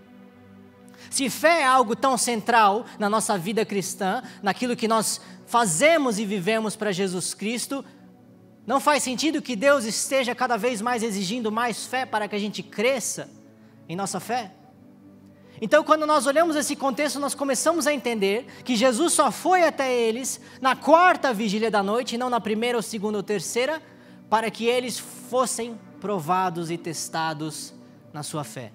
Se 1.09 1.29
fé 1.29 1.61
é 1.61 1.65
algo 1.65 1.95
tão 1.95 2.17
central 2.17 2.85
na 2.99 3.09
nossa 3.09 3.37
vida 3.37 3.65
cristã, 3.65 4.21
naquilo 4.43 4.75
que 4.75 4.85
nós 4.85 5.21
fazemos 5.47 6.19
e 6.19 6.25
vivemos 6.25 6.75
para 6.75 6.91
Jesus 6.91 7.33
Cristo, 7.33 7.85
não 8.67 8.81
faz 8.81 9.03
sentido 9.03 9.41
que 9.41 9.55
Deus 9.55 9.85
esteja 9.85 10.35
cada 10.35 10.57
vez 10.57 10.81
mais 10.81 11.03
exigindo 11.03 11.49
mais 11.49 11.85
fé 11.85 12.05
para 12.05 12.27
que 12.27 12.35
a 12.35 12.39
gente 12.39 12.61
cresça 12.61 13.29
em 13.87 13.95
nossa 13.95 14.19
fé? 14.19 14.51
Então, 15.63 15.83
quando 15.83 16.07
nós 16.07 16.25
olhamos 16.25 16.55
esse 16.55 16.75
contexto, 16.75 17.19
nós 17.19 17.35
começamos 17.35 17.85
a 17.85 17.93
entender 17.93 18.47
que 18.65 18.75
Jesus 18.75 19.13
só 19.13 19.31
foi 19.31 19.63
até 19.63 19.95
eles 19.95 20.41
na 20.59 20.75
quarta 20.75 21.31
vigília 21.31 21.69
da 21.69 21.83
noite, 21.83 22.17
não 22.17 22.31
na 22.31 22.41
primeira, 22.41 22.79
ou 22.79 22.81
segunda 22.81 23.19
ou 23.19 23.23
terceira, 23.23 23.79
para 24.27 24.49
que 24.49 24.65
eles 24.65 24.97
fossem 24.97 25.79
provados 25.99 26.71
e 26.71 26.77
testados 26.79 27.75
na 28.11 28.23
sua 28.23 28.43
fé. 28.43 28.71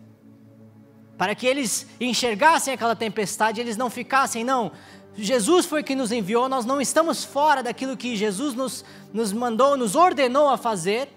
Para 1.18 1.34
que 1.34 1.46
eles 1.46 1.88
enxergassem 2.00 2.72
aquela 2.72 2.94
tempestade, 2.94 3.60
eles 3.60 3.76
não 3.76 3.90
ficassem, 3.90 4.44
não, 4.44 4.70
Jesus 5.16 5.64
foi 5.64 5.82
quem 5.82 5.96
nos 5.96 6.12
enviou, 6.12 6.48
nós 6.48 6.66
não 6.66 6.80
estamos 6.80 7.24
fora 7.24 7.62
daquilo 7.62 7.96
que 7.96 8.14
Jesus 8.14 8.54
nos, 8.54 8.84
nos 9.12 9.32
mandou, 9.32 9.76
nos 9.76 9.96
ordenou 9.96 10.48
a 10.48 10.58
fazer. 10.58 11.08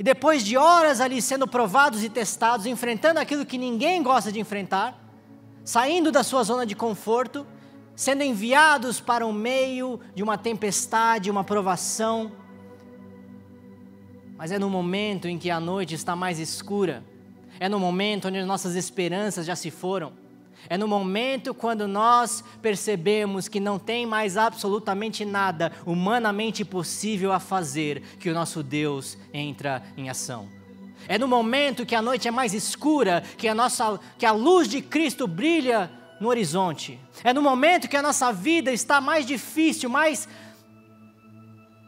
E 0.00 0.02
depois 0.02 0.42
de 0.42 0.56
horas 0.56 0.98
ali 0.98 1.20
sendo 1.20 1.46
provados 1.46 2.02
e 2.02 2.08
testados, 2.08 2.64
enfrentando 2.64 3.20
aquilo 3.20 3.44
que 3.44 3.58
ninguém 3.58 4.02
gosta 4.02 4.32
de 4.32 4.40
enfrentar, 4.40 4.98
saindo 5.62 6.10
da 6.10 6.22
sua 6.22 6.42
zona 6.42 6.64
de 6.64 6.74
conforto, 6.74 7.46
sendo 7.94 8.22
enviados 8.22 8.98
para 8.98 9.26
o 9.26 9.30
meio 9.30 10.00
de 10.14 10.22
uma 10.22 10.38
tempestade, 10.38 11.30
uma 11.30 11.44
provação. 11.44 12.32
Mas 14.38 14.50
é 14.50 14.58
no 14.58 14.70
momento 14.70 15.28
em 15.28 15.36
que 15.36 15.50
a 15.50 15.60
noite 15.60 15.94
está 15.94 16.16
mais 16.16 16.38
escura, 16.38 17.04
é 17.58 17.68
no 17.68 17.78
momento 17.78 18.28
onde 18.28 18.42
nossas 18.42 18.76
esperanças 18.76 19.44
já 19.44 19.54
se 19.54 19.70
foram 19.70 20.14
é 20.68 20.76
no 20.76 20.86
momento 20.86 21.54
quando 21.54 21.88
nós 21.88 22.44
percebemos 22.60 23.48
que 23.48 23.60
não 23.60 23.78
tem 23.78 24.06
mais 24.06 24.36
absolutamente 24.36 25.24
nada 25.24 25.72
humanamente 25.84 26.64
possível 26.64 27.32
a 27.32 27.40
fazer 27.40 28.02
que 28.18 28.30
o 28.30 28.34
nosso 28.34 28.62
Deus 28.62 29.16
entra 29.32 29.82
em 29.96 30.08
ação. 30.08 30.48
É 31.08 31.18
no 31.18 31.26
momento 31.26 31.86
que 31.86 31.94
a 31.94 32.02
noite 32.02 32.28
é 32.28 32.30
mais 32.30 32.54
escura, 32.54 33.22
que 33.36 33.48
a, 33.48 33.54
nossa, 33.54 33.98
que 34.18 34.26
a 34.26 34.32
luz 34.32 34.68
de 34.68 34.80
Cristo 34.82 35.26
brilha 35.26 35.90
no 36.20 36.28
horizonte. 36.28 37.00
É 37.24 37.32
no 37.32 37.42
momento 37.42 37.88
que 37.88 37.96
a 37.96 38.02
nossa 38.02 38.32
vida 38.32 38.70
está 38.70 39.00
mais 39.00 39.24
difícil, 39.24 39.88
mais 39.88 40.28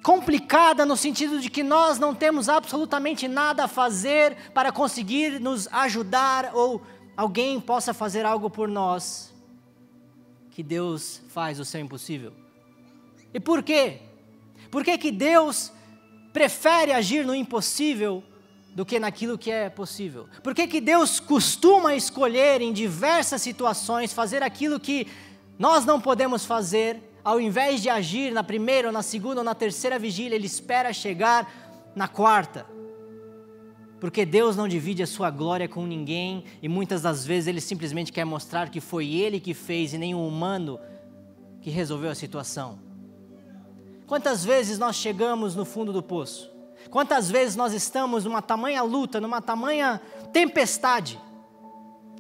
complicada 0.03 0.85
no 0.85 0.97
sentido 0.97 1.39
de 1.39 1.49
que 1.49 1.63
nós 1.63 1.99
não 1.99 2.15
temos 2.15 2.49
absolutamente 2.49 3.29
nada 3.29 3.65
a 3.65 3.69
fazer 3.69 4.37
para 4.53 4.73
conseguir 4.73 5.39
nos 5.39 5.69
ajudar 5.69 6.51
ou 6.55 6.83
alguém 7.17 7.61
possa 7.61 7.93
fazer 7.93 8.25
algo 8.25 8.49
por 8.49 8.69
nós, 8.69 9.33
que 10.51 10.63
Deus 10.63 11.21
faz 11.29 11.59
o 11.59 11.65
seu 11.65 11.81
impossível. 11.81 12.33
E 13.33 13.41
por 13.41 13.63
quê? 13.63 14.01
Por 14.71 14.85
que, 14.85 14.97
que 14.99 15.11
Deus 15.11 15.73
prefere 16.33 16.93
agir 16.93 17.25
no 17.25 17.35
impossível 17.35 18.23
do 18.75 18.85
que 18.85 18.99
naquilo 18.99 19.39
que 19.39 19.51
é 19.51 19.69
possível? 19.69 20.29
Por 20.43 20.55
que, 20.55 20.67
que 20.67 20.81
Deus 20.81 21.21
costuma 21.21 21.95
escolher 21.95 22.61
em 22.61 22.73
diversas 22.73 23.43
situações 23.43 24.13
fazer 24.13 24.43
aquilo 24.43 24.81
que 24.81 25.07
nós 25.59 25.85
não 25.85 26.01
podemos 26.01 26.45
fazer, 26.45 26.99
ao 27.25 27.41
invés 27.41 27.81
de 27.81 27.89
agir 27.89 28.33
na 28.33 28.43
primeira, 28.43 28.89
ou 28.89 28.93
na 28.93 29.03
segunda 29.03 29.41
ou 29.41 29.45
na 29.45 29.55
terceira 29.55 29.99
vigília, 29.99 30.37
Ele 30.37 30.47
espera 30.47 30.93
chegar 30.93 31.93
na 31.95 32.09
quarta? 32.09 32.67
Porque 34.03 34.27
Deus 34.27 34.57
não 34.57 34.67
divide 34.67 35.01
a 35.01 35.07
sua 35.07 35.31
glória 35.31 35.69
com 35.69 35.87
ninguém 35.87 36.43
e 36.61 36.69
muitas 36.69 37.03
das 37.03 37.25
vezes 37.25 37.47
Ele 37.47 37.61
simplesmente 37.61 38.13
quer 38.13 38.25
mostrar 38.25 38.69
que 38.69 38.81
foi 38.81 39.07
Ele 39.15 39.39
que 39.39 39.55
fez 39.55 39.95
e 39.95 39.97
nem 39.97 40.13
um 40.13 40.27
humano 40.27 40.81
que 41.61 41.71
resolveu 41.71 42.11
a 42.11 42.15
situação. 42.17 42.81
Quantas 44.05 44.45
vezes 44.45 44.77
nós 44.77 44.97
chegamos 44.97 45.55
no 45.55 45.65
fundo 45.65 45.93
do 45.93 46.03
poço? 46.03 46.51
Quantas 46.91 47.31
vezes 47.31 47.55
nós 47.55 47.73
estamos 47.73 48.25
numa 48.25 48.43
tamanha 48.43 48.83
luta, 48.83 49.21
numa 49.21 49.41
tamanha 49.41 50.01
tempestade? 50.33 51.17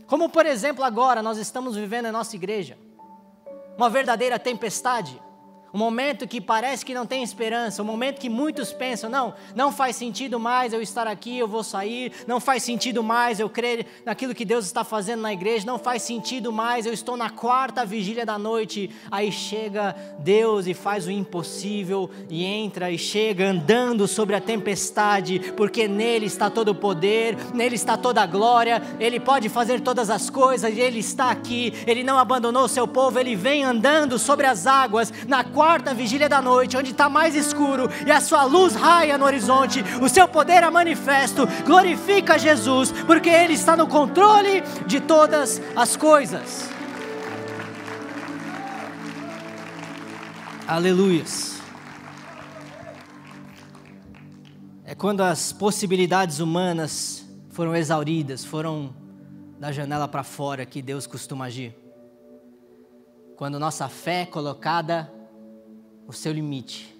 Como 0.06 0.28
por 0.28 0.46
exemplo 0.46 0.84
agora 0.84 1.20
nós 1.20 1.36
estamos 1.36 1.74
vivendo 1.74 2.06
em 2.06 2.12
nossa 2.12 2.36
igreja. 2.36 2.78
Uma 3.76 3.90
verdadeira 3.90 4.38
tempestade 4.38 5.20
um 5.72 5.78
momento 5.78 6.28
que 6.28 6.40
parece 6.40 6.84
que 6.84 6.92
não 6.92 7.06
tem 7.06 7.22
esperança, 7.22 7.82
um 7.82 7.86
momento 7.86 8.20
que 8.20 8.28
muitos 8.28 8.72
pensam: 8.72 9.08
não, 9.08 9.32
não 9.54 9.72
faz 9.72 9.96
sentido 9.96 10.38
mais 10.38 10.72
eu 10.72 10.82
estar 10.82 11.06
aqui, 11.06 11.38
eu 11.38 11.48
vou 11.48 11.64
sair, 11.64 12.12
não 12.26 12.38
faz 12.38 12.62
sentido 12.62 13.02
mais 13.02 13.40
eu 13.40 13.48
crer 13.48 13.86
naquilo 14.04 14.34
que 14.34 14.44
Deus 14.44 14.66
está 14.66 14.84
fazendo 14.84 15.22
na 15.22 15.32
igreja, 15.32 15.66
não 15.66 15.78
faz 15.78 16.02
sentido 16.02 16.52
mais 16.52 16.84
eu 16.84 16.92
estou 16.92 17.16
na 17.16 17.30
quarta 17.30 17.86
vigília 17.86 18.26
da 18.26 18.38
noite. 18.38 18.90
Aí 19.10 19.32
chega 19.32 19.96
Deus 20.18 20.66
e 20.66 20.74
faz 20.74 21.06
o 21.06 21.10
impossível 21.10 22.10
e 22.28 22.44
entra 22.44 22.90
e 22.90 22.98
chega 22.98 23.48
andando 23.48 24.06
sobre 24.06 24.36
a 24.36 24.40
tempestade, 24.40 25.52
porque 25.56 25.88
nele 25.88 26.26
está 26.26 26.50
todo 26.50 26.68
o 26.68 26.74
poder, 26.74 27.36
nele 27.54 27.76
está 27.76 27.96
toda 27.96 28.22
a 28.22 28.26
glória, 28.26 28.82
ele 29.00 29.18
pode 29.18 29.48
fazer 29.48 29.80
todas 29.80 30.10
as 30.10 30.28
coisas 30.28 30.82
ele 30.82 30.98
está 30.98 31.30
aqui, 31.30 31.72
ele 31.86 32.02
não 32.02 32.18
abandonou 32.18 32.64
o 32.64 32.68
seu 32.68 32.86
povo, 32.86 33.18
ele 33.18 33.36
vem 33.36 33.64
andando 33.64 34.18
sobre 34.18 34.46
as 34.46 34.66
águas 34.66 35.12
na 35.26 35.42
quarta 35.44 35.61
quarta 35.62 35.94
vigília 35.94 36.28
da 36.28 36.42
noite, 36.42 36.76
onde 36.76 36.90
está 36.90 37.08
mais 37.08 37.36
escuro 37.36 37.88
e 38.04 38.10
a 38.10 38.20
sua 38.20 38.42
luz 38.42 38.74
raia 38.74 39.16
no 39.16 39.24
horizonte, 39.24 39.80
o 40.02 40.08
seu 40.08 40.26
poder 40.26 40.64
é 40.64 40.68
manifesto, 40.68 41.46
glorifica 41.64 42.36
Jesus, 42.36 42.90
porque 43.06 43.30
Ele 43.30 43.52
está 43.52 43.76
no 43.76 43.86
controle 43.86 44.60
de 44.88 44.98
todas 44.98 45.62
as 45.76 45.96
coisas. 45.96 46.68
Aleluias. 50.66 51.60
É 54.84 54.96
quando 54.96 55.20
as 55.20 55.52
possibilidades 55.52 56.40
humanas 56.40 57.24
foram 57.50 57.76
exauridas, 57.76 58.44
foram 58.44 58.92
da 59.60 59.70
janela 59.70 60.08
para 60.08 60.24
fora 60.24 60.66
que 60.66 60.82
Deus 60.82 61.06
costuma 61.06 61.44
agir. 61.44 61.72
Quando 63.36 63.60
nossa 63.60 63.88
fé 63.88 64.22
é 64.22 64.26
colocada 64.26 65.21
o 66.06 66.12
seu 66.12 66.32
limite. 66.32 66.96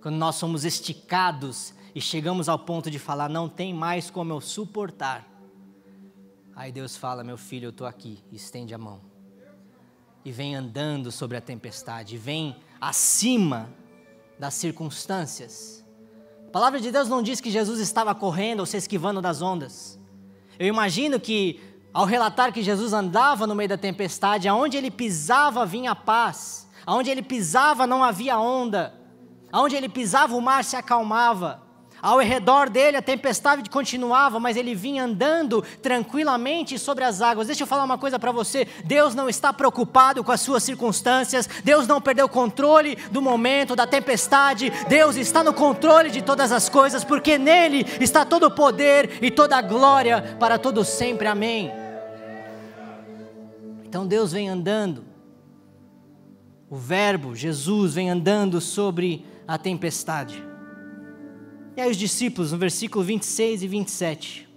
Quando 0.00 0.16
nós 0.16 0.36
somos 0.36 0.64
esticados 0.64 1.74
e 1.94 2.00
chegamos 2.00 2.48
ao 2.48 2.58
ponto 2.58 2.90
de 2.90 2.98
falar, 2.98 3.28
não 3.28 3.48
tem 3.48 3.74
mais 3.74 4.10
como 4.10 4.32
eu 4.32 4.40
suportar. 4.40 5.26
Aí 6.54 6.72
Deus 6.72 6.96
fala, 6.96 7.24
meu 7.24 7.36
filho, 7.36 7.66
eu 7.66 7.70
estou 7.70 7.86
aqui, 7.86 8.22
estende 8.32 8.72
a 8.72 8.78
mão. 8.78 9.00
E 10.24 10.32
vem 10.32 10.54
andando 10.54 11.12
sobre 11.12 11.36
a 11.36 11.40
tempestade, 11.40 12.16
vem 12.16 12.56
acima 12.80 13.68
das 14.38 14.54
circunstâncias. 14.54 15.84
A 16.46 16.50
palavra 16.50 16.80
de 16.80 16.90
Deus 16.90 17.08
não 17.08 17.22
diz 17.22 17.40
que 17.40 17.50
Jesus 17.50 17.80
estava 17.80 18.14
correndo 18.14 18.60
ou 18.60 18.66
se 18.66 18.76
esquivando 18.76 19.20
das 19.20 19.42
ondas. 19.42 19.98
Eu 20.58 20.66
imagino 20.66 21.20
que, 21.20 21.60
ao 21.92 22.06
relatar 22.06 22.52
que 22.52 22.62
Jesus 22.62 22.92
andava 22.92 23.46
no 23.46 23.54
meio 23.54 23.68
da 23.68 23.76
tempestade, 23.76 24.48
aonde 24.48 24.76
ele 24.76 24.90
pisava 24.90 25.66
vinha 25.66 25.90
a 25.90 25.96
paz. 25.96 26.65
Aonde 26.86 27.10
ele 27.10 27.22
pisava 27.22 27.86
não 27.86 28.04
havia 28.04 28.38
onda. 28.38 28.94
Aonde 29.50 29.74
ele 29.74 29.88
pisava 29.88 30.36
o 30.36 30.40
mar 30.40 30.62
se 30.62 30.76
acalmava. 30.76 31.66
Ao 32.00 32.18
redor 32.18 32.68
dele 32.68 32.98
a 32.98 33.02
tempestade 33.02 33.68
continuava, 33.70 34.38
mas 34.38 34.56
ele 34.56 34.74
vinha 34.74 35.04
andando 35.04 35.62
tranquilamente 35.82 36.78
sobre 36.78 37.02
as 37.02 37.22
águas. 37.22 37.46
Deixa 37.46 37.62
eu 37.62 37.66
falar 37.66 37.84
uma 37.84 37.98
coisa 37.98 38.18
para 38.18 38.30
você: 38.30 38.68
Deus 38.84 39.14
não 39.14 39.28
está 39.28 39.52
preocupado 39.52 40.22
com 40.22 40.30
as 40.30 40.40
suas 40.40 40.62
circunstâncias, 40.62 41.48
Deus 41.64 41.88
não 41.88 42.00
perdeu 42.00 42.26
o 42.26 42.28
controle 42.28 42.96
do 43.10 43.22
momento, 43.22 43.74
da 43.74 43.86
tempestade, 43.86 44.70
Deus 44.88 45.16
está 45.16 45.42
no 45.42 45.54
controle 45.54 46.10
de 46.10 46.22
todas 46.22 46.52
as 46.52 46.68
coisas, 46.68 47.02
porque 47.02 47.38
nele 47.38 47.84
está 47.98 48.24
todo 48.24 48.46
o 48.46 48.50
poder 48.50 49.18
e 49.22 49.30
toda 49.30 49.56
a 49.56 49.62
glória 49.62 50.36
para 50.38 50.58
todo 50.58 50.84
sempre. 50.84 51.26
Amém. 51.26 51.72
Então 53.84 54.06
Deus 54.06 54.32
vem 54.32 54.48
andando 54.48 55.05
o 56.76 56.78
Verbo, 56.78 57.34
Jesus, 57.34 57.94
vem 57.94 58.10
andando 58.10 58.60
sobre 58.60 59.24
a 59.48 59.56
tempestade. 59.56 60.44
E 61.74 61.80
aí 61.80 61.90
os 61.90 61.96
discípulos, 61.96 62.52
no 62.52 62.58
versículo 62.58 63.02
26 63.02 63.62
e 63.62 63.66
27, 63.66 64.48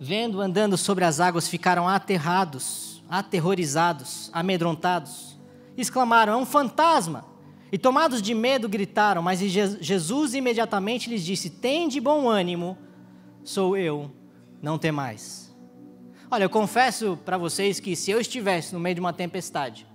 vendo 0.00 0.40
andando 0.40 0.78
sobre 0.78 1.04
as 1.04 1.20
águas, 1.20 1.46
ficaram 1.46 1.86
aterrados, 1.86 3.04
aterrorizados, 3.06 4.30
amedrontados, 4.32 5.38
exclamaram: 5.76 6.32
É 6.32 6.36
um 6.36 6.46
fantasma! 6.46 7.26
E 7.70 7.76
tomados 7.76 8.22
de 8.22 8.32
medo 8.32 8.66
gritaram, 8.66 9.20
mas 9.20 9.40
Jesus 9.40 10.32
imediatamente 10.32 11.10
lhes 11.10 11.22
disse: 11.22 11.50
Tem 11.50 11.86
de 11.86 12.00
bom 12.00 12.30
ânimo, 12.30 12.78
sou 13.44 13.76
eu, 13.76 14.10
não 14.62 14.78
temais. 14.78 15.54
Olha, 16.30 16.44
eu 16.44 16.50
confesso 16.50 17.18
para 17.26 17.36
vocês 17.36 17.78
que 17.78 17.94
se 17.94 18.10
eu 18.10 18.18
estivesse 18.18 18.72
no 18.72 18.80
meio 18.80 18.94
de 18.94 19.00
uma 19.02 19.12
tempestade, 19.12 19.91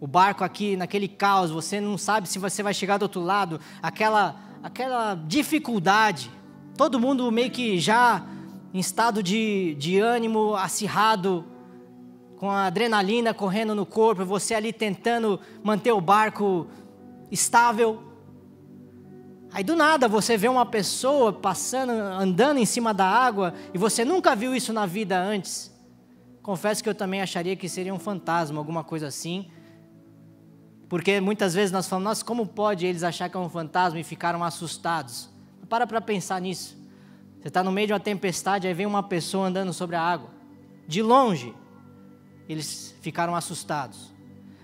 o 0.00 0.06
barco 0.06 0.44
aqui 0.44 0.76
naquele 0.76 1.08
caos, 1.08 1.50
você 1.50 1.80
não 1.80 1.98
sabe 1.98 2.28
se 2.28 2.38
você 2.38 2.62
vai 2.62 2.72
chegar 2.72 2.98
do 2.98 3.02
outro 3.02 3.20
lado, 3.20 3.60
aquela, 3.82 4.36
aquela 4.62 5.14
dificuldade, 5.14 6.30
todo 6.76 7.00
mundo 7.00 7.30
meio 7.32 7.50
que 7.50 7.78
já 7.78 8.24
em 8.72 8.78
estado 8.78 9.22
de, 9.22 9.74
de 9.76 9.98
ânimo 9.98 10.54
acirrado, 10.54 11.44
com 12.36 12.48
a 12.50 12.66
adrenalina 12.66 13.34
correndo 13.34 13.74
no 13.74 13.84
corpo, 13.84 14.24
você 14.24 14.54
ali 14.54 14.72
tentando 14.72 15.40
manter 15.62 15.90
o 15.90 16.00
barco 16.00 16.68
estável. 17.32 18.00
Aí 19.50 19.64
do 19.64 19.74
nada 19.74 20.06
você 20.06 20.36
vê 20.36 20.46
uma 20.46 20.64
pessoa 20.64 21.32
passando, 21.32 21.90
andando 21.90 22.58
em 22.58 22.66
cima 22.66 22.94
da 22.94 23.06
água 23.06 23.54
e 23.74 23.78
você 23.78 24.04
nunca 24.04 24.36
viu 24.36 24.54
isso 24.54 24.72
na 24.72 24.86
vida 24.86 25.18
antes. 25.18 25.74
Confesso 26.40 26.82
que 26.82 26.88
eu 26.88 26.94
também 26.94 27.20
acharia 27.20 27.56
que 27.56 27.68
seria 27.68 27.92
um 27.92 27.98
fantasma, 27.98 28.58
alguma 28.58 28.84
coisa 28.84 29.08
assim. 29.08 29.50
Porque 30.88 31.20
muitas 31.20 31.54
vezes 31.54 31.70
nós 31.70 31.86
falamos, 31.86 32.08
nossa, 32.08 32.24
como 32.24 32.46
pode 32.46 32.86
eles 32.86 33.02
achar 33.02 33.28
que 33.28 33.36
é 33.36 33.40
um 33.40 33.48
fantasma 33.48 34.00
e 34.00 34.04
ficaram 34.04 34.42
assustados? 34.42 35.28
Para 35.68 35.86
para 35.86 36.00
pensar 36.00 36.40
nisso. 36.40 36.78
Você 37.40 37.48
está 37.48 37.62
no 37.62 37.70
meio 37.70 37.88
de 37.88 37.92
uma 37.92 38.00
tempestade, 38.00 38.66
aí 38.66 38.72
vem 38.72 38.86
uma 38.86 39.02
pessoa 39.02 39.48
andando 39.48 39.72
sobre 39.72 39.96
a 39.96 40.02
água. 40.02 40.30
De 40.86 41.02
longe, 41.02 41.54
eles 42.48 42.94
ficaram 43.02 43.36
assustados. 43.36 44.10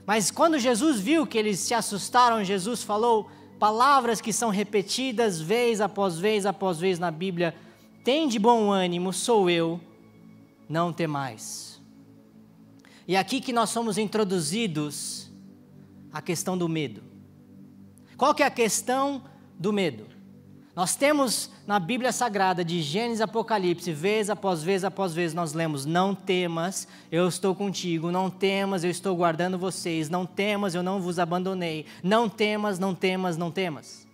Mas 0.06 0.30
quando 0.30 0.58
Jesus 0.58 0.98
viu 0.98 1.26
que 1.26 1.36
eles 1.36 1.58
se 1.58 1.74
assustaram, 1.74 2.42
Jesus 2.42 2.82
falou 2.82 3.30
palavras 3.58 4.20
que 4.20 4.32
são 4.32 4.48
repetidas 4.48 5.40
vez 5.40 5.80
após 5.80 6.18
vez 6.18 6.46
após 6.46 6.78
vez 6.78 6.98
na 6.98 7.10
Bíblia: 7.10 7.54
Tem 8.02 8.26
de 8.28 8.38
bom 8.38 8.70
ânimo, 8.70 9.12
sou 9.12 9.48
eu, 9.50 9.78
não 10.68 10.92
temais. 10.92 11.80
E 13.06 13.14
é 13.14 13.18
aqui 13.18 13.40
que 13.40 13.52
nós 13.52 13.68
somos 13.68 13.98
introduzidos 13.98 15.23
a 16.14 16.22
questão 16.22 16.56
do 16.56 16.68
medo. 16.68 17.02
Qual 18.16 18.32
que 18.32 18.44
é 18.44 18.46
a 18.46 18.50
questão 18.50 19.24
do 19.58 19.72
medo? 19.72 20.06
Nós 20.76 20.94
temos 20.94 21.50
na 21.66 21.80
Bíblia 21.80 22.12
Sagrada, 22.12 22.64
de 22.64 22.80
Gênesis 22.82 23.20
Apocalipse, 23.20 23.92
vez 23.92 24.30
após 24.30 24.62
vez 24.62 24.84
após 24.84 25.12
vez, 25.12 25.34
nós 25.34 25.52
lemos: 25.52 25.84
Não 25.84 26.14
temas, 26.14 26.86
eu 27.10 27.26
estou 27.26 27.52
contigo, 27.54 28.12
não 28.12 28.30
temas, 28.30 28.84
eu 28.84 28.90
estou 28.90 29.16
guardando 29.16 29.58
vocês, 29.58 30.08
não 30.08 30.24
temas, 30.24 30.74
eu 30.74 30.82
não 30.82 31.00
vos 31.00 31.18
abandonei, 31.18 31.84
não 32.02 32.28
temas, 32.28 32.78
não 32.78 32.94
temas, 32.94 33.36
não 33.36 33.50
temas. 33.50 34.06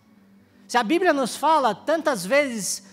Se 0.66 0.78
a 0.78 0.82
Bíblia 0.82 1.12
nos 1.12 1.36
fala 1.36 1.74
tantas 1.74 2.24
vezes 2.24 2.86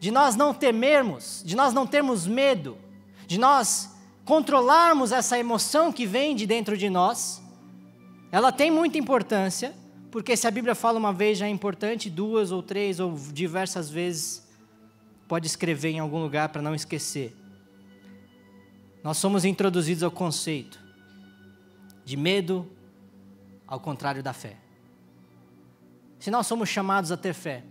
de 0.00 0.10
nós 0.10 0.36
não 0.36 0.54
temermos, 0.54 1.42
de 1.44 1.54
nós 1.54 1.74
não 1.74 1.86
termos 1.86 2.26
medo, 2.26 2.78
de 3.26 3.38
nós 3.38 3.90
controlarmos 4.24 5.12
essa 5.12 5.38
emoção 5.38 5.92
que 5.92 6.06
vem 6.06 6.34
de 6.34 6.46
dentro 6.46 6.76
de 6.76 6.88
nós, 6.88 7.43
ela 8.34 8.50
tem 8.50 8.68
muita 8.68 8.98
importância, 8.98 9.72
porque 10.10 10.36
se 10.36 10.44
a 10.44 10.50
Bíblia 10.50 10.74
fala 10.74 10.98
uma 10.98 11.12
vez 11.12 11.38
já 11.38 11.46
é 11.46 11.48
importante, 11.48 12.10
duas 12.10 12.50
ou 12.50 12.64
três 12.64 12.98
ou 12.98 13.16
diversas 13.32 13.88
vezes, 13.88 14.44
pode 15.28 15.46
escrever 15.46 15.90
em 15.90 16.00
algum 16.00 16.18
lugar 16.20 16.48
para 16.48 16.60
não 16.60 16.74
esquecer. 16.74 17.32
nós 19.04 19.18
somos 19.18 19.44
introduzidos 19.44 20.02
ao 20.02 20.10
conceito 20.10 20.80
de 22.04 22.16
medo 22.16 22.68
ao 23.68 23.78
contrário 23.78 24.20
da 24.20 24.32
fé. 24.32 24.56
Se 26.18 26.28
nós 26.28 26.44
somos 26.44 26.68
chamados 26.68 27.12
a 27.12 27.16
ter 27.16 27.34
fé, 27.34 27.62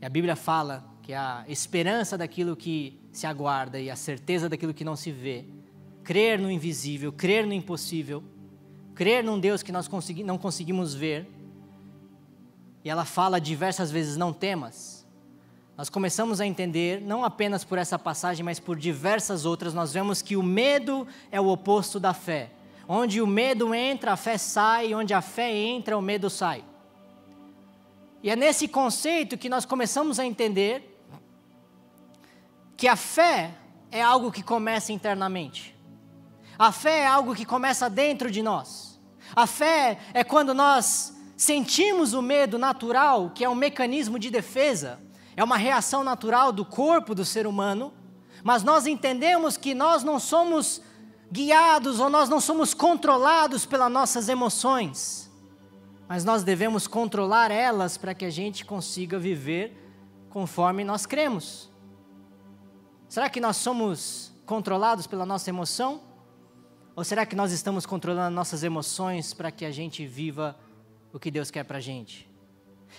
e 0.00 0.06
a 0.06 0.08
Bíblia 0.08 0.36
fala 0.36 0.88
que 1.02 1.12
a 1.12 1.44
esperança 1.48 2.16
daquilo 2.16 2.54
que 2.54 2.96
se 3.10 3.26
aguarda 3.26 3.80
e 3.80 3.90
a 3.90 3.96
certeza 3.96 4.48
daquilo 4.48 4.72
que 4.72 4.84
não 4.84 4.94
se 4.94 5.10
vê, 5.10 5.44
crer 6.04 6.38
no 6.38 6.48
invisível, 6.48 7.10
crer 7.10 7.44
no 7.44 7.52
impossível, 7.52 8.22
crer 8.98 9.22
num 9.22 9.38
Deus 9.38 9.62
que 9.62 9.70
nós 9.70 9.86
consegui, 9.86 10.24
não 10.24 10.36
conseguimos 10.36 10.92
ver, 10.92 11.30
e 12.84 12.90
ela 12.90 13.04
fala 13.04 13.40
diversas 13.40 13.92
vezes: 13.92 14.16
não 14.16 14.32
temas. 14.32 15.06
Nós 15.76 15.88
começamos 15.88 16.40
a 16.40 16.46
entender, 16.46 17.00
não 17.00 17.24
apenas 17.24 17.62
por 17.62 17.78
essa 17.78 17.96
passagem, 17.96 18.44
mas 18.44 18.58
por 18.58 18.76
diversas 18.76 19.44
outras, 19.44 19.72
nós 19.72 19.92
vemos 19.92 20.20
que 20.20 20.34
o 20.34 20.42
medo 20.42 21.06
é 21.30 21.40
o 21.40 21.46
oposto 21.46 22.00
da 22.00 22.12
fé. 22.12 22.50
Onde 22.88 23.22
o 23.22 23.26
medo 23.26 23.72
entra, 23.72 24.14
a 24.14 24.16
fé 24.16 24.36
sai, 24.36 24.92
onde 24.92 25.14
a 25.14 25.22
fé 25.22 25.54
entra, 25.54 25.96
o 25.96 26.02
medo 26.02 26.28
sai. 26.28 26.64
E 28.20 28.30
é 28.30 28.34
nesse 28.34 28.66
conceito 28.66 29.38
que 29.38 29.48
nós 29.48 29.64
começamos 29.64 30.18
a 30.18 30.26
entender 30.26 30.98
que 32.76 32.88
a 32.88 32.96
fé 32.96 33.54
é 33.92 34.02
algo 34.02 34.32
que 34.32 34.42
começa 34.42 34.92
internamente. 34.92 35.72
A 36.58 36.72
fé 36.72 37.00
é 37.00 37.06
algo 37.06 37.36
que 37.36 37.44
começa 37.44 37.88
dentro 37.88 38.28
de 38.28 38.42
nós. 38.42 38.87
A 39.34 39.46
fé 39.46 39.98
é 40.12 40.24
quando 40.24 40.54
nós 40.54 41.14
sentimos 41.36 42.12
o 42.14 42.22
medo 42.22 42.58
natural, 42.58 43.30
que 43.34 43.44
é 43.44 43.48
um 43.48 43.54
mecanismo 43.54 44.18
de 44.18 44.30
defesa, 44.30 45.00
é 45.36 45.44
uma 45.44 45.56
reação 45.56 46.02
natural 46.02 46.52
do 46.52 46.64
corpo 46.64 47.14
do 47.14 47.24
ser 47.24 47.46
humano, 47.46 47.92
mas 48.42 48.62
nós 48.62 48.86
entendemos 48.86 49.56
que 49.56 49.74
nós 49.74 50.02
não 50.02 50.18
somos 50.18 50.82
guiados 51.30 52.00
ou 52.00 52.08
nós 52.08 52.28
não 52.28 52.40
somos 52.40 52.74
controlados 52.74 53.66
pelas 53.66 53.90
nossas 53.90 54.28
emoções 54.28 55.28
mas 56.08 56.24
nós 56.24 56.42
devemos 56.42 56.86
controlar 56.86 57.50
elas 57.50 57.98
para 57.98 58.14
que 58.14 58.24
a 58.24 58.30
gente 58.30 58.64
consiga 58.64 59.18
viver 59.18 59.76
conforme 60.30 60.82
nós 60.82 61.04
cremos. 61.04 61.70
Será 63.06 63.28
que 63.28 63.40
nós 63.40 63.58
somos 63.58 64.32
controlados 64.46 65.06
pela 65.06 65.26
nossa 65.26 65.50
emoção? 65.50 66.00
Ou 66.98 67.04
será 67.04 67.24
que 67.24 67.36
nós 67.36 67.52
estamos 67.52 67.86
controlando 67.86 68.34
nossas 68.34 68.64
emoções 68.64 69.32
para 69.32 69.52
que 69.52 69.64
a 69.64 69.70
gente 69.70 70.04
viva 70.04 70.58
o 71.12 71.18
que 71.20 71.30
Deus 71.30 71.48
quer 71.48 71.62
para 71.62 71.78
a 71.78 71.80
gente? 71.80 72.28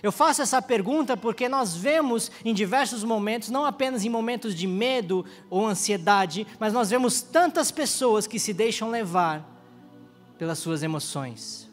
Eu 0.01 0.09
faço 0.09 0.41
essa 0.41 0.61
pergunta 0.61 1.17
porque 1.17 1.49
nós 1.49 1.75
vemos 1.75 2.31
em 2.45 2.53
diversos 2.53 3.03
momentos, 3.03 3.49
não 3.49 3.65
apenas 3.65 4.05
em 4.05 4.09
momentos 4.09 4.55
de 4.55 4.65
medo 4.65 5.25
ou 5.49 5.67
ansiedade, 5.67 6.47
mas 6.57 6.71
nós 6.71 6.89
vemos 6.89 7.21
tantas 7.21 7.71
pessoas 7.71 8.25
que 8.25 8.39
se 8.39 8.53
deixam 8.53 8.89
levar 8.89 9.45
pelas 10.37 10.59
suas 10.59 10.81
emoções. 10.81 11.69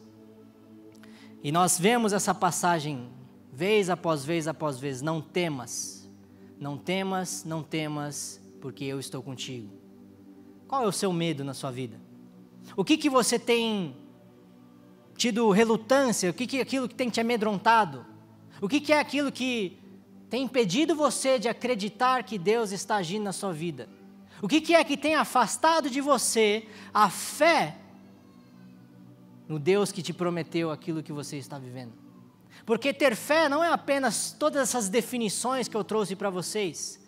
E 1.44 1.52
nós 1.52 1.78
vemos 1.78 2.12
essa 2.12 2.34
passagem 2.34 3.08
vez 3.52 3.88
após 3.88 4.24
vez 4.24 4.48
após 4.48 4.80
vez: 4.80 5.00
não 5.00 5.20
temas, 5.20 6.10
não 6.58 6.76
temas, 6.76 7.44
não 7.44 7.62
temas, 7.62 8.40
porque 8.60 8.84
eu 8.84 8.98
estou 8.98 9.22
contigo. 9.22 9.70
Qual 10.66 10.82
é 10.82 10.88
o 10.88 10.92
seu 10.92 11.12
medo 11.12 11.44
na 11.44 11.54
sua 11.54 11.70
vida? 11.70 12.04
O 12.74 12.84
que, 12.84 12.96
que 12.96 13.10
você 13.10 13.38
tem 13.38 13.94
tido 15.16 15.50
relutância? 15.50 16.30
O 16.30 16.34
que, 16.34 16.46
que 16.46 16.60
aquilo 16.60 16.88
que 16.88 16.94
tem 16.94 17.10
te 17.10 17.20
amedrontado? 17.20 18.04
O 18.60 18.68
que, 18.68 18.80
que 18.80 18.92
é 18.92 18.98
aquilo 18.98 19.30
que 19.30 19.78
tem 20.30 20.44
impedido 20.44 20.94
você 20.94 21.38
de 21.38 21.48
acreditar 21.48 22.22
que 22.22 22.38
Deus 22.38 22.72
está 22.72 22.96
agindo 22.96 23.24
na 23.24 23.32
sua 23.32 23.52
vida? 23.52 23.88
O 24.42 24.48
que, 24.48 24.60
que 24.60 24.74
é 24.74 24.82
que 24.82 24.96
tem 24.96 25.14
afastado 25.14 25.88
de 25.88 26.00
você 26.00 26.66
a 26.92 27.08
fé 27.08 27.76
no 29.48 29.58
Deus 29.58 29.92
que 29.92 30.02
te 30.02 30.12
prometeu 30.12 30.70
aquilo 30.70 31.02
que 31.02 31.12
você 31.12 31.36
está 31.36 31.58
vivendo. 31.58 31.92
Porque 32.64 32.92
ter 32.92 33.14
fé 33.14 33.48
não 33.48 33.62
é 33.62 33.72
apenas 33.72 34.34
todas 34.36 34.62
essas 34.62 34.88
definições 34.88 35.68
que 35.68 35.76
eu 35.76 35.84
trouxe 35.84 36.16
para 36.16 36.30
vocês, 36.30 37.00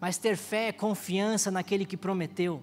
mas 0.00 0.18
ter 0.18 0.36
fé 0.36 0.68
é 0.68 0.72
confiança 0.72 1.50
naquele 1.50 1.84
que 1.84 1.96
prometeu 1.96 2.62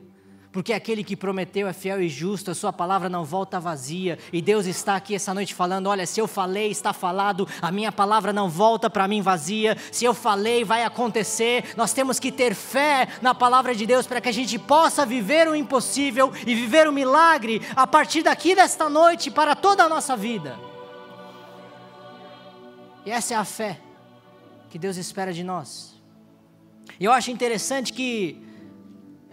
porque 0.52 0.74
aquele 0.74 1.04
que 1.04 1.16
prometeu 1.16 1.68
é 1.68 1.74
fiel 1.74 2.02
e 2.02 2.10
justo, 2.10 2.50
a 2.50 2.56
sua 2.56 2.74
palavra 2.74 3.08
não 3.08 3.24
volta 3.24 3.60
vazia, 3.60 4.18
e 4.34 4.42
Deus 4.42 4.66
está 4.66 4.96
aqui 4.96 5.14
essa 5.14 5.34
noite 5.34 5.54
falando: 5.54 5.88
olha, 5.88 6.06
se 6.08 6.20
eu 6.20 6.28
falei, 6.28 6.72
está 6.72 6.92
falado, 6.92 7.48
a 7.62 7.72
minha 7.72 7.92
palavra 7.92 8.34
não 8.34 8.50
volta 8.50 8.90
para 8.90 9.08
mim 9.08 9.22
vazia, 9.22 9.78
se 9.92 10.06
eu 10.06 10.14
falei, 10.14 10.64
vai 10.64 10.84
acontecer. 10.84 11.74
Nós 11.78 11.94
temos 11.94 12.20
que 12.20 12.32
ter 12.32 12.56
fé 12.56 13.08
na 13.22 13.36
palavra 13.36 13.76
de 13.76 13.86
Deus 13.86 14.08
para 14.08 14.20
que 14.20 14.30
a 14.30 14.34
gente 14.34 14.58
possa 14.58 15.06
viver 15.06 15.48
o 15.48 15.56
impossível 15.56 16.34
e 16.46 16.56
viver 16.56 16.88
o 16.88 16.94
milagre 16.94 17.62
a 17.76 17.86
partir 17.86 18.24
daqui 18.24 18.56
desta 18.56 18.90
noite 18.90 19.30
para 19.30 19.56
toda 19.56 19.84
a 19.84 19.90
nossa 19.90 20.18
vida. 20.18 20.58
E 23.06 23.12
essa 23.12 23.36
é 23.36 23.38
a 23.38 23.46
fé 23.46 23.80
que 24.70 24.80
Deus 24.80 24.98
espera 24.98 25.32
de 25.32 25.44
nós. 25.44 25.96
E 27.00 27.06
eu 27.06 27.12
acho 27.12 27.32
interessante 27.32 27.94
que 27.94 28.49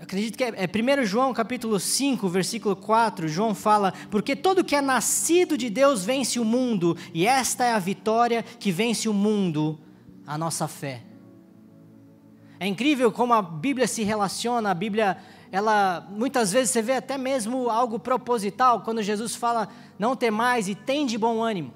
acredito 0.01 0.37
que 0.37 0.45
é, 0.45 0.49
é 0.49 1.01
1 1.03 1.05
João 1.05 1.33
capítulo 1.33 1.81
5, 1.81 2.29
versículo 2.29 2.77
4, 2.77 3.29
João 3.29 3.55
fala, 3.55 3.93
porque 4.11 4.37
todo 4.37 4.65
que 4.65 4.77
é 4.77 4.81
nascido 4.81 5.57
de 5.57 5.71
Deus 5.71 6.05
vence 6.05 6.39
o 6.39 6.45
mundo, 6.45 6.97
e 7.15 7.27
esta 7.27 7.65
é 7.65 7.73
a 7.73 7.79
vitória 7.79 8.43
que 8.43 8.71
vence 8.71 9.09
o 9.09 9.15
mundo, 9.15 9.79
a 10.27 10.37
nossa 10.37 10.69
fé. 10.69 11.03
É 12.59 12.67
incrível 12.67 13.13
como 13.13 13.35
a 13.35 13.43
Bíblia 13.43 13.87
se 13.87 14.03
relaciona, 14.03 14.71
a 14.71 14.75
Bíblia, 14.75 15.19
ela, 15.53 16.07
muitas 16.11 16.53
vezes 16.53 16.71
você 16.71 16.83
vê 16.83 16.95
até 16.95 17.19
mesmo 17.19 17.69
algo 17.69 17.99
proposital, 17.99 18.81
quando 18.81 19.03
Jesus 19.03 19.35
fala, 19.35 19.69
não 19.99 20.17
temais 20.17 20.69
e 20.69 20.75
tem 20.75 21.07
de 21.07 21.19
bom 21.19 21.43
ânimo. 21.43 21.73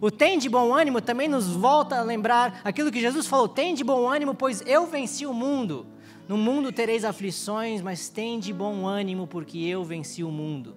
O 0.00 0.10
tem 0.10 0.36
de 0.36 0.48
bom 0.48 0.74
ânimo 0.74 1.00
também 1.00 1.28
nos 1.28 1.46
volta 1.46 1.96
a 1.96 2.02
lembrar 2.02 2.60
aquilo 2.64 2.90
que 2.90 3.00
Jesus 3.00 3.24
falou: 3.28 3.46
tem 3.46 3.72
de 3.72 3.84
bom 3.84 4.08
ânimo, 4.08 4.34
pois 4.34 4.60
eu 4.66 4.84
venci 4.84 5.24
o 5.24 5.32
mundo. 5.32 5.86
No 6.28 6.36
mundo 6.36 6.72
tereis 6.72 7.04
aflições, 7.04 7.80
mas 7.80 8.08
tende 8.08 8.52
bom 8.52 8.86
ânimo, 8.86 9.26
porque 9.26 9.58
eu 9.58 9.84
venci 9.84 10.22
o 10.22 10.30
mundo. 10.30 10.76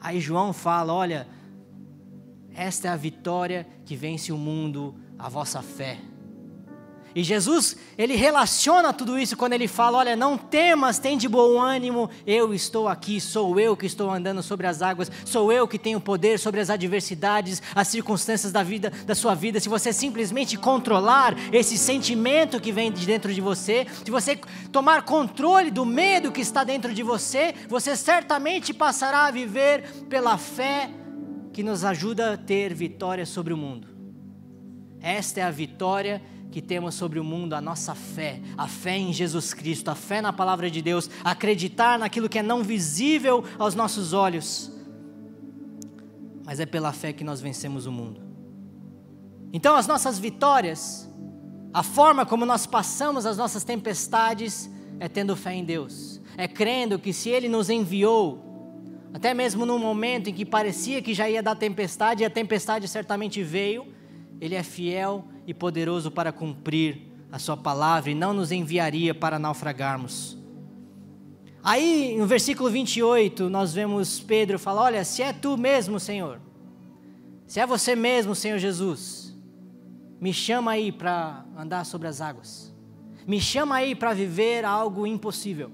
Aí 0.00 0.20
João 0.20 0.52
fala: 0.52 0.92
olha, 0.92 1.28
esta 2.54 2.88
é 2.88 2.90
a 2.90 2.96
vitória 2.96 3.66
que 3.84 3.96
vence 3.96 4.32
o 4.32 4.36
mundo, 4.36 4.94
a 5.18 5.28
vossa 5.28 5.62
fé. 5.62 5.98
E 7.14 7.24
Jesus, 7.24 7.76
ele 7.98 8.14
relaciona 8.14 8.92
tudo 8.92 9.18
isso 9.18 9.36
quando 9.36 9.52
ele 9.52 9.66
fala: 9.66 9.98
Olha, 9.98 10.14
não 10.14 10.38
temas, 10.38 10.98
tem 10.98 11.18
de 11.18 11.28
bom 11.28 11.60
ânimo, 11.60 12.08
eu 12.26 12.54
estou 12.54 12.86
aqui, 12.86 13.20
sou 13.20 13.58
eu 13.58 13.76
que 13.76 13.86
estou 13.86 14.10
andando 14.10 14.42
sobre 14.42 14.66
as 14.66 14.80
águas, 14.80 15.10
sou 15.24 15.52
eu 15.52 15.66
que 15.66 15.78
tenho 15.78 16.00
poder 16.00 16.38
sobre 16.38 16.60
as 16.60 16.70
adversidades, 16.70 17.60
as 17.74 17.88
circunstâncias 17.88 18.52
da 18.52 18.62
vida, 18.62 18.92
da 19.04 19.14
sua 19.14 19.34
vida. 19.34 19.58
Se 19.58 19.68
você 19.68 19.92
simplesmente 19.92 20.56
controlar 20.56 21.34
esse 21.52 21.76
sentimento 21.76 22.60
que 22.60 22.70
vem 22.70 22.92
de 22.92 23.04
dentro 23.06 23.34
de 23.34 23.40
você, 23.40 23.86
se 24.04 24.10
você 24.10 24.38
tomar 24.70 25.02
controle 25.02 25.70
do 25.70 25.84
medo 25.84 26.30
que 26.30 26.40
está 26.40 26.62
dentro 26.62 26.94
de 26.94 27.02
você, 27.02 27.54
você 27.68 27.96
certamente 27.96 28.72
passará 28.72 29.26
a 29.26 29.30
viver 29.30 29.84
pela 30.08 30.38
fé 30.38 30.90
que 31.52 31.62
nos 31.62 31.84
ajuda 31.84 32.34
a 32.34 32.36
ter 32.36 32.72
vitória 32.72 33.26
sobre 33.26 33.52
o 33.52 33.56
mundo. 33.56 33.88
Esta 35.00 35.40
é 35.40 35.42
a 35.42 35.50
vitória 35.50 36.22
que 36.22 36.39
temos 36.58 36.94
sobre 36.94 37.18
o 37.20 37.24
mundo 37.24 37.52
a 37.52 37.60
nossa 37.60 37.94
fé, 37.94 38.40
a 38.56 38.66
fé 38.66 38.96
em 38.96 39.12
Jesus 39.12 39.52
Cristo, 39.52 39.90
a 39.90 39.94
fé 39.94 40.22
na 40.22 40.32
palavra 40.32 40.70
de 40.70 40.80
Deus, 40.80 41.10
acreditar 41.22 41.98
naquilo 41.98 42.30
que 42.30 42.38
é 42.38 42.42
não 42.42 42.62
visível 42.62 43.44
aos 43.58 43.74
nossos 43.74 44.14
olhos, 44.14 44.72
mas 46.44 46.58
é 46.58 46.64
pela 46.64 46.92
fé 46.92 47.12
que 47.12 47.22
nós 47.22 47.40
vencemos 47.40 47.84
o 47.84 47.92
mundo. 47.92 48.20
Então, 49.52 49.76
as 49.76 49.86
nossas 49.86 50.18
vitórias, 50.18 51.08
a 51.72 51.82
forma 51.82 52.24
como 52.24 52.46
nós 52.46 52.66
passamos 52.66 53.26
as 53.26 53.36
nossas 53.36 53.62
tempestades, 53.62 54.70
é 54.98 55.08
tendo 55.08 55.36
fé 55.36 55.54
em 55.54 55.64
Deus, 55.64 56.20
é 56.36 56.48
crendo 56.48 56.98
que 56.98 57.12
se 57.12 57.28
Ele 57.28 57.48
nos 57.48 57.68
enviou, 57.68 58.50
até 59.12 59.34
mesmo 59.34 59.66
num 59.66 59.78
momento 59.78 60.30
em 60.30 60.34
que 60.34 60.44
parecia 60.44 61.02
que 61.02 61.14
já 61.14 61.28
ia 61.28 61.42
dar 61.42 61.54
tempestade, 61.54 62.22
e 62.22 62.26
a 62.26 62.30
tempestade 62.30 62.88
certamente 62.88 63.42
veio, 63.42 63.86
Ele 64.40 64.54
é 64.54 64.62
fiel 64.62 65.24
e 65.50 65.54
poderoso 65.54 66.12
para 66.12 66.30
cumprir 66.30 67.08
a 67.32 67.36
Sua 67.36 67.56
palavra 67.56 68.08
e 68.08 68.14
não 68.14 68.32
nos 68.32 68.52
enviaria 68.52 69.12
para 69.12 69.36
naufragarmos. 69.36 70.38
Aí, 71.62 72.14
no 72.16 72.24
versículo 72.24 72.70
28, 72.70 73.50
nós 73.50 73.74
vemos 73.74 74.20
Pedro 74.20 74.60
falar: 74.60 74.82
Olha, 74.82 75.04
se 75.04 75.22
é 75.22 75.32
tu 75.32 75.58
mesmo, 75.58 75.98
Senhor, 75.98 76.40
se 77.48 77.58
é 77.58 77.66
você 77.66 77.96
mesmo, 77.96 78.32
Senhor 78.32 78.58
Jesus, 78.58 79.36
me 80.20 80.32
chama 80.32 80.70
aí 80.70 80.92
para 80.92 81.44
andar 81.58 81.84
sobre 81.84 82.06
as 82.06 82.20
águas, 82.20 82.72
me 83.26 83.40
chama 83.40 83.74
aí 83.74 83.96
para 83.96 84.14
viver 84.14 84.64
algo 84.64 85.04
impossível, 85.04 85.72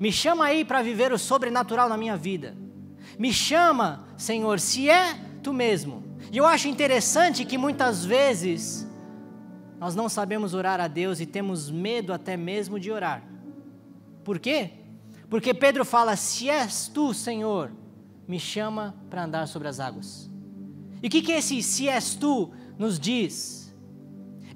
me 0.00 0.10
chama 0.10 0.46
aí 0.46 0.64
para 0.64 0.82
viver 0.82 1.12
o 1.12 1.18
sobrenatural 1.18 1.88
na 1.88 1.96
minha 1.96 2.16
vida, 2.16 2.56
me 3.16 3.32
chama, 3.32 4.04
Senhor, 4.16 4.58
se 4.58 4.90
é 4.90 5.14
tu 5.44 5.52
mesmo. 5.52 6.04
E 6.32 6.38
eu 6.38 6.44
acho 6.44 6.66
interessante 6.66 7.44
que 7.44 7.56
muitas 7.56 8.04
vezes 8.04 8.86
nós 9.86 9.94
não 9.94 10.08
sabemos 10.08 10.52
orar 10.52 10.80
a 10.80 10.88
Deus 10.88 11.20
e 11.20 11.26
temos 11.26 11.70
medo 11.70 12.12
até 12.12 12.36
mesmo 12.36 12.80
de 12.80 12.90
orar. 12.90 13.22
Por 14.24 14.40
quê? 14.40 14.72
Porque 15.30 15.54
Pedro 15.54 15.84
fala: 15.84 16.16
Se 16.16 16.50
és 16.50 16.88
tu, 16.88 17.14
Senhor, 17.14 17.70
me 18.26 18.40
chama 18.40 18.96
para 19.08 19.22
andar 19.22 19.46
sobre 19.46 19.68
as 19.68 19.78
águas. 19.78 20.28
E 21.00 21.06
o 21.06 21.10
que, 21.10 21.22
que 21.22 21.30
esse 21.30 21.62
se 21.62 21.88
és 21.88 22.16
tu 22.16 22.50
nos 22.76 22.98
diz? 22.98 23.72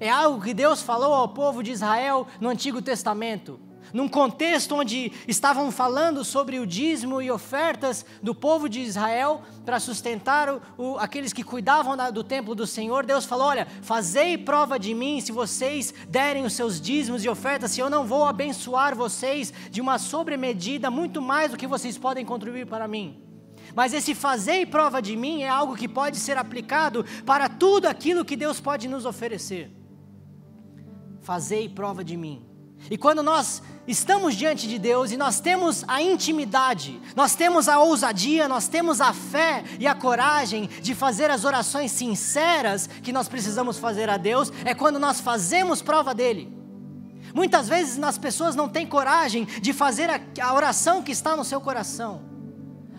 É 0.01 0.09
algo 0.09 0.43
que 0.43 0.53
Deus 0.53 0.81
falou 0.81 1.13
ao 1.13 1.29
povo 1.29 1.63
de 1.63 1.71
Israel 1.71 2.27
no 2.41 2.49
Antigo 2.49 2.81
Testamento 2.81 3.57
num 3.93 4.07
contexto 4.07 4.75
onde 4.75 5.11
estavam 5.27 5.71
falando 5.71 6.23
sobre 6.23 6.59
o 6.59 6.65
dízimo 6.65 7.21
e 7.21 7.31
ofertas 7.31 8.05
do 8.21 8.33
povo 8.33 8.67
de 8.67 8.79
Israel 8.79 9.41
para 9.65 9.79
sustentar 9.79 10.49
o, 10.49 10.61
o, 10.77 10.97
aqueles 10.97 11.33
que 11.33 11.43
cuidavam 11.43 11.95
da, 11.95 12.09
do 12.09 12.23
templo 12.23 12.55
do 12.55 12.65
Senhor, 12.67 13.05
Deus 13.05 13.25
falou: 13.25 13.47
Olha, 13.47 13.67
fazei 13.81 14.37
prova 14.37 14.79
de 14.79 14.93
mim 14.93 15.21
se 15.21 15.31
vocês 15.31 15.93
derem 16.07 16.45
os 16.45 16.53
seus 16.53 16.79
dízimos 16.79 17.23
e 17.23 17.29
ofertas, 17.29 17.71
se 17.71 17.79
eu 17.79 17.89
não 17.89 18.05
vou 18.05 18.25
abençoar 18.25 18.95
vocês 18.95 19.53
de 19.69 19.81
uma 19.81 19.97
sobremedida 19.97 20.89
muito 20.89 21.21
mais 21.21 21.51
do 21.51 21.57
que 21.57 21.67
vocês 21.67 21.97
podem 21.97 22.25
contribuir 22.25 22.65
para 22.65 22.87
mim. 22.87 23.21
Mas 23.75 23.93
esse 23.93 24.13
fazer 24.13 24.67
prova 24.67 25.01
de 25.01 25.15
mim 25.15 25.43
é 25.43 25.49
algo 25.49 25.75
que 25.75 25.87
pode 25.87 26.17
ser 26.17 26.37
aplicado 26.37 27.05
para 27.25 27.47
tudo 27.47 27.87
aquilo 27.87 28.25
que 28.25 28.35
Deus 28.35 28.59
pode 28.59 28.87
nos 28.87 29.05
oferecer. 29.05 29.71
Fazei 31.21 31.69
prova 31.69 32.03
de 32.03 32.17
mim. 32.17 32.50
E 32.89 32.97
quando 32.97 33.21
nós 33.21 33.61
estamos 33.87 34.35
diante 34.35 34.67
de 34.67 34.77
Deus 34.77 35.11
e 35.11 35.17
nós 35.17 35.39
temos 35.39 35.83
a 35.87 36.01
intimidade, 36.01 36.99
nós 37.15 37.35
temos 37.35 37.67
a 37.67 37.79
ousadia, 37.79 38.47
nós 38.47 38.67
temos 38.67 39.01
a 39.01 39.13
fé 39.13 39.63
e 39.79 39.87
a 39.87 39.95
coragem 39.95 40.67
de 40.81 40.93
fazer 40.93 41.29
as 41.29 41.45
orações 41.45 41.91
sinceras 41.91 42.87
que 42.87 43.11
nós 43.11 43.27
precisamos 43.27 43.77
fazer 43.77 44.09
a 44.09 44.17
Deus, 44.17 44.51
é 44.65 44.73
quando 44.73 44.99
nós 44.99 45.19
fazemos 45.19 45.81
prova 45.81 46.13
dele. 46.13 46.61
Muitas 47.33 47.69
vezes 47.69 48.01
as 48.03 48.17
pessoas 48.17 48.55
não 48.55 48.67
têm 48.67 48.85
coragem 48.85 49.45
de 49.45 49.71
fazer 49.73 50.09
a, 50.09 50.53
oração 50.53 51.01
que 51.01 51.11
está 51.11 51.35
no 51.35 51.45
seu 51.45 51.61
coração. 51.61 52.29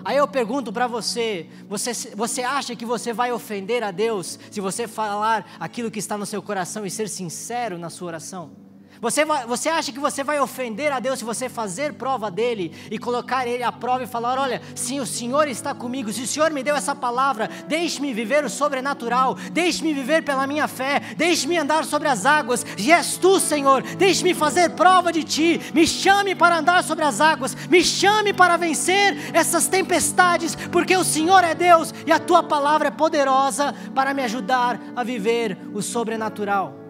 Aí 0.04 0.16
eu 0.16 0.26
pergunto 0.26 0.72
para 0.72 0.86
você, 0.86 1.48
você, 1.68 1.92
você 2.16 2.42
acha 2.42 2.74
que 2.74 2.84
você 2.84 3.12
vai 3.12 3.30
ofender 3.30 3.84
a 3.84 3.90
Deus 3.90 4.38
se 4.50 4.60
você 4.60 4.88
falar 4.88 5.46
aquilo 5.60 5.90
que 5.90 5.98
está 5.98 6.18
no 6.18 6.26
seu 6.26 6.42
coração 6.42 6.84
e 6.84 6.90
ser 6.90 7.08
sincero 7.08 7.78
na 7.78 7.88
sua 7.88 8.08
oração? 8.08 8.61
Você, 9.02 9.24
vai, 9.24 9.44
você 9.44 9.68
acha 9.68 9.90
que 9.90 9.98
você 9.98 10.22
vai 10.22 10.38
ofender 10.38 10.92
a 10.92 11.00
Deus 11.00 11.18
se 11.18 11.24
você 11.24 11.48
fazer 11.48 11.94
prova 11.94 12.30
dele 12.30 12.72
e 12.88 12.96
colocar 13.00 13.44
ele 13.48 13.64
à 13.64 13.72
prova 13.72 14.04
e 14.04 14.06
falar: 14.06 14.38
olha, 14.38 14.62
sim, 14.76 15.00
o 15.00 15.06
Senhor 15.06 15.48
está 15.48 15.74
comigo, 15.74 16.12
se 16.12 16.22
o 16.22 16.26
Senhor 16.26 16.52
me 16.52 16.62
deu 16.62 16.76
essa 16.76 16.94
palavra, 16.94 17.50
deixe-me 17.66 18.14
viver 18.14 18.44
o 18.44 18.48
sobrenatural, 18.48 19.34
deixe-me 19.50 19.92
viver 19.92 20.22
pela 20.22 20.46
minha 20.46 20.68
fé, 20.68 21.00
deixe-me 21.16 21.58
andar 21.58 21.84
sobre 21.84 22.06
as 22.06 22.24
águas, 22.24 22.64
e 22.78 22.92
és 22.92 23.16
tu, 23.16 23.40
Senhor, 23.40 23.82
deixe-me 23.82 24.34
fazer 24.34 24.70
prova 24.70 25.10
de 25.10 25.24
ti, 25.24 25.60
me 25.74 25.84
chame 25.84 26.36
para 26.36 26.58
andar 26.58 26.84
sobre 26.84 27.04
as 27.04 27.20
águas, 27.20 27.56
me 27.68 27.82
chame 27.82 28.32
para 28.32 28.56
vencer 28.56 29.34
essas 29.34 29.66
tempestades, 29.66 30.54
porque 30.70 30.96
o 30.96 31.02
Senhor 31.02 31.42
é 31.42 31.56
Deus 31.56 31.92
e 32.06 32.12
a 32.12 32.20
tua 32.20 32.44
palavra 32.44 32.86
é 32.86 32.92
poderosa 32.92 33.74
para 33.96 34.14
me 34.14 34.22
ajudar 34.22 34.80
a 34.94 35.02
viver 35.02 35.58
o 35.74 35.82
sobrenatural. 35.82 36.81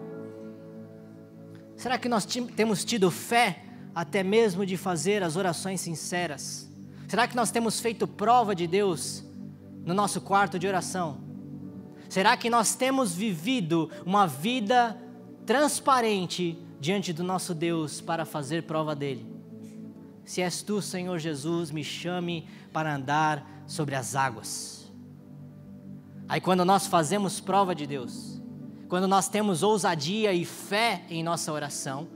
Será 1.75 1.97
que 1.97 2.07
nós 2.07 2.25
temos 2.25 2.85
tido 2.85 3.09
fé 3.11 3.63
até 3.93 4.23
mesmo 4.23 4.65
de 4.65 4.77
fazer 4.77 5.23
as 5.23 5.35
orações 5.35 5.81
sinceras? 5.81 6.69
Será 7.07 7.27
que 7.27 7.35
nós 7.35 7.51
temos 7.51 7.79
feito 7.79 8.07
prova 8.07 8.55
de 8.55 8.65
Deus 8.65 9.23
no 9.85 9.93
nosso 9.93 10.21
quarto 10.21 10.57
de 10.57 10.67
oração? 10.67 11.21
Será 12.09 12.37
que 12.37 12.49
nós 12.49 12.75
temos 12.75 13.13
vivido 13.13 13.89
uma 14.05 14.27
vida 14.27 14.97
transparente 15.45 16.57
diante 16.79 17.11
do 17.11 17.23
nosso 17.23 17.53
Deus 17.53 18.01
para 18.01 18.25
fazer 18.25 18.63
prova 18.63 18.95
dele? 18.95 19.25
Se 20.25 20.41
és 20.41 20.61
tu, 20.61 20.81
Senhor 20.81 21.19
Jesus, 21.19 21.69
me 21.71 21.83
chame 21.83 22.47
para 22.71 22.95
andar 22.95 23.63
sobre 23.67 23.95
as 23.95 24.15
águas. 24.15 24.91
Aí, 26.27 26.39
quando 26.39 26.63
nós 26.63 26.87
fazemos 26.87 27.39
prova 27.39 27.75
de 27.75 27.85
Deus, 27.85 28.32
quando 28.93 29.07
nós 29.07 29.27
temos 29.27 29.63
ousadia 29.63 30.33
e 30.33 30.45
fé 30.45 31.01
em 31.09 31.23
nossa 31.23 31.51
oração, 31.51 32.07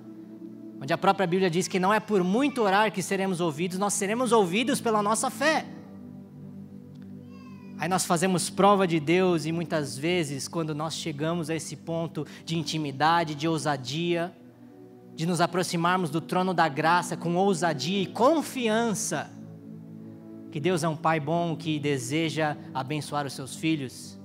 onde 0.79 0.93
a 0.93 0.97
própria 0.97 1.25
Bíblia 1.25 1.49
diz 1.49 1.67
que 1.67 1.79
não 1.79 1.91
é 1.91 1.99
por 1.99 2.23
muito 2.23 2.61
orar 2.61 2.91
que 2.91 3.01
seremos 3.01 3.41
ouvidos, 3.41 3.79
nós 3.79 3.95
seremos 3.95 4.31
ouvidos 4.31 4.79
pela 4.79 5.01
nossa 5.01 5.31
fé. 5.31 5.65
Aí 7.79 7.89
nós 7.89 8.05
fazemos 8.05 8.51
prova 8.51 8.85
de 8.85 8.99
Deus 8.99 9.47
e 9.47 9.51
muitas 9.51 9.97
vezes, 9.97 10.47
quando 10.47 10.75
nós 10.75 10.93
chegamos 10.93 11.49
a 11.49 11.55
esse 11.55 11.75
ponto 11.75 12.27
de 12.45 12.55
intimidade, 12.55 13.33
de 13.33 13.47
ousadia, 13.47 14.31
de 15.15 15.25
nos 15.25 15.41
aproximarmos 15.41 16.11
do 16.11 16.21
trono 16.21 16.53
da 16.53 16.67
graça 16.67 17.17
com 17.17 17.35
ousadia 17.37 18.03
e 18.03 18.05
confiança, 18.05 19.31
que 20.51 20.59
Deus 20.59 20.83
é 20.83 20.87
um 20.87 20.95
Pai 20.95 21.19
bom 21.19 21.55
que 21.55 21.79
deseja 21.79 22.55
abençoar 22.71 23.25
os 23.25 23.33
seus 23.33 23.55
filhos. 23.55 24.15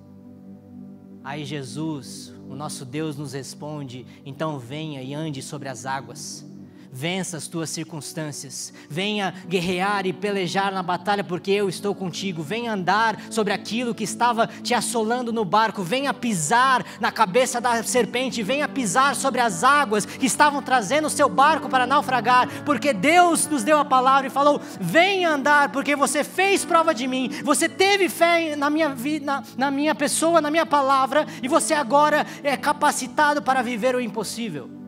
Aí 1.25 1.45
Jesus, 1.45 2.32
o 2.53 2.57
nosso 2.57 2.85
Deus, 2.85 3.17
nos 3.17 3.33
responde: 3.33 4.07
então 4.25 4.59
venha 4.59 5.03
e 5.03 5.15
ande 5.15 5.43
sobre 5.43 5.69
as 5.69 5.87
águas 5.87 6.45
vença 6.93 7.39
as 7.39 7.49
tuas 7.49 7.71
circunstâncias, 7.71 8.71
venha 8.89 9.33
guerrear 9.49 10.07
e 10.07 10.13
pelejar 10.13 10.71
na 10.71 10.83
batalha, 10.83 11.25
porque 11.25 11.51
eu 11.51 11.67
estou 11.69 11.95
contigo. 11.95 12.43
Venha 12.43 12.75
andar 12.75 13.19
sobre 13.31 13.55
aquilo 13.55 13.95
que 13.95 14.05
estava 14.05 14.47
te 14.47 14.75
assolando 14.75 15.33
no 15.33 15.45
barco, 15.45 15.83
venha 15.83 16.13
pisar 16.13 16.85
na 17.01 17.11
cabeça 17.11 17.61
da 17.61 17.83
serpente, 17.83 18.43
venha 18.43 18.69
pisar 18.69 19.17
sobre 19.17 19.41
as 19.41 19.65
águas 19.65 20.05
que 20.05 20.27
estavam 20.27 20.61
trazendo 20.61 21.07
o 21.07 21.11
seu 21.11 21.31
barco 21.31 21.69
para 21.69 21.87
naufragar, 21.87 22.47
porque 22.65 22.93
Deus 22.93 23.47
nos 23.47 23.65
deu 23.65 23.79
a 23.79 23.85
palavra 23.85 24.27
e 24.27 24.31
falou: 24.31 24.61
venha 24.79 25.31
andar, 25.31 25.71
porque 25.71 25.97
você 25.97 26.23
fez 26.23 26.63
prova 26.63 26.95
de 26.95 27.07
mim, 27.07 27.31
você 27.43 27.69
teve 27.71 28.11
fé 28.11 28.55
na 28.55 28.69
minha 28.69 28.91
vida, 28.91 29.25
na, 29.25 29.45
na 29.57 29.71
minha 29.71 29.95
pessoa, 29.95 30.43
na 30.43 30.51
minha 30.51 30.67
palavra, 30.67 31.27
e 31.43 31.49
você 31.49 31.73
agora 31.73 32.27
é 32.43 32.55
capacitado 32.57 33.41
para 33.41 33.63
viver 33.63 33.95
o 33.95 34.01
impossível. 34.01 34.82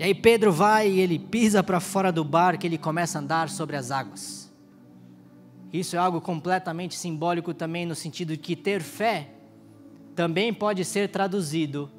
E 0.00 0.02
aí 0.02 0.14
Pedro 0.14 0.50
vai 0.50 0.90
e 0.90 0.98
ele 0.98 1.18
pisa 1.18 1.62
para 1.62 1.78
fora 1.78 2.10
do 2.10 2.24
barco, 2.24 2.64
ele 2.64 2.78
começa 2.78 3.18
a 3.18 3.20
andar 3.20 3.50
sobre 3.50 3.76
as 3.76 3.90
águas. 3.90 4.50
Isso 5.70 5.94
é 5.94 5.98
algo 5.98 6.22
completamente 6.22 6.96
simbólico 6.96 7.52
também 7.52 7.84
no 7.84 7.94
sentido 7.94 8.30
de 8.30 8.38
que 8.38 8.56
ter 8.56 8.80
fé 8.80 9.28
também 10.16 10.54
pode 10.54 10.86
ser 10.86 11.10
traduzido 11.10 11.90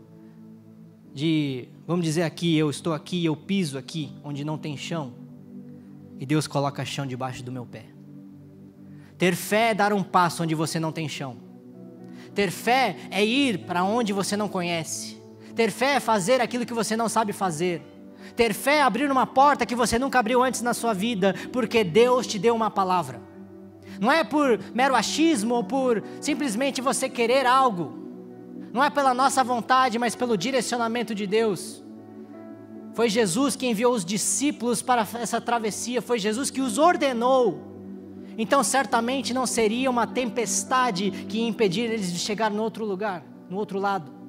de, 1.13 1.67
vamos 1.85 2.03
dizer 2.03 2.23
aqui, 2.23 2.57
eu 2.57 2.71
estou 2.71 2.91
aqui, 2.91 3.23
eu 3.23 3.35
piso 3.35 3.77
aqui, 3.77 4.11
onde 4.23 4.43
não 4.43 4.57
tem 4.57 4.75
chão, 4.75 5.13
e 6.19 6.25
Deus 6.25 6.47
coloca 6.47 6.83
chão 6.83 7.05
debaixo 7.05 7.43
do 7.43 7.51
meu 7.51 7.67
pé. 7.67 7.85
Ter 9.15 9.35
fé 9.35 9.69
é 9.69 9.73
dar 9.75 9.93
um 9.93 10.01
passo 10.01 10.41
onde 10.41 10.55
você 10.55 10.79
não 10.79 10.91
tem 10.91 11.07
chão. 11.07 11.37
Ter 12.33 12.49
fé 12.49 12.95
é 13.11 13.23
ir 13.23 13.59
para 13.59 13.83
onde 13.83 14.11
você 14.11 14.35
não 14.35 14.49
conhece. 14.49 15.21
Ter 15.55 15.69
fé 15.69 15.95
é 15.95 15.99
fazer 15.99 16.41
aquilo 16.41 16.65
que 16.65 16.73
você 16.73 16.97
não 16.97 17.07
sabe 17.07 17.33
fazer. 17.33 17.90
Ter 18.35 18.53
fé 18.53 18.77
é 18.77 18.81
abrir 18.81 19.11
uma 19.11 19.27
porta 19.27 19.65
que 19.65 19.75
você 19.75 19.99
nunca 19.99 20.19
abriu 20.19 20.43
antes 20.43 20.61
na 20.61 20.73
sua 20.73 20.93
vida, 20.93 21.35
porque 21.51 21.83
Deus 21.83 22.25
te 22.25 22.39
deu 22.39 22.55
uma 22.55 22.69
palavra. 22.69 23.21
Não 23.99 24.11
é 24.11 24.23
por 24.23 24.59
mero 24.73 24.95
achismo 24.95 25.55
ou 25.55 25.63
por 25.63 26.03
simplesmente 26.19 26.81
você 26.81 27.07
querer 27.09 27.45
algo. 27.45 27.99
Não 28.73 28.83
é 28.83 28.89
pela 28.89 29.13
nossa 29.13 29.43
vontade, 29.43 29.99
mas 29.99 30.15
pelo 30.15 30.37
direcionamento 30.37 31.13
de 31.13 31.27
Deus. 31.27 31.83
Foi 32.93 33.09
Jesus 33.09 33.55
que 33.55 33.67
enviou 33.67 33.93
os 33.93 34.03
discípulos 34.03 34.81
para 34.81 35.07
essa 35.19 35.39
travessia, 35.39 36.01
foi 36.01 36.19
Jesus 36.19 36.49
que 36.49 36.61
os 36.61 36.77
ordenou. 36.77 37.71
Então, 38.37 38.63
certamente 38.63 39.33
não 39.33 39.45
seria 39.45 39.89
uma 39.89 40.07
tempestade 40.07 41.11
que 41.11 41.41
impedir 41.41 41.91
eles 41.91 42.11
de 42.11 42.19
chegar 42.19 42.49
no 42.49 42.63
outro 42.63 42.85
lugar, 42.85 43.23
no 43.49 43.57
outro 43.57 43.77
lado. 43.77 44.20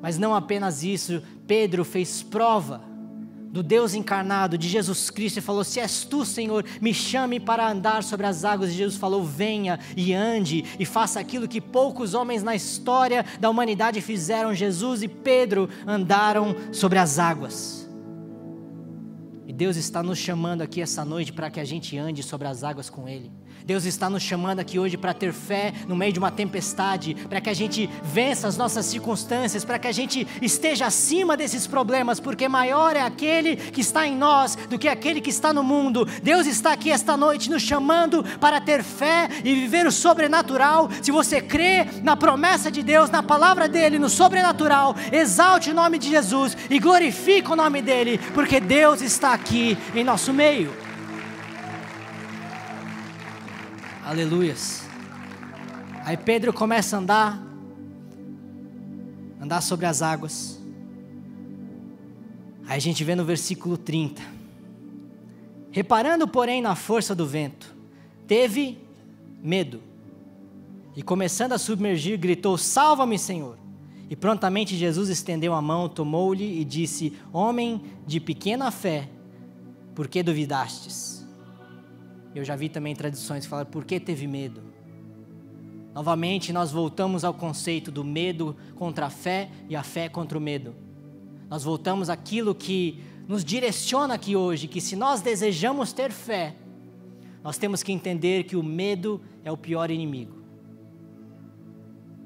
Mas 0.00 0.18
não 0.18 0.34
apenas 0.34 0.82
isso, 0.82 1.22
Pedro 1.46 1.84
fez 1.84 2.22
prova 2.22 2.88
do 3.50 3.62
Deus 3.62 3.94
encarnado, 3.94 4.58
de 4.58 4.68
Jesus 4.68 5.10
Cristo, 5.10 5.38
e 5.38 5.42
falou: 5.42 5.64
Se 5.64 5.80
és 5.80 6.04
tu, 6.04 6.24
Senhor, 6.24 6.64
me 6.80 6.92
chame 6.92 7.40
para 7.40 7.68
andar 7.68 8.02
sobre 8.02 8.26
as 8.26 8.44
águas. 8.44 8.70
E 8.70 8.74
Jesus 8.74 8.96
falou: 8.96 9.24
Venha 9.24 9.80
e 9.96 10.12
ande 10.12 10.64
e 10.78 10.84
faça 10.84 11.18
aquilo 11.18 11.48
que 11.48 11.60
poucos 11.60 12.14
homens 12.14 12.42
na 12.42 12.54
história 12.54 13.24
da 13.40 13.48
humanidade 13.48 14.00
fizeram. 14.00 14.54
Jesus 14.54 15.02
e 15.02 15.08
Pedro 15.08 15.68
andaram 15.86 16.54
sobre 16.72 16.98
as 16.98 17.18
águas. 17.18 17.88
E 19.46 19.52
Deus 19.52 19.76
está 19.76 20.02
nos 20.02 20.18
chamando 20.18 20.60
aqui 20.60 20.82
essa 20.82 21.04
noite 21.04 21.32
para 21.32 21.50
que 21.50 21.58
a 21.58 21.64
gente 21.64 21.96
ande 21.96 22.22
sobre 22.22 22.46
as 22.46 22.62
águas 22.62 22.90
com 22.90 23.08
Ele. 23.08 23.32
Deus 23.68 23.84
está 23.84 24.08
nos 24.08 24.22
chamando 24.22 24.60
aqui 24.60 24.78
hoje 24.78 24.96
para 24.96 25.12
ter 25.12 25.30
fé 25.30 25.74
no 25.86 25.94
meio 25.94 26.10
de 26.10 26.18
uma 26.18 26.30
tempestade, 26.30 27.14
para 27.28 27.38
que 27.38 27.50
a 27.50 27.54
gente 27.54 27.86
vença 28.02 28.48
as 28.48 28.56
nossas 28.56 28.86
circunstâncias, 28.86 29.62
para 29.62 29.78
que 29.78 29.86
a 29.86 29.92
gente 29.92 30.26
esteja 30.40 30.86
acima 30.86 31.36
desses 31.36 31.66
problemas, 31.66 32.18
porque 32.18 32.48
maior 32.48 32.96
é 32.96 33.02
aquele 33.02 33.56
que 33.56 33.82
está 33.82 34.06
em 34.06 34.16
nós 34.16 34.56
do 34.70 34.78
que 34.78 34.88
aquele 34.88 35.20
que 35.20 35.28
está 35.28 35.52
no 35.52 35.62
mundo. 35.62 36.08
Deus 36.22 36.46
está 36.46 36.72
aqui 36.72 36.90
esta 36.90 37.14
noite 37.14 37.50
nos 37.50 37.60
chamando 37.60 38.24
para 38.40 38.58
ter 38.58 38.82
fé 38.82 39.28
e 39.44 39.54
viver 39.54 39.86
o 39.86 39.92
sobrenatural. 39.92 40.88
Se 41.02 41.12
você 41.12 41.38
crê 41.38 41.84
na 42.02 42.16
promessa 42.16 42.70
de 42.70 42.82
Deus, 42.82 43.10
na 43.10 43.22
palavra 43.22 43.68
dele, 43.68 43.98
no 43.98 44.08
sobrenatural, 44.08 44.96
exalte 45.12 45.72
o 45.72 45.74
nome 45.74 45.98
de 45.98 46.08
Jesus 46.08 46.56
e 46.70 46.78
glorifique 46.78 47.52
o 47.52 47.56
nome 47.56 47.82
dele, 47.82 48.18
porque 48.32 48.60
Deus 48.60 49.02
está 49.02 49.34
aqui 49.34 49.76
em 49.94 50.02
nosso 50.02 50.32
meio. 50.32 50.87
Aleluias. 54.08 54.84
Aí 56.02 56.16
Pedro 56.16 56.50
começa 56.50 56.96
a 56.96 56.98
andar, 56.98 57.42
andar 59.38 59.60
sobre 59.60 59.84
as 59.84 60.00
águas. 60.00 60.58
Aí 62.66 62.78
a 62.78 62.80
gente 62.80 63.04
vê 63.04 63.14
no 63.14 63.22
versículo 63.22 63.76
30. 63.76 64.22
Reparando, 65.70 66.26
porém, 66.26 66.62
na 66.62 66.74
força 66.74 67.14
do 67.14 67.26
vento, 67.26 67.76
teve 68.26 68.78
medo. 69.42 69.82
E 70.96 71.02
começando 71.02 71.52
a 71.52 71.58
submergir, 71.58 72.18
gritou: 72.18 72.56
Salva-me, 72.56 73.18
Senhor. 73.18 73.58
E 74.08 74.16
prontamente 74.16 74.74
Jesus 74.74 75.10
estendeu 75.10 75.52
a 75.52 75.60
mão, 75.60 75.86
tomou-lhe 75.86 76.58
e 76.58 76.64
disse: 76.64 77.12
Homem 77.30 77.82
de 78.06 78.20
pequena 78.20 78.70
fé, 78.70 79.06
por 79.94 80.08
que 80.08 80.22
duvidastes? 80.22 81.17
Eu 82.34 82.44
já 82.44 82.54
vi 82.56 82.68
também 82.68 82.94
tradições 82.94 83.44
que 83.44 83.50
falam 83.50 83.66
por 83.66 83.84
que 83.84 83.98
teve 83.98 84.26
medo. 84.26 84.62
Novamente, 85.94 86.52
nós 86.52 86.70
voltamos 86.70 87.24
ao 87.24 87.34
conceito 87.34 87.90
do 87.90 88.04
medo 88.04 88.56
contra 88.76 89.06
a 89.06 89.10
fé 89.10 89.50
e 89.68 89.74
a 89.74 89.82
fé 89.82 90.08
contra 90.08 90.38
o 90.38 90.40
medo. 90.40 90.74
Nós 91.48 91.64
voltamos 91.64 92.10
àquilo 92.10 92.54
que 92.54 93.02
nos 93.26 93.44
direciona 93.44 94.14
aqui 94.14 94.36
hoje, 94.36 94.68
que 94.68 94.80
se 94.80 94.94
nós 94.96 95.20
desejamos 95.20 95.92
ter 95.92 96.12
fé, 96.12 96.56
nós 97.42 97.58
temos 97.58 97.82
que 97.82 97.92
entender 97.92 98.44
que 98.44 98.56
o 98.56 98.62
medo 98.62 99.20
é 99.44 99.50
o 99.50 99.56
pior 99.56 99.90
inimigo. 99.90 100.36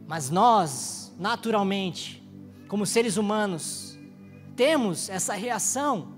Mas 0.07 0.31
nós, 0.31 1.15
naturalmente, 1.19 2.23
como 2.69 2.87
seres 2.87 3.17
humanos, 3.17 3.99
temos 4.57 5.09
essa 5.09 5.35
reação 5.35 6.09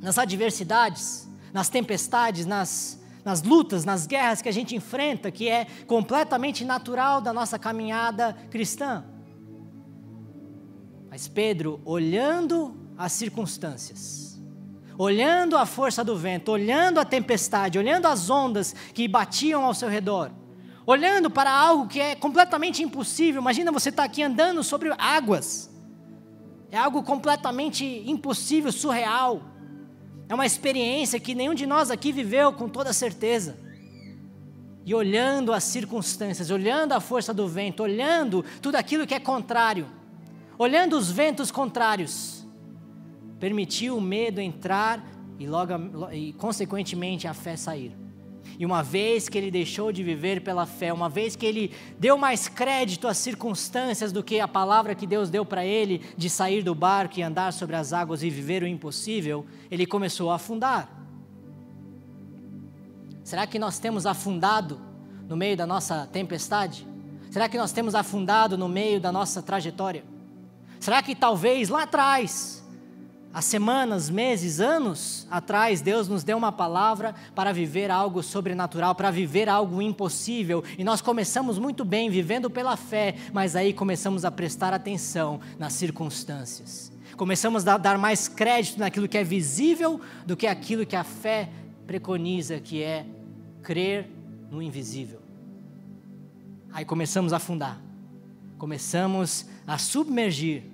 nas 0.00 0.18
adversidades, 0.18 1.29
nas 1.52 1.68
tempestades, 1.68 2.46
nas 2.46 3.00
nas 3.24 3.42
lutas, 3.42 3.84
nas 3.84 4.06
guerras 4.06 4.40
que 4.40 4.48
a 4.48 4.52
gente 4.52 4.74
enfrenta, 4.74 5.30
que 5.30 5.48
é 5.48 5.66
completamente 5.86 6.64
natural 6.64 7.20
da 7.20 7.32
nossa 7.32 7.58
caminhada 7.58 8.36
cristã. 8.50 9.04
Mas 11.10 11.28
Pedro, 11.28 11.80
olhando 11.84 12.74
as 12.96 13.12
circunstâncias, 13.12 14.40
olhando 14.96 15.56
a 15.56 15.66
força 15.66 16.04
do 16.04 16.16
vento, 16.16 16.52
olhando 16.52 17.00
a 17.00 17.04
tempestade, 17.04 17.78
olhando 17.78 18.06
as 18.06 18.30
ondas 18.30 18.74
que 18.94 19.08
batiam 19.08 19.64
ao 19.64 19.74
seu 19.74 19.88
redor, 19.88 20.30
olhando 20.86 21.30
para 21.30 21.50
algo 21.50 21.88
que 21.88 22.00
é 22.00 22.14
completamente 22.14 22.82
impossível. 22.82 23.40
Imagina 23.40 23.72
você 23.72 23.88
estar 23.88 24.02
tá 24.02 24.06
aqui 24.06 24.22
andando 24.22 24.62
sobre 24.62 24.92
águas. 24.96 25.70
É 26.70 26.78
algo 26.78 27.02
completamente 27.02 27.84
impossível, 28.06 28.70
surreal. 28.70 29.42
É 30.30 30.34
uma 30.34 30.46
experiência 30.46 31.18
que 31.18 31.34
nenhum 31.34 31.54
de 31.54 31.66
nós 31.66 31.90
aqui 31.90 32.12
viveu 32.12 32.52
com 32.52 32.68
toda 32.68 32.92
certeza. 32.92 33.58
E 34.86 34.94
olhando 34.94 35.52
as 35.52 35.64
circunstâncias, 35.64 36.52
olhando 36.52 36.92
a 36.92 37.00
força 37.00 37.34
do 37.34 37.48
vento, 37.48 37.82
olhando 37.82 38.44
tudo 38.62 38.76
aquilo 38.76 39.08
que 39.08 39.14
é 39.14 39.18
contrário, 39.18 39.88
olhando 40.56 40.96
os 40.96 41.10
ventos 41.10 41.50
contrários, 41.50 42.46
permitiu 43.40 43.96
o 43.96 44.00
medo 44.00 44.40
entrar 44.40 45.04
e 45.36 45.48
logo 45.48 45.72
e 46.12 46.32
consequentemente 46.34 47.26
a 47.26 47.34
fé 47.34 47.56
sair. 47.56 47.92
E 48.58 48.66
uma 48.66 48.82
vez 48.82 49.28
que 49.28 49.38
ele 49.38 49.50
deixou 49.50 49.90
de 49.90 50.02
viver 50.02 50.42
pela 50.42 50.66
fé, 50.66 50.92
uma 50.92 51.08
vez 51.08 51.34
que 51.34 51.46
ele 51.46 51.72
deu 51.98 52.18
mais 52.18 52.48
crédito 52.48 53.08
às 53.08 53.16
circunstâncias 53.16 54.12
do 54.12 54.22
que 54.22 54.38
a 54.40 54.48
palavra 54.48 54.94
que 54.94 55.06
Deus 55.06 55.30
deu 55.30 55.44
para 55.44 55.64
ele 55.64 56.02
de 56.16 56.28
sair 56.28 56.62
do 56.62 56.74
barco 56.74 57.18
e 57.18 57.22
andar 57.22 57.52
sobre 57.52 57.76
as 57.76 57.92
águas 57.92 58.22
e 58.22 58.30
viver 58.30 58.62
o 58.62 58.66
impossível, 58.66 59.46
ele 59.70 59.86
começou 59.86 60.30
a 60.30 60.34
afundar. 60.34 60.88
Será 63.24 63.46
que 63.46 63.58
nós 63.58 63.78
temos 63.78 64.06
afundado 64.06 64.80
no 65.28 65.36
meio 65.36 65.56
da 65.56 65.66
nossa 65.66 66.06
tempestade? 66.12 66.86
Será 67.30 67.48
que 67.48 67.56
nós 67.56 67.72
temos 67.72 67.94
afundado 67.94 68.58
no 68.58 68.68
meio 68.68 69.00
da 69.00 69.12
nossa 69.12 69.40
trajetória? 69.40 70.04
Será 70.80 71.02
que 71.02 71.14
talvez 71.14 71.68
lá 71.68 71.84
atrás 71.84 72.59
Há 73.32 73.40
semanas, 73.40 74.10
meses, 74.10 74.58
anos 74.58 75.24
atrás, 75.30 75.80
Deus 75.80 76.08
nos 76.08 76.24
deu 76.24 76.36
uma 76.36 76.50
palavra 76.50 77.14
para 77.32 77.52
viver 77.52 77.88
algo 77.88 78.24
sobrenatural, 78.24 78.92
para 78.92 79.08
viver 79.12 79.48
algo 79.48 79.80
impossível, 79.80 80.64
e 80.76 80.82
nós 80.82 81.00
começamos 81.00 81.56
muito 81.56 81.84
bem, 81.84 82.10
vivendo 82.10 82.50
pela 82.50 82.76
fé, 82.76 83.14
mas 83.32 83.54
aí 83.54 83.72
começamos 83.72 84.24
a 84.24 84.32
prestar 84.32 84.74
atenção 84.74 85.38
nas 85.60 85.74
circunstâncias. 85.74 86.90
Começamos 87.16 87.68
a 87.68 87.78
dar 87.78 87.96
mais 87.98 88.26
crédito 88.26 88.80
naquilo 88.80 89.06
que 89.06 89.18
é 89.18 89.22
visível 89.22 90.00
do 90.26 90.36
que 90.36 90.48
aquilo 90.48 90.84
que 90.84 90.96
a 90.96 91.04
fé 91.04 91.48
preconiza, 91.86 92.58
que 92.58 92.82
é 92.82 93.06
crer 93.62 94.10
no 94.50 94.60
invisível. 94.60 95.20
Aí 96.72 96.84
começamos 96.84 97.32
a 97.32 97.36
afundar, 97.36 97.80
começamos 98.58 99.46
a 99.68 99.78
submergir 99.78 100.64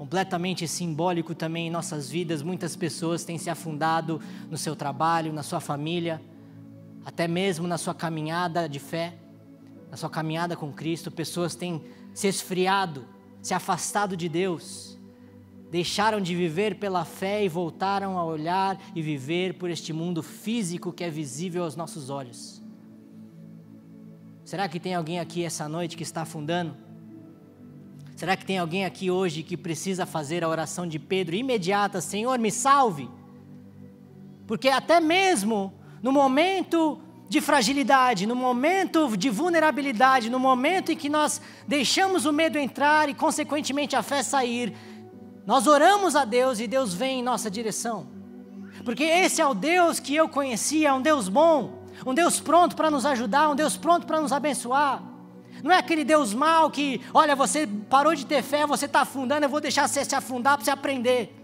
completamente 0.00 0.66
simbólico 0.66 1.34
também 1.34 1.66
em 1.66 1.70
nossas 1.70 2.08
vidas. 2.08 2.40
Muitas 2.42 2.74
pessoas 2.74 3.22
têm 3.22 3.36
se 3.36 3.50
afundado 3.50 4.18
no 4.48 4.56
seu 4.56 4.74
trabalho, 4.74 5.30
na 5.30 5.42
sua 5.42 5.60
família, 5.60 6.22
até 7.04 7.28
mesmo 7.28 7.68
na 7.68 7.76
sua 7.76 7.94
caminhada 7.94 8.66
de 8.66 8.78
fé, 8.78 9.18
na 9.90 9.98
sua 9.98 10.08
caminhada 10.08 10.56
com 10.56 10.72
Cristo. 10.72 11.10
Pessoas 11.10 11.54
têm 11.54 11.84
se 12.14 12.26
esfriado, 12.26 13.04
se 13.42 13.52
afastado 13.52 14.16
de 14.16 14.26
Deus, 14.26 14.98
deixaram 15.70 16.18
de 16.18 16.34
viver 16.34 16.76
pela 16.76 17.04
fé 17.04 17.44
e 17.44 17.48
voltaram 17.50 18.16
a 18.16 18.24
olhar 18.24 18.80
e 18.94 19.02
viver 19.02 19.58
por 19.58 19.68
este 19.68 19.92
mundo 19.92 20.22
físico 20.22 20.94
que 20.94 21.04
é 21.04 21.10
visível 21.10 21.64
aos 21.64 21.76
nossos 21.76 22.08
olhos. 22.08 22.62
Será 24.46 24.66
que 24.66 24.80
tem 24.80 24.94
alguém 24.94 25.20
aqui 25.20 25.44
essa 25.44 25.68
noite 25.68 25.94
que 25.94 26.02
está 26.02 26.22
afundando? 26.22 26.89
Será 28.20 28.36
que 28.36 28.44
tem 28.44 28.58
alguém 28.58 28.84
aqui 28.84 29.10
hoje 29.10 29.42
que 29.42 29.56
precisa 29.56 30.04
fazer 30.04 30.44
a 30.44 30.48
oração 30.50 30.86
de 30.86 30.98
Pedro 30.98 31.34
imediata? 31.34 32.02
Senhor, 32.02 32.38
me 32.38 32.50
salve. 32.50 33.08
Porque 34.46 34.68
até 34.68 35.00
mesmo 35.00 35.72
no 36.02 36.12
momento 36.12 37.00
de 37.30 37.40
fragilidade, 37.40 38.26
no 38.26 38.36
momento 38.36 39.16
de 39.16 39.30
vulnerabilidade, 39.30 40.28
no 40.28 40.38
momento 40.38 40.92
em 40.92 40.96
que 40.96 41.08
nós 41.08 41.40
deixamos 41.66 42.26
o 42.26 42.32
medo 42.32 42.58
entrar 42.58 43.08
e, 43.08 43.14
consequentemente, 43.14 43.96
a 43.96 44.02
fé 44.02 44.22
sair, 44.22 44.76
nós 45.46 45.66
oramos 45.66 46.14
a 46.14 46.26
Deus 46.26 46.60
e 46.60 46.66
Deus 46.66 46.92
vem 46.92 47.20
em 47.20 47.22
nossa 47.22 47.50
direção. 47.50 48.06
Porque 48.84 49.02
esse 49.02 49.40
é 49.40 49.46
o 49.46 49.54
Deus 49.54 49.98
que 49.98 50.14
eu 50.14 50.28
conhecia, 50.28 50.90
é 50.90 50.92
um 50.92 51.00
Deus 51.00 51.26
bom, 51.26 51.86
um 52.04 52.12
Deus 52.12 52.38
pronto 52.38 52.76
para 52.76 52.90
nos 52.90 53.06
ajudar, 53.06 53.48
um 53.48 53.56
Deus 53.56 53.78
pronto 53.78 54.06
para 54.06 54.20
nos 54.20 54.30
abençoar. 54.30 55.09
Não 55.62 55.72
é 55.72 55.78
aquele 55.78 56.04
Deus 56.04 56.32
mau 56.32 56.70
que, 56.70 57.00
olha, 57.12 57.36
você 57.36 57.66
parou 57.66 58.14
de 58.14 58.26
ter 58.26 58.42
fé, 58.42 58.66
você 58.66 58.86
está 58.86 59.02
afundando, 59.02 59.44
eu 59.44 59.50
vou 59.50 59.60
deixar 59.60 59.88
você 59.88 60.04
se 60.04 60.14
afundar 60.14 60.56
para 60.56 60.64
você 60.64 60.70
aprender. 60.70 61.36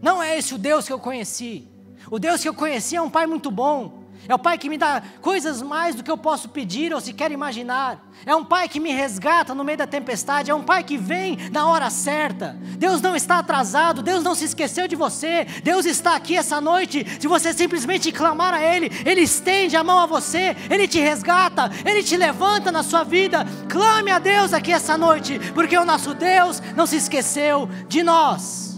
Não 0.00 0.22
é 0.22 0.38
esse 0.38 0.54
o 0.54 0.58
Deus 0.58 0.86
que 0.86 0.92
eu 0.92 0.98
conheci. 0.98 1.66
O 2.10 2.18
Deus 2.18 2.40
que 2.40 2.48
eu 2.48 2.54
conheci 2.54 2.96
é 2.96 3.02
um 3.02 3.10
Pai 3.10 3.26
muito 3.26 3.50
bom, 3.50 3.95
é 4.28 4.34
o 4.34 4.38
Pai 4.38 4.58
que 4.58 4.68
me 4.68 4.78
dá 4.78 5.02
coisas 5.20 5.62
mais 5.62 5.94
do 5.94 6.02
que 6.02 6.10
eu 6.10 6.18
posso 6.18 6.48
pedir 6.48 6.92
ou 6.92 7.00
sequer 7.00 7.30
imaginar. 7.30 8.04
É 8.24 8.34
um 8.34 8.44
Pai 8.44 8.68
que 8.68 8.80
me 8.80 8.92
resgata 8.92 9.54
no 9.54 9.64
meio 9.64 9.78
da 9.78 9.86
tempestade. 9.86 10.50
É 10.50 10.54
um 10.54 10.62
Pai 10.62 10.82
que 10.82 10.96
vem 10.96 11.38
na 11.52 11.68
hora 11.68 11.90
certa. 11.90 12.56
Deus 12.78 13.00
não 13.00 13.14
está 13.14 13.38
atrasado. 13.38 14.02
Deus 14.02 14.24
não 14.24 14.34
se 14.34 14.44
esqueceu 14.44 14.88
de 14.88 14.96
você. 14.96 15.46
Deus 15.62 15.86
está 15.86 16.16
aqui 16.16 16.36
essa 16.36 16.60
noite. 16.60 17.06
Se 17.20 17.28
você 17.28 17.52
simplesmente 17.52 18.10
clamar 18.10 18.54
a 18.54 18.62
Ele, 18.62 18.90
Ele 19.04 19.20
estende 19.20 19.76
a 19.76 19.84
mão 19.84 19.98
a 20.00 20.06
você. 20.06 20.56
Ele 20.70 20.88
te 20.88 20.98
resgata. 20.98 21.70
Ele 21.84 22.02
te 22.02 22.16
levanta 22.16 22.72
na 22.72 22.82
sua 22.82 23.04
vida. 23.04 23.46
Clame 23.68 24.10
a 24.10 24.18
Deus 24.18 24.52
aqui 24.52 24.72
essa 24.72 24.96
noite, 24.96 25.38
porque 25.54 25.76
o 25.76 25.84
nosso 25.84 26.14
Deus 26.14 26.62
não 26.74 26.86
se 26.86 26.96
esqueceu 26.96 27.68
de 27.88 28.02
nós. 28.02 28.75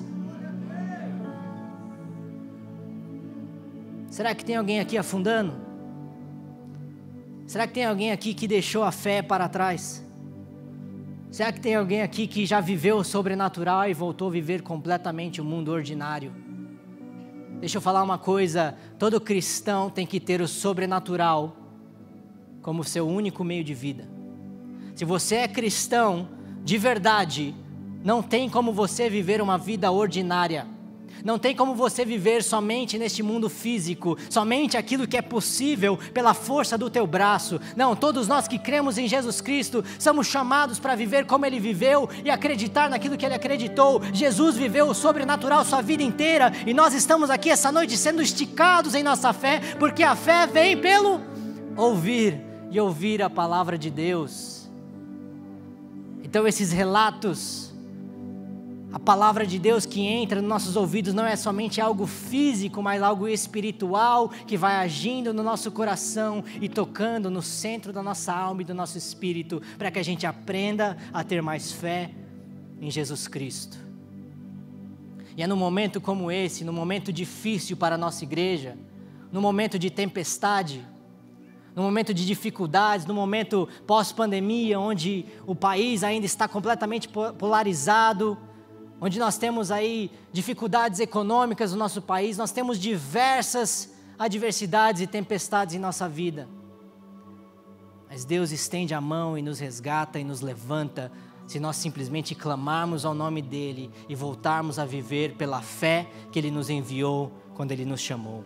Será 4.18 4.34
que 4.34 4.44
tem 4.44 4.56
alguém 4.56 4.80
aqui 4.80 4.98
afundando? 4.98 5.54
Será 7.46 7.68
que 7.68 7.74
tem 7.74 7.84
alguém 7.84 8.10
aqui 8.10 8.34
que 8.34 8.48
deixou 8.48 8.82
a 8.82 8.90
fé 8.90 9.22
para 9.22 9.48
trás? 9.48 10.04
Será 11.30 11.52
que 11.52 11.60
tem 11.60 11.76
alguém 11.76 12.02
aqui 12.02 12.26
que 12.26 12.44
já 12.44 12.60
viveu 12.60 12.96
o 12.96 13.04
sobrenatural 13.04 13.88
e 13.88 13.94
voltou 13.94 14.26
a 14.26 14.32
viver 14.32 14.62
completamente 14.62 15.40
o 15.40 15.44
mundo 15.44 15.70
ordinário? 15.70 16.34
Deixa 17.60 17.78
eu 17.78 17.80
falar 17.80 18.02
uma 18.02 18.18
coisa: 18.18 18.76
todo 18.98 19.20
cristão 19.20 19.88
tem 19.88 20.04
que 20.04 20.18
ter 20.18 20.40
o 20.40 20.48
sobrenatural 20.48 21.56
como 22.60 22.82
seu 22.82 23.06
único 23.06 23.44
meio 23.44 23.62
de 23.62 23.72
vida. 23.72 24.08
Se 24.96 25.04
você 25.04 25.36
é 25.36 25.46
cristão 25.46 26.28
de 26.64 26.76
verdade, 26.76 27.54
não 28.02 28.20
tem 28.20 28.50
como 28.50 28.72
você 28.72 29.08
viver 29.08 29.40
uma 29.40 29.56
vida 29.56 29.92
ordinária. 29.92 30.66
Não 31.24 31.38
tem 31.38 31.54
como 31.54 31.74
você 31.74 32.04
viver 32.04 32.42
somente 32.42 32.98
neste 32.98 33.22
mundo 33.22 33.48
físico, 33.48 34.16
somente 34.30 34.76
aquilo 34.76 35.06
que 35.06 35.16
é 35.16 35.22
possível 35.22 35.98
pela 36.12 36.34
força 36.34 36.78
do 36.78 36.90
teu 36.90 37.06
braço. 37.06 37.60
Não, 37.76 37.94
todos 37.96 38.28
nós 38.28 38.48
que 38.48 38.58
cremos 38.58 38.98
em 38.98 39.08
Jesus 39.08 39.40
Cristo 39.40 39.84
somos 39.98 40.26
chamados 40.26 40.78
para 40.78 40.94
viver 40.94 41.26
como 41.26 41.46
ele 41.46 41.60
viveu 41.60 42.08
e 42.24 42.30
acreditar 42.30 42.88
naquilo 42.90 43.16
que 43.16 43.24
ele 43.24 43.34
acreditou. 43.34 44.02
Jesus 44.12 44.56
viveu 44.56 44.88
o 44.88 44.94
sobrenatural 44.94 45.64
sua 45.64 45.82
vida 45.82 46.02
inteira 46.02 46.52
e 46.66 46.74
nós 46.74 46.94
estamos 46.94 47.30
aqui 47.30 47.50
essa 47.50 47.70
noite 47.72 47.96
sendo 47.96 48.22
esticados 48.22 48.94
em 48.94 49.02
nossa 49.02 49.32
fé, 49.32 49.60
porque 49.78 50.02
a 50.02 50.14
fé 50.14 50.46
vem 50.46 50.76
pelo 50.76 51.20
ouvir 51.76 52.40
e 52.70 52.78
ouvir 52.80 53.22
a 53.22 53.30
palavra 53.30 53.78
de 53.78 53.90
Deus. 53.90 54.68
Então 56.22 56.46
esses 56.46 56.72
relatos 56.72 57.67
a 58.98 59.00
palavra 59.00 59.46
de 59.46 59.60
Deus 59.60 59.86
que 59.86 60.00
entra 60.00 60.40
nos 60.40 60.48
nossos 60.48 60.74
ouvidos 60.74 61.14
não 61.14 61.24
é 61.24 61.36
somente 61.36 61.80
algo 61.80 62.04
físico, 62.04 62.82
mas 62.82 63.00
algo 63.00 63.28
espiritual 63.28 64.28
que 64.28 64.56
vai 64.56 64.74
agindo 64.74 65.32
no 65.32 65.40
nosso 65.40 65.70
coração 65.70 66.42
e 66.60 66.68
tocando 66.68 67.30
no 67.30 67.40
centro 67.40 67.92
da 67.92 68.02
nossa 68.02 68.32
alma 68.32 68.62
e 68.62 68.64
do 68.64 68.74
nosso 68.74 68.98
espírito, 68.98 69.62
para 69.78 69.92
que 69.92 70.00
a 70.00 70.02
gente 70.02 70.26
aprenda 70.26 70.96
a 71.12 71.22
ter 71.22 71.40
mais 71.40 71.70
fé 71.70 72.10
em 72.80 72.90
Jesus 72.90 73.28
Cristo. 73.28 73.78
E 75.36 75.44
é 75.44 75.46
num 75.46 75.56
momento 75.56 76.00
como 76.00 76.28
esse, 76.32 76.64
num 76.64 76.72
momento 76.72 77.12
difícil 77.12 77.76
para 77.76 77.94
a 77.94 77.98
nossa 77.98 78.24
igreja, 78.24 78.76
num 79.30 79.40
momento 79.40 79.78
de 79.78 79.90
tempestade, 79.90 80.84
no 81.72 81.84
momento 81.84 82.12
de 82.12 82.26
dificuldades, 82.26 83.06
no 83.06 83.14
momento 83.14 83.68
pós-pandemia, 83.86 84.80
onde 84.80 85.24
o 85.46 85.54
país 85.54 86.02
ainda 86.02 86.26
está 86.26 86.48
completamente 86.48 87.08
polarizado, 87.08 88.36
onde 89.00 89.18
nós 89.18 89.38
temos 89.38 89.70
aí 89.70 90.10
dificuldades 90.32 91.00
econômicas 91.00 91.72
no 91.72 91.78
nosso 91.78 92.02
país, 92.02 92.36
nós 92.36 92.52
temos 92.52 92.78
diversas 92.78 93.94
adversidades 94.18 95.00
e 95.00 95.06
tempestades 95.06 95.74
em 95.74 95.78
nossa 95.78 96.08
vida. 96.08 96.48
Mas 98.10 98.24
Deus 98.24 98.50
estende 98.50 98.94
a 98.94 99.00
mão 99.00 99.36
e 99.36 99.42
nos 99.42 99.58
resgata 99.58 100.18
e 100.18 100.24
nos 100.24 100.40
levanta 100.40 101.12
se 101.46 101.60
nós 101.60 101.76
simplesmente 101.76 102.34
clamarmos 102.34 103.04
ao 103.04 103.14
nome 103.14 103.40
dEle 103.40 103.90
e 104.08 104.14
voltarmos 104.14 104.78
a 104.78 104.84
viver 104.84 105.34
pela 105.34 105.62
fé 105.62 106.06
que 106.32 106.38
Ele 106.38 106.50
nos 106.50 106.68
enviou 106.68 107.32
quando 107.54 107.72
Ele 107.72 107.84
nos 107.84 108.00
chamou. 108.00 108.44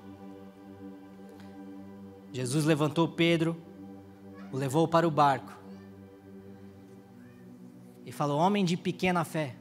Jesus 2.32 2.64
levantou 2.64 3.08
Pedro, 3.08 3.56
o 4.52 4.56
levou 4.56 4.86
para 4.86 5.06
o 5.06 5.10
barco 5.10 5.52
e 8.06 8.12
falou: 8.12 8.38
Homem 8.38 8.64
de 8.64 8.76
pequena 8.76 9.24
fé, 9.24 9.56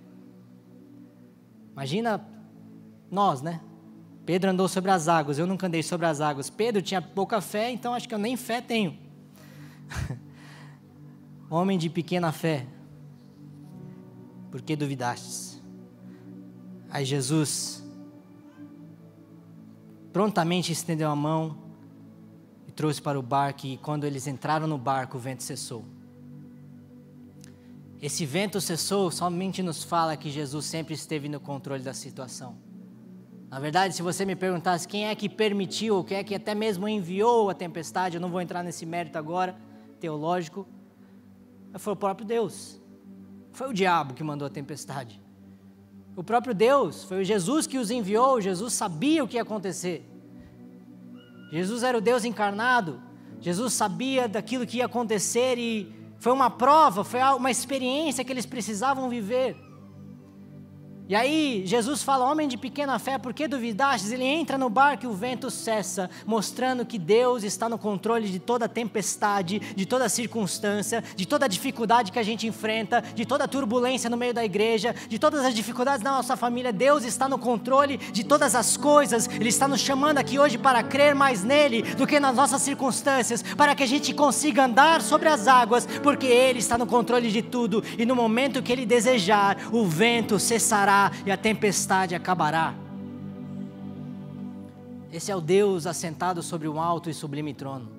Imagina 1.82 2.24
nós, 3.10 3.42
né? 3.42 3.60
Pedro 4.24 4.52
andou 4.52 4.68
sobre 4.68 4.92
as 4.92 5.08
águas, 5.08 5.40
eu 5.40 5.48
nunca 5.48 5.66
andei 5.66 5.82
sobre 5.82 6.06
as 6.06 6.22
águas. 6.22 6.48
Pedro 6.48 6.80
tinha 6.80 7.02
pouca 7.02 7.42
fé, 7.42 7.72
então 7.72 7.96
acho 7.96 8.08
que 8.08 8.14
eu 8.14 8.20
nem 8.20 8.38
fé 8.38 8.62
tenho. 8.62 8.96
Homem 11.50 11.80
de 11.80 11.90
pequena 11.90 12.32
fé, 12.32 12.68
por 14.52 14.62
que 14.62 14.76
duvidastes? 14.76 15.60
Aí 16.88 17.04
Jesus 17.04 17.84
prontamente 20.14 20.72
estendeu 20.72 21.10
a 21.10 21.16
mão 21.16 21.58
e 22.68 22.72
trouxe 22.72 23.02
para 23.02 23.18
o 23.18 23.24
barco, 23.24 23.66
e 23.66 23.78
quando 23.78 24.04
eles 24.04 24.28
entraram 24.28 24.68
no 24.68 24.78
barco, 24.78 25.18
o 25.18 25.20
vento 25.20 25.42
cessou. 25.42 25.84
Esse 28.02 28.26
vento 28.26 28.60
cessou 28.60 29.12
somente 29.12 29.62
nos 29.62 29.84
fala 29.84 30.18
que 30.18 30.32
Jesus 30.32 30.66
sempre 30.66 30.96
esteve 30.96 31.30
no 31.30 31.40
controle 31.40 31.84
da 31.84 31.94
situação. 31.94 32.58
Na 33.48 33.60
verdade, 33.60 33.94
se 33.94 34.02
você 34.02 34.26
me 34.26 34.36
perguntasse 34.36 34.88
quem 34.88 35.08
é 35.08 35.14
que 35.14 35.30
permitiu, 35.30 36.04
quem 36.04 36.18
é 36.18 36.24
que 36.24 36.34
até 36.34 36.56
mesmo 36.56 36.88
enviou 36.88 37.50
a 37.50 37.54
tempestade, 37.54 38.16
eu 38.16 38.22
não 38.22 38.32
vou 38.32 38.42
entrar 38.42 38.64
nesse 38.64 38.88
mérito 38.88 39.20
agora, 39.20 39.56
teológico, 40.00 40.68
foi 41.78 41.94
o 41.94 41.96
próprio 41.96 42.26
Deus. 42.26 42.82
Foi 43.52 43.70
o 43.70 43.74
diabo 43.74 44.16
que 44.16 44.24
mandou 44.24 44.48
a 44.48 44.50
tempestade. 44.50 45.22
O 46.16 46.24
próprio 46.24 46.56
Deus, 46.56 47.04
foi 47.04 47.22
o 47.22 47.24
Jesus 47.24 47.68
que 47.68 47.78
os 47.78 47.92
enviou, 47.92 48.42
Jesus 48.42 48.74
sabia 48.74 49.24
o 49.24 49.28
que 49.28 49.36
ia 49.36 49.44
acontecer. 49.44 50.10
Jesus 51.52 51.84
era 51.84 51.98
o 51.98 52.02
Deus 52.02 52.26
encarnado, 52.26 53.00
Jesus 53.40 53.74
sabia 53.74 54.28
daquilo 54.28 54.66
que 54.66 54.78
ia 54.78 54.86
acontecer 54.86 55.60
e 55.60 56.01
foi 56.22 56.32
uma 56.32 56.52
prova, 56.52 57.04
foi 57.04 57.20
uma 57.20 57.50
experiência 57.50 58.24
que 58.24 58.32
eles 58.32 58.46
precisavam 58.46 59.10
viver. 59.10 59.71
E 61.10 61.16
aí 61.16 61.64
Jesus 61.66 62.04
fala, 62.04 62.30
homem 62.32 62.48
de 62.48 62.56
pequena 62.56 62.98
fé, 62.98 63.18
por 63.18 63.34
que 63.34 63.48
duvidastes? 63.48 64.12
Ele 64.12 64.24
entra 64.24 64.58
no 64.58 64.70
barco 64.70 65.04
e 65.04 65.08
o 65.08 65.14
vento 65.14 65.52
cessa, 65.52 66.10
mostrando 66.26 66.86
que 66.86 66.98
Deus 66.98 67.44
está 67.44 67.68
no 67.68 67.78
controle 67.78 68.30
de 68.30 68.40
toda 68.40 68.70
tempestade, 68.70 69.60
de 69.60 69.86
toda 69.86 70.08
circunstância, 70.08 71.04
de 71.16 71.26
toda 71.26 71.50
dificuldade 71.50 72.14
que 72.14 72.20
a 72.20 72.24
gente 72.24 72.48
enfrenta, 72.48 73.04
de 73.14 73.26
toda 73.26 73.48
turbulência 73.48 74.10
no 74.10 74.16
meio 74.16 74.34
da 74.34 74.46
igreja, 74.46 74.96
de 75.10 75.20
todas 75.20 75.44
as 75.44 75.54
dificuldades 75.54 76.02
da 76.02 76.12
nossa 76.12 76.38
família. 76.38 76.72
Deus 76.72 77.04
está 77.04 77.28
no 77.28 77.38
controle 77.38 77.98
de 77.98 78.24
todas 78.24 78.56
as 78.56 78.78
coisas. 78.78 79.28
Ele 79.28 79.50
está 79.50 79.68
nos 79.68 79.82
chamando 79.82 80.18
aqui 80.18 80.40
hoje 80.40 80.58
para 80.58 80.82
crer 80.82 81.14
mais 81.14 81.44
nele 81.44 81.82
do 81.82 82.08
que 82.08 82.20
nas 82.20 82.36
nossas 82.36 82.62
circunstâncias, 82.62 83.44
para 83.58 83.76
que 83.76 83.84
a 83.84 83.88
gente 83.88 84.14
consiga 84.14 84.64
andar 84.64 85.02
sobre 85.02 85.28
as 85.28 85.48
águas, 85.48 85.86
porque 86.02 86.28
ele 86.28 86.60
está 86.60 86.78
no 86.78 86.88
controle 86.88 87.30
de 87.30 87.42
tudo 87.42 87.84
e 87.98 88.06
no 88.06 88.16
momento 88.16 88.64
que 88.64 88.72
ele 88.72 88.86
desejar, 88.86 89.58
o 89.74 89.86
vento 89.86 90.40
cessará 90.40 90.91
e 91.26 91.32
a 91.32 91.38
tempestade 91.38 92.16
acabará. 92.16 92.74
Esse 95.12 95.32
é 95.32 95.36
o 95.36 95.42
Deus 95.42 95.86
assentado 95.86 96.42
sobre 96.42 96.68
um 96.68 96.80
alto 96.80 97.10
e 97.10 97.14
sublime 97.14 97.54
trono. 97.54 97.90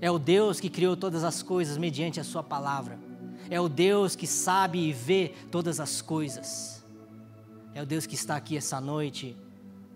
É 0.00 0.10
o 0.10 0.18
Deus 0.18 0.58
que 0.58 0.70
criou 0.70 0.96
todas 0.96 1.22
as 1.22 1.42
coisas 1.42 1.76
mediante 1.76 2.18
a 2.18 2.24
Sua 2.24 2.42
palavra. 2.42 2.98
É 3.50 3.60
o 3.60 3.68
Deus 3.68 4.16
que 4.16 4.26
sabe 4.26 4.78
e 4.78 4.92
vê 4.92 5.34
todas 5.50 5.78
as 5.78 6.00
coisas. 6.00 6.82
É 7.74 7.82
o 7.82 7.86
Deus 7.86 8.06
que 8.06 8.14
está 8.14 8.36
aqui 8.36 8.56
essa 8.56 8.80
noite 8.80 9.36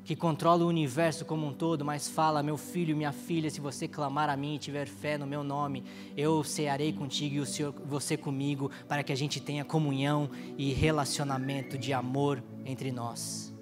que 0.07 0.15
controla 0.15 0.65
o 0.65 0.69
universo 0.69 1.25
como 1.25 1.49
um 1.49 1.53
todo, 1.53 1.85
mas 1.85 2.09
fala: 2.09 2.41
meu 2.41 2.57
filho, 2.57 2.97
minha 2.97 3.11
filha, 3.11 3.51
se 3.51 3.61
você 3.61 3.89
clamar 3.89 4.31
a 4.31 4.37
mim 4.37 4.55
e 4.55 4.59
tiver 4.59 4.87
fé 4.87 5.19
no 5.19 5.27
meu 5.27 5.43
nome, 5.43 5.83
eu 6.17 6.45
cearei 6.45 6.93
contigo 6.93 7.35
e 7.35 7.41
o 7.41 7.45
Senhor, 7.45 7.75
você 7.85 8.17
comigo, 8.17 8.71
para 8.87 9.03
que 9.03 9.13
a 9.13 9.17
gente 9.17 9.41
tenha 9.41 9.65
comunhão 9.65 10.31
e 10.57 10.73
relacionamento 10.73 11.77
de 11.77 11.93
amor 11.93 12.41
entre 12.65 12.93
nós. 12.93 13.53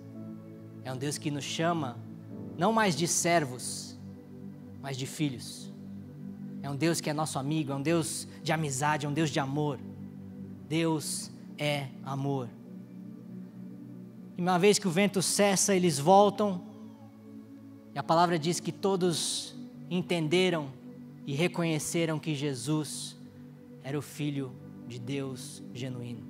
É 0.85 0.93
um 0.93 0.99
Deus 0.99 1.17
que 1.17 1.31
nos 1.31 1.45
chama 1.45 1.97
não 2.59 2.75
mais 2.75 2.95
de 2.95 3.09
servos, 3.09 3.99
mas 4.83 4.99
de 4.99 5.07
filhos. 5.07 5.73
É 6.63 6.69
um 6.69 6.77
Deus 6.77 7.01
que 7.01 7.09
é 7.09 7.15
nosso 7.15 7.39
amigo, 7.39 7.73
é 7.73 7.75
um 7.75 7.83
Deus 7.83 8.29
de 8.43 8.53
amizade, 8.53 9.07
é 9.07 9.09
um 9.09 9.15
Deus 9.15 9.31
de 9.31 9.41
amor. 9.41 9.79
Deus 10.69 11.31
é 11.57 11.89
amor. 12.05 12.51
E 14.37 14.43
uma 14.43 14.59
vez 14.59 14.79
que 14.79 14.89
o 14.89 14.91
vento 14.91 15.23
cessa, 15.23 15.75
eles 15.75 15.99
voltam. 15.99 16.61
E 17.95 17.99
a 17.99 18.03
palavra 18.03 18.39
diz 18.39 18.59
que 18.59 18.73
todos 18.73 19.55
entenderam 19.89 20.69
e 21.27 21.35
reconheceram 21.35 22.19
que 22.19 22.35
Jesus 22.35 23.17
era 23.83 23.97
o 23.97 24.03
Filho 24.03 24.53
de 24.89 24.99
Deus 24.99 25.63
genuíno. 25.73 26.25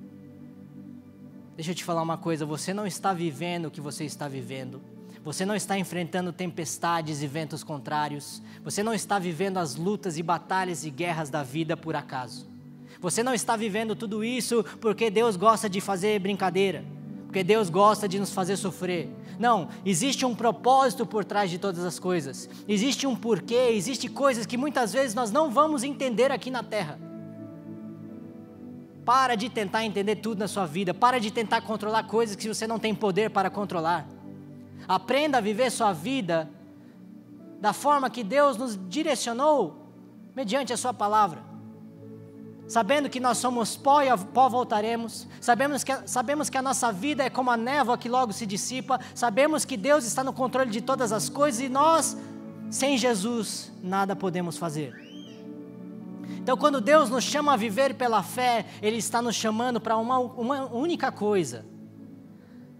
Deixa 1.55 1.71
eu 1.71 1.75
te 1.75 1.83
falar 1.83 2.03
uma 2.03 2.17
coisa: 2.17 2.45
você 2.45 2.73
não 2.73 2.85
está 2.85 3.11
vivendo 3.11 3.65
o 3.65 3.71
que 3.71 3.81
você 3.81 4.05
está 4.05 4.27
vivendo. 4.27 4.81
Você 5.23 5.43
não 5.43 5.55
está 5.55 5.75
enfrentando 5.75 6.31
tempestades 6.31 7.23
e 7.23 7.27
ventos 7.27 7.63
contrários. 7.63 8.43
Você 8.63 8.83
não 8.83 8.93
está 8.93 9.17
vivendo 9.17 9.57
as 9.57 9.75
lutas 9.75 10.19
e 10.19 10.23
batalhas 10.23 10.85
e 10.85 10.91
guerras 10.91 11.31
da 11.31 11.41
vida 11.41 11.75
por 11.75 11.95
acaso. 11.95 12.47
Você 13.01 13.23
não 13.23 13.33
está 13.33 13.57
vivendo 13.57 13.95
tudo 13.95 14.23
isso 14.23 14.63
porque 14.79 15.09
Deus 15.09 15.35
gosta 15.35 15.67
de 15.67 15.81
fazer 15.81 16.19
brincadeira 16.19 16.85
porque 17.35 17.43
Deus 17.43 17.69
gosta 17.69 18.07
de 18.07 18.17
nos 18.17 18.31
fazer 18.31 18.55
sofrer. 18.55 19.09
Não, 19.37 19.67
existe 19.85 20.25
um 20.25 20.33
propósito 20.33 21.05
por 21.05 21.25
trás 21.25 21.51
de 21.51 21.57
todas 21.59 21.83
as 21.83 21.99
coisas. 21.99 22.49
Existe 22.65 23.05
um 23.05 23.13
porquê, 23.13 23.71
existe 23.73 24.07
coisas 24.07 24.45
que 24.45 24.55
muitas 24.55 24.93
vezes 24.93 25.13
nós 25.13 25.31
não 25.31 25.51
vamos 25.51 25.83
entender 25.83 26.31
aqui 26.31 26.49
na 26.49 26.63
terra. 26.63 26.97
Para 29.03 29.35
de 29.35 29.49
tentar 29.49 29.83
entender 29.83 30.15
tudo 30.15 30.39
na 30.39 30.47
sua 30.47 30.65
vida, 30.65 30.93
para 30.93 31.19
de 31.19 31.29
tentar 31.29 31.59
controlar 31.59 32.03
coisas 32.03 32.37
que 32.37 32.47
você 32.47 32.65
não 32.65 32.79
tem 32.79 32.95
poder 32.95 33.29
para 33.29 33.49
controlar. 33.49 34.07
Aprenda 34.87 35.39
a 35.39 35.41
viver 35.41 35.69
sua 35.71 35.91
vida 35.91 36.49
da 37.59 37.73
forma 37.73 38.09
que 38.09 38.23
Deus 38.23 38.55
nos 38.55 38.79
direcionou 38.87 39.91
mediante 40.33 40.71
a 40.71 40.77
sua 40.77 40.93
palavra. 40.93 41.43
Sabendo 42.67 43.09
que 43.09 43.19
nós 43.19 43.37
somos 43.37 43.77
pó 43.77 44.01
e 44.01 44.09
a 44.09 44.17
pó 44.17 44.49
voltaremos, 44.49 45.27
sabemos 45.39 45.83
que, 45.83 45.93
sabemos 46.07 46.49
que 46.49 46.57
a 46.57 46.61
nossa 46.61 46.91
vida 46.91 47.23
é 47.23 47.29
como 47.29 47.51
a 47.51 47.57
névoa 47.57 47.97
que 47.97 48.09
logo 48.09 48.33
se 48.33 48.45
dissipa, 48.45 48.99
sabemos 49.13 49.65
que 49.65 49.77
Deus 49.77 50.05
está 50.05 50.23
no 50.23 50.33
controle 50.33 50.71
de 50.71 50.81
todas 50.81 51.11
as 51.11 51.29
coisas 51.29 51.61
e 51.61 51.69
nós, 51.69 52.17
sem 52.69 52.97
Jesus, 52.97 53.71
nada 53.83 54.15
podemos 54.15 54.57
fazer. 54.57 55.05
Então, 56.37 56.57
quando 56.57 56.81
Deus 56.81 57.09
nos 57.09 57.23
chama 57.23 57.53
a 57.53 57.57
viver 57.57 57.95
pela 57.95 58.23
fé, 58.23 58.65
Ele 58.81 58.97
está 58.97 59.21
nos 59.21 59.35
chamando 59.35 59.79
para 59.79 59.95
uma, 59.97 60.17
uma 60.17 60.65
única 60.65 61.11
coisa: 61.11 61.65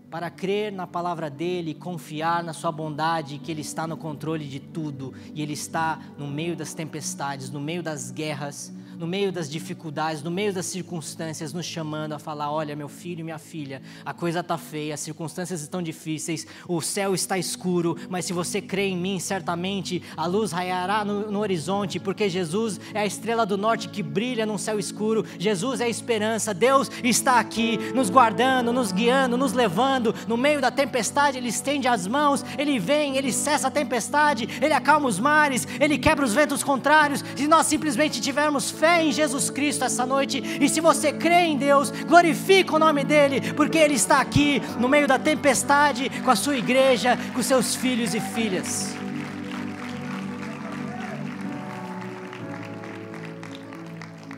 para 0.09 0.31
crer 0.31 0.71
na 0.71 0.87
palavra 0.87 1.29
dEle, 1.29 1.75
confiar 1.75 2.43
na 2.43 2.53
Sua 2.53 2.71
bondade, 2.71 3.39
que 3.39 3.51
Ele 3.51 3.61
está 3.61 3.85
no 3.85 3.97
controle 3.97 4.47
de 4.47 4.59
tudo 4.59 5.13
e 5.33 5.41
Ele 5.41 5.53
está 5.53 5.99
no 6.17 6.27
meio 6.27 6.55
das 6.55 6.73
tempestades, 6.73 7.51
no 7.51 7.59
meio 7.59 7.83
das 7.83 8.09
guerras 8.09 8.73
no 8.97 9.05
meio 9.07 9.31
das 9.31 9.49
dificuldades, 9.49 10.23
no 10.23 10.31
meio 10.31 10.53
das 10.53 10.65
circunstâncias, 10.65 11.53
nos 11.53 11.65
chamando 11.65 12.13
a 12.13 12.19
falar: 12.19 12.51
olha, 12.51 12.75
meu 12.75 12.87
filho 12.87 13.19
e 13.19 13.23
minha 13.23 13.37
filha, 13.37 13.81
a 14.05 14.13
coisa 14.13 14.39
está 14.39 14.57
feia, 14.57 14.93
as 14.93 14.99
circunstâncias 14.99 15.61
estão 15.61 15.81
difíceis, 15.81 16.47
o 16.67 16.81
céu 16.81 17.13
está 17.13 17.37
escuro, 17.37 17.97
mas 18.09 18.25
se 18.25 18.33
você 18.33 18.61
crê 18.61 18.87
em 18.87 18.97
mim, 18.97 19.19
certamente 19.19 20.01
a 20.15 20.25
luz 20.25 20.51
raiará 20.51 21.03
no, 21.03 21.31
no 21.31 21.39
horizonte, 21.39 21.99
porque 21.99 22.29
Jesus 22.29 22.79
é 22.93 22.99
a 22.99 23.05
estrela 23.05 23.45
do 23.45 23.57
norte 23.57 23.89
que 23.89 24.01
brilha 24.01 24.45
num 24.45 24.57
céu 24.57 24.79
escuro, 24.79 25.25
Jesus 25.37 25.81
é 25.81 25.85
a 25.85 25.89
esperança, 25.89 26.53
Deus 26.53 26.89
está 27.03 27.39
aqui, 27.39 27.77
nos 27.93 28.09
guardando, 28.09 28.71
nos 28.71 28.91
guiando, 28.91 29.37
nos 29.37 29.53
levando, 29.53 30.15
no 30.27 30.37
meio 30.37 30.61
da 30.61 30.71
tempestade, 30.71 31.37
Ele 31.37 31.49
estende 31.49 31.87
as 31.87 32.07
mãos, 32.07 32.43
Ele 32.57 32.79
vem, 32.79 33.17
Ele 33.17 33.31
cessa 33.31 33.67
a 33.67 33.71
tempestade, 33.71 34.47
Ele 34.61 34.73
acalma 34.73 35.07
os 35.07 35.19
mares, 35.19 35.67
Ele 35.79 35.97
quebra 35.97 36.25
os 36.25 36.33
ventos 36.33 36.63
contrários, 36.63 37.23
se 37.35 37.47
nós 37.47 37.65
simplesmente 37.67 38.21
tivermos 38.21 38.71
fé 38.71 38.84
fé 38.85 39.03
em 39.03 39.11
Jesus 39.11 39.49
Cristo 39.49 39.83
essa 39.83 40.05
noite. 40.05 40.37
E 40.61 40.69
se 40.69 40.79
você 40.79 41.11
crê 41.11 41.45
em 41.45 41.57
Deus, 41.57 41.89
glorifica 41.89 42.75
o 42.75 42.79
nome 42.79 43.03
dEle, 43.03 43.53
porque 43.53 43.79
Ele 43.79 43.95
está 43.95 44.21
aqui 44.21 44.61
no 44.79 44.87
meio 44.87 45.07
da 45.07 45.17
tempestade 45.17 46.07
com 46.23 46.29
a 46.29 46.35
sua 46.35 46.55
igreja, 46.55 47.17
com 47.33 47.41
seus 47.41 47.73
filhos 47.73 48.13
e 48.13 48.19
filhas. 48.19 48.95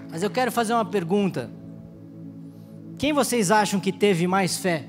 Mas 0.09 0.23
eu 0.23 0.29
quero 0.29 0.49
fazer 0.49 0.73
uma 0.73 0.85
pergunta. 0.85 1.51
Quem 2.97 3.11
vocês 3.11 3.51
acham 3.51 3.81
que 3.81 3.91
teve 3.91 4.25
mais 4.27 4.57
fé? 4.57 4.85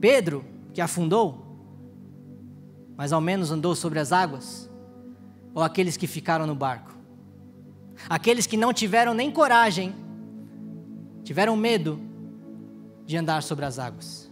Pedro, 0.00 0.42
que 0.72 0.80
afundou, 0.80 1.44
mas 2.96 3.12
ao 3.12 3.20
menos 3.20 3.50
andou 3.50 3.76
sobre 3.76 3.98
as 3.98 4.10
águas? 4.10 4.70
Ou 5.54 5.62
aqueles 5.62 5.98
que 5.98 6.06
ficaram 6.06 6.46
no 6.46 6.54
barco? 6.54 6.97
Aqueles 8.08 8.46
que 8.46 8.56
não 8.56 8.72
tiveram 8.72 9.14
nem 9.14 9.30
coragem, 9.30 9.94
tiveram 11.24 11.56
medo 11.56 11.98
de 13.06 13.16
andar 13.16 13.42
sobre 13.42 13.64
as 13.64 13.78
águas. 13.78 14.30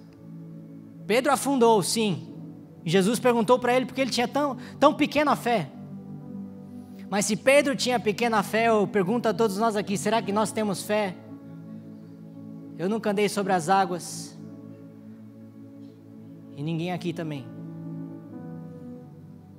Pedro 1.06 1.32
afundou, 1.32 1.82
sim. 1.82 2.34
Jesus 2.84 3.18
perguntou 3.18 3.58
para 3.58 3.74
ele 3.74 3.86
porque 3.86 4.00
ele 4.00 4.10
tinha 4.10 4.28
tão, 4.28 4.56
tão 4.78 4.92
pequena 4.92 5.34
fé. 5.34 5.70
Mas 7.08 7.24
se 7.24 7.36
Pedro 7.36 7.76
tinha 7.76 7.98
pequena 8.00 8.42
fé, 8.42 8.68
eu 8.68 8.86
pergunto 8.86 9.28
a 9.28 9.34
todos 9.34 9.56
nós 9.58 9.76
aqui: 9.76 9.96
será 9.96 10.20
que 10.20 10.32
nós 10.32 10.52
temos 10.52 10.82
fé? 10.82 11.14
Eu 12.78 12.88
nunca 12.88 13.10
andei 13.10 13.28
sobre 13.28 13.52
as 13.52 13.68
águas. 13.68 14.36
E 16.56 16.62
ninguém 16.62 16.92
aqui 16.92 17.12
também. 17.12 17.46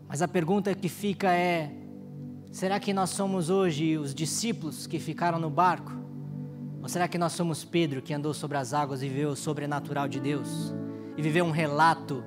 Mas 0.08 0.22
a 0.22 0.28
pergunta 0.28 0.74
que 0.76 0.90
fica 0.90 1.32
é: 1.32 1.72
Será 2.58 2.80
que 2.80 2.92
nós 2.92 3.12
somos 3.12 3.52
hoje 3.52 4.00
os 4.00 4.16
discípulos 4.16 4.88
que 4.88 4.98
ficaram 4.98 5.38
no 5.38 5.48
barco? 5.48 5.92
Ou 6.82 6.90
será 6.90 7.08
que 7.08 7.16
nós 7.16 7.34
somos 7.34 7.64
Pedro 7.64 8.02
que 8.02 8.12
andou 8.12 8.34
sobre 8.34 8.58
as 8.58 8.74
águas 8.74 9.04
e 9.04 9.08
viveu 9.08 9.30
o 9.30 9.36
sobrenatural 9.36 10.08
de 10.08 10.20
Deus? 10.20 10.74
E 11.16 11.22
viveu 11.22 11.46
um 11.46 11.52
relato 11.52 12.24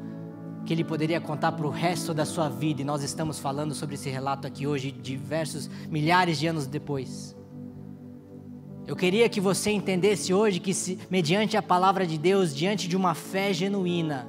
que 0.64 0.72
ele 0.72 0.84
poderia 0.84 1.20
contar 1.20 1.50
para 1.50 1.66
o 1.66 1.68
resto 1.68 2.14
da 2.14 2.24
sua 2.24 2.48
vida, 2.48 2.80
e 2.80 2.84
nós 2.84 3.02
estamos 3.02 3.40
falando 3.40 3.74
sobre 3.74 3.96
esse 3.96 4.08
relato 4.08 4.46
aqui 4.46 4.68
hoje, 4.68 4.92
diversos 4.92 5.68
milhares 5.88 6.38
de 6.38 6.46
anos 6.46 6.64
depois. 6.64 7.36
Eu 8.86 8.94
queria 8.94 9.28
que 9.28 9.40
você 9.40 9.72
entendesse 9.72 10.32
hoje 10.32 10.60
que, 10.60 10.72
se, 10.72 10.96
mediante 11.10 11.56
a 11.56 11.62
palavra 11.62 12.06
de 12.06 12.16
Deus, 12.16 12.54
diante 12.54 12.86
de 12.86 12.96
uma 12.96 13.16
fé 13.16 13.52
genuína, 13.52 14.28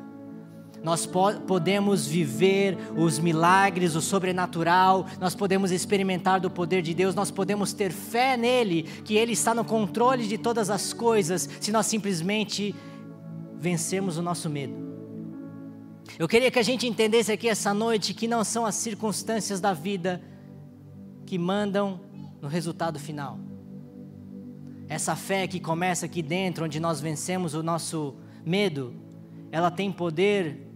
nós 0.84 1.06
po 1.06 1.34
podemos 1.48 2.08
viver 2.08 2.78
os 2.98 3.20
milagres, 3.20 3.96
o 3.96 4.02
sobrenatural, 4.02 5.06
nós 5.20 5.36
podemos 5.36 5.72
experimentar 5.72 6.40
do 6.40 6.50
poder 6.50 6.82
de 6.82 6.94
Deus, 6.94 7.14
nós 7.14 7.30
podemos 7.30 7.72
ter 7.72 7.92
fé 7.92 8.36
nele, 8.36 8.84
que 8.84 9.16
Ele 9.16 9.34
está 9.34 9.54
no 9.54 9.64
controle 9.64 10.28
de 10.28 10.38
todas 10.38 10.70
as 10.70 10.92
coisas, 10.92 11.48
se 11.60 11.72
nós 11.72 11.86
simplesmente 11.86 12.74
vencermos 13.60 14.18
o 14.18 14.22
nosso 14.24 14.50
medo. 14.50 14.74
Eu 16.18 16.28
queria 16.28 16.50
que 16.50 16.60
a 16.60 16.64
gente 16.64 16.88
entendesse 16.88 17.32
aqui 17.32 17.48
essa 17.48 17.74
noite 17.74 18.14
que 18.14 18.28
não 18.28 18.44
são 18.44 18.66
as 18.66 18.76
circunstâncias 18.76 19.62
da 19.62 19.74
vida 19.74 20.22
que 21.26 21.38
mandam 21.38 22.02
no 22.42 22.48
resultado 22.48 23.00
final. 23.00 23.40
Essa 24.90 25.16
fé 25.16 25.48
que 25.48 25.60
começa 25.60 26.08
aqui 26.08 26.22
dentro, 26.22 26.66
onde 26.66 26.80
nós 26.80 27.00
vencemos 27.00 27.54
o 27.54 27.64
nosso 27.64 28.16
medo, 28.44 28.94
ela 29.52 29.70
tem 29.70 29.92
poder 29.92 30.71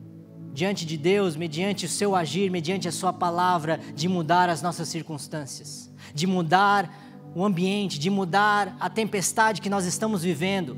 diante 0.56 0.86
de 0.86 0.95
Deus, 0.95 1.36
mediante 1.36 1.86
o 1.86 1.89
seu 1.89 2.16
agir, 2.16 2.49
mediante 2.49 2.88
a 2.88 2.91
sua 2.91 3.12
palavra, 3.12 3.78
de 3.93 4.08
mudar 4.08 4.49
as 4.49 4.62
nossas 4.62 4.88
circunstâncias, 4.88 5.91
de 6.14 6.26
mudar 6.26 6.89
o 7.36 7.43
ambiente, 7.43 7.99
de 7.99 8.10
mudar 8.10 8.74
a 8.80 8.89
tempestade 8.89 9.60
que 9.60 9.70
nós 9.70 9.86
estamos 9.86 10.24
vivendo. 10.24 10.78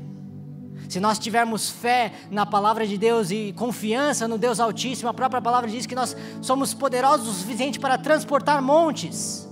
Se 0.88 0.98
nós 0.98 1.16
tivermos 1.16 1.70
fé 1.70 2.12
na 2.28 2.44
palavra 2.44 2.84
de 2.84 2.98
Deus 2.98 3.30
e 3.30 3.54
confiança 3.56 4.26
no 4.26 4.36
Deus 4.36 4.58
Altíssimo, 4.58 5.10
a 5.10 5.14
própria 5.14 5.40
palavra 5.40 5.70
diz 5.70 5.86
que 5.86 5.94
nós 5.94 6.16
somos 6.42 6.74
poderosos 6.74 7.28
o 7.28 7.32
suficiente 7.32 7.78
para 7.78 7.96
transportar 7.96 8.60
montes. 8.60 9.48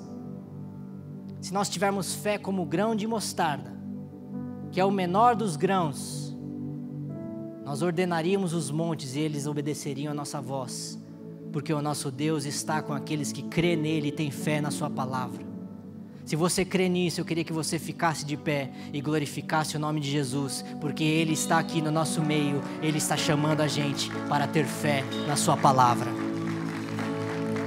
Se 1.40 1.54
nós 1.54 1.68
tivermos 1.68 2.16
fé 2.16 2.36
como 2.36 2.66
grão 2.66 2.96
de 2.96 3.06
mostarda, 3.06 3.72
que 4.72 4.80
é 4.80 4.84
o 4.84 4.90
menor 4.90 5.36
dos 5.36 5.54
grãos, 5.54 6.25
nós 7.66 7.82
ordenaríamos 7.82 8.52
os 8.52 8.70
montes 8.70 9.16
e 9.16 9.18
eles 9.18 9.44
obedeceriam 9.44 10.12
a 10.12 10.14
nossa 10.14 10.40
voz, 10.40 10.96
porque 11.52 11.72
o 11.72 11.82
nosso 11.82 12.12
Deus 12.12 12.44
está 12.44 12.80
com 12.80 12.92
aqueles 12.92 13.32
que 13.32 13.42
crê 13.42 13.74
nele 13.74 14.06
e 14.06 14.12
têm 14.12 14.30
fé 14.30 14.60
na 14.60 14.70
sua 14.70 14.88
palavra. 14.88 15.44
Se 16.24 16.36
você 16.36 16.64
crê 16.64 16.88
nisso, 16.88 17.20
eu 17.20 17.24
queria 17.24 17.42
que 17.42 17.52
você 17.52 17.76
ficasse 17.76 18.24
de 18.24 18.36
pé 18.36 18.70
e 18.92 19.00
glorificasse 19.00 19.76
o 19.76 19.80
nome 19.80 19.98
de 19.98 20.08
Jesus, 20.08 20.64
porque 20.80 21.02
Ele 21.02 21.32
está 21.32 21.58
aqui 21.58 21.82
no 21.82 21.90
nosso 21.90 22.22
meio, 22.22 22.62
Ele 22.80 22.98
está 22.98 23.16
chamando 23.16 23.62
a 23.62 23.66
gente 23.66 24.12
para 24.28 24.46
ter 24.46 24.64
fé 24.64 25.02
na 25.26 25.34
Sua 25.34 25.56
palavra. 25.56 26.08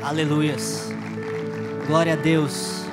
Aleluias. 0.02 0.94
Glória 1.88 2.14
a 2.14 2.16
Deus. 2.16 2.86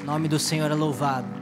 O 0.00 0.06
nome 0.06 0.26
do 0.26 0.38
Senhor 0.38 0.70
é 0.70 0.74
louvado. 0.74 1.35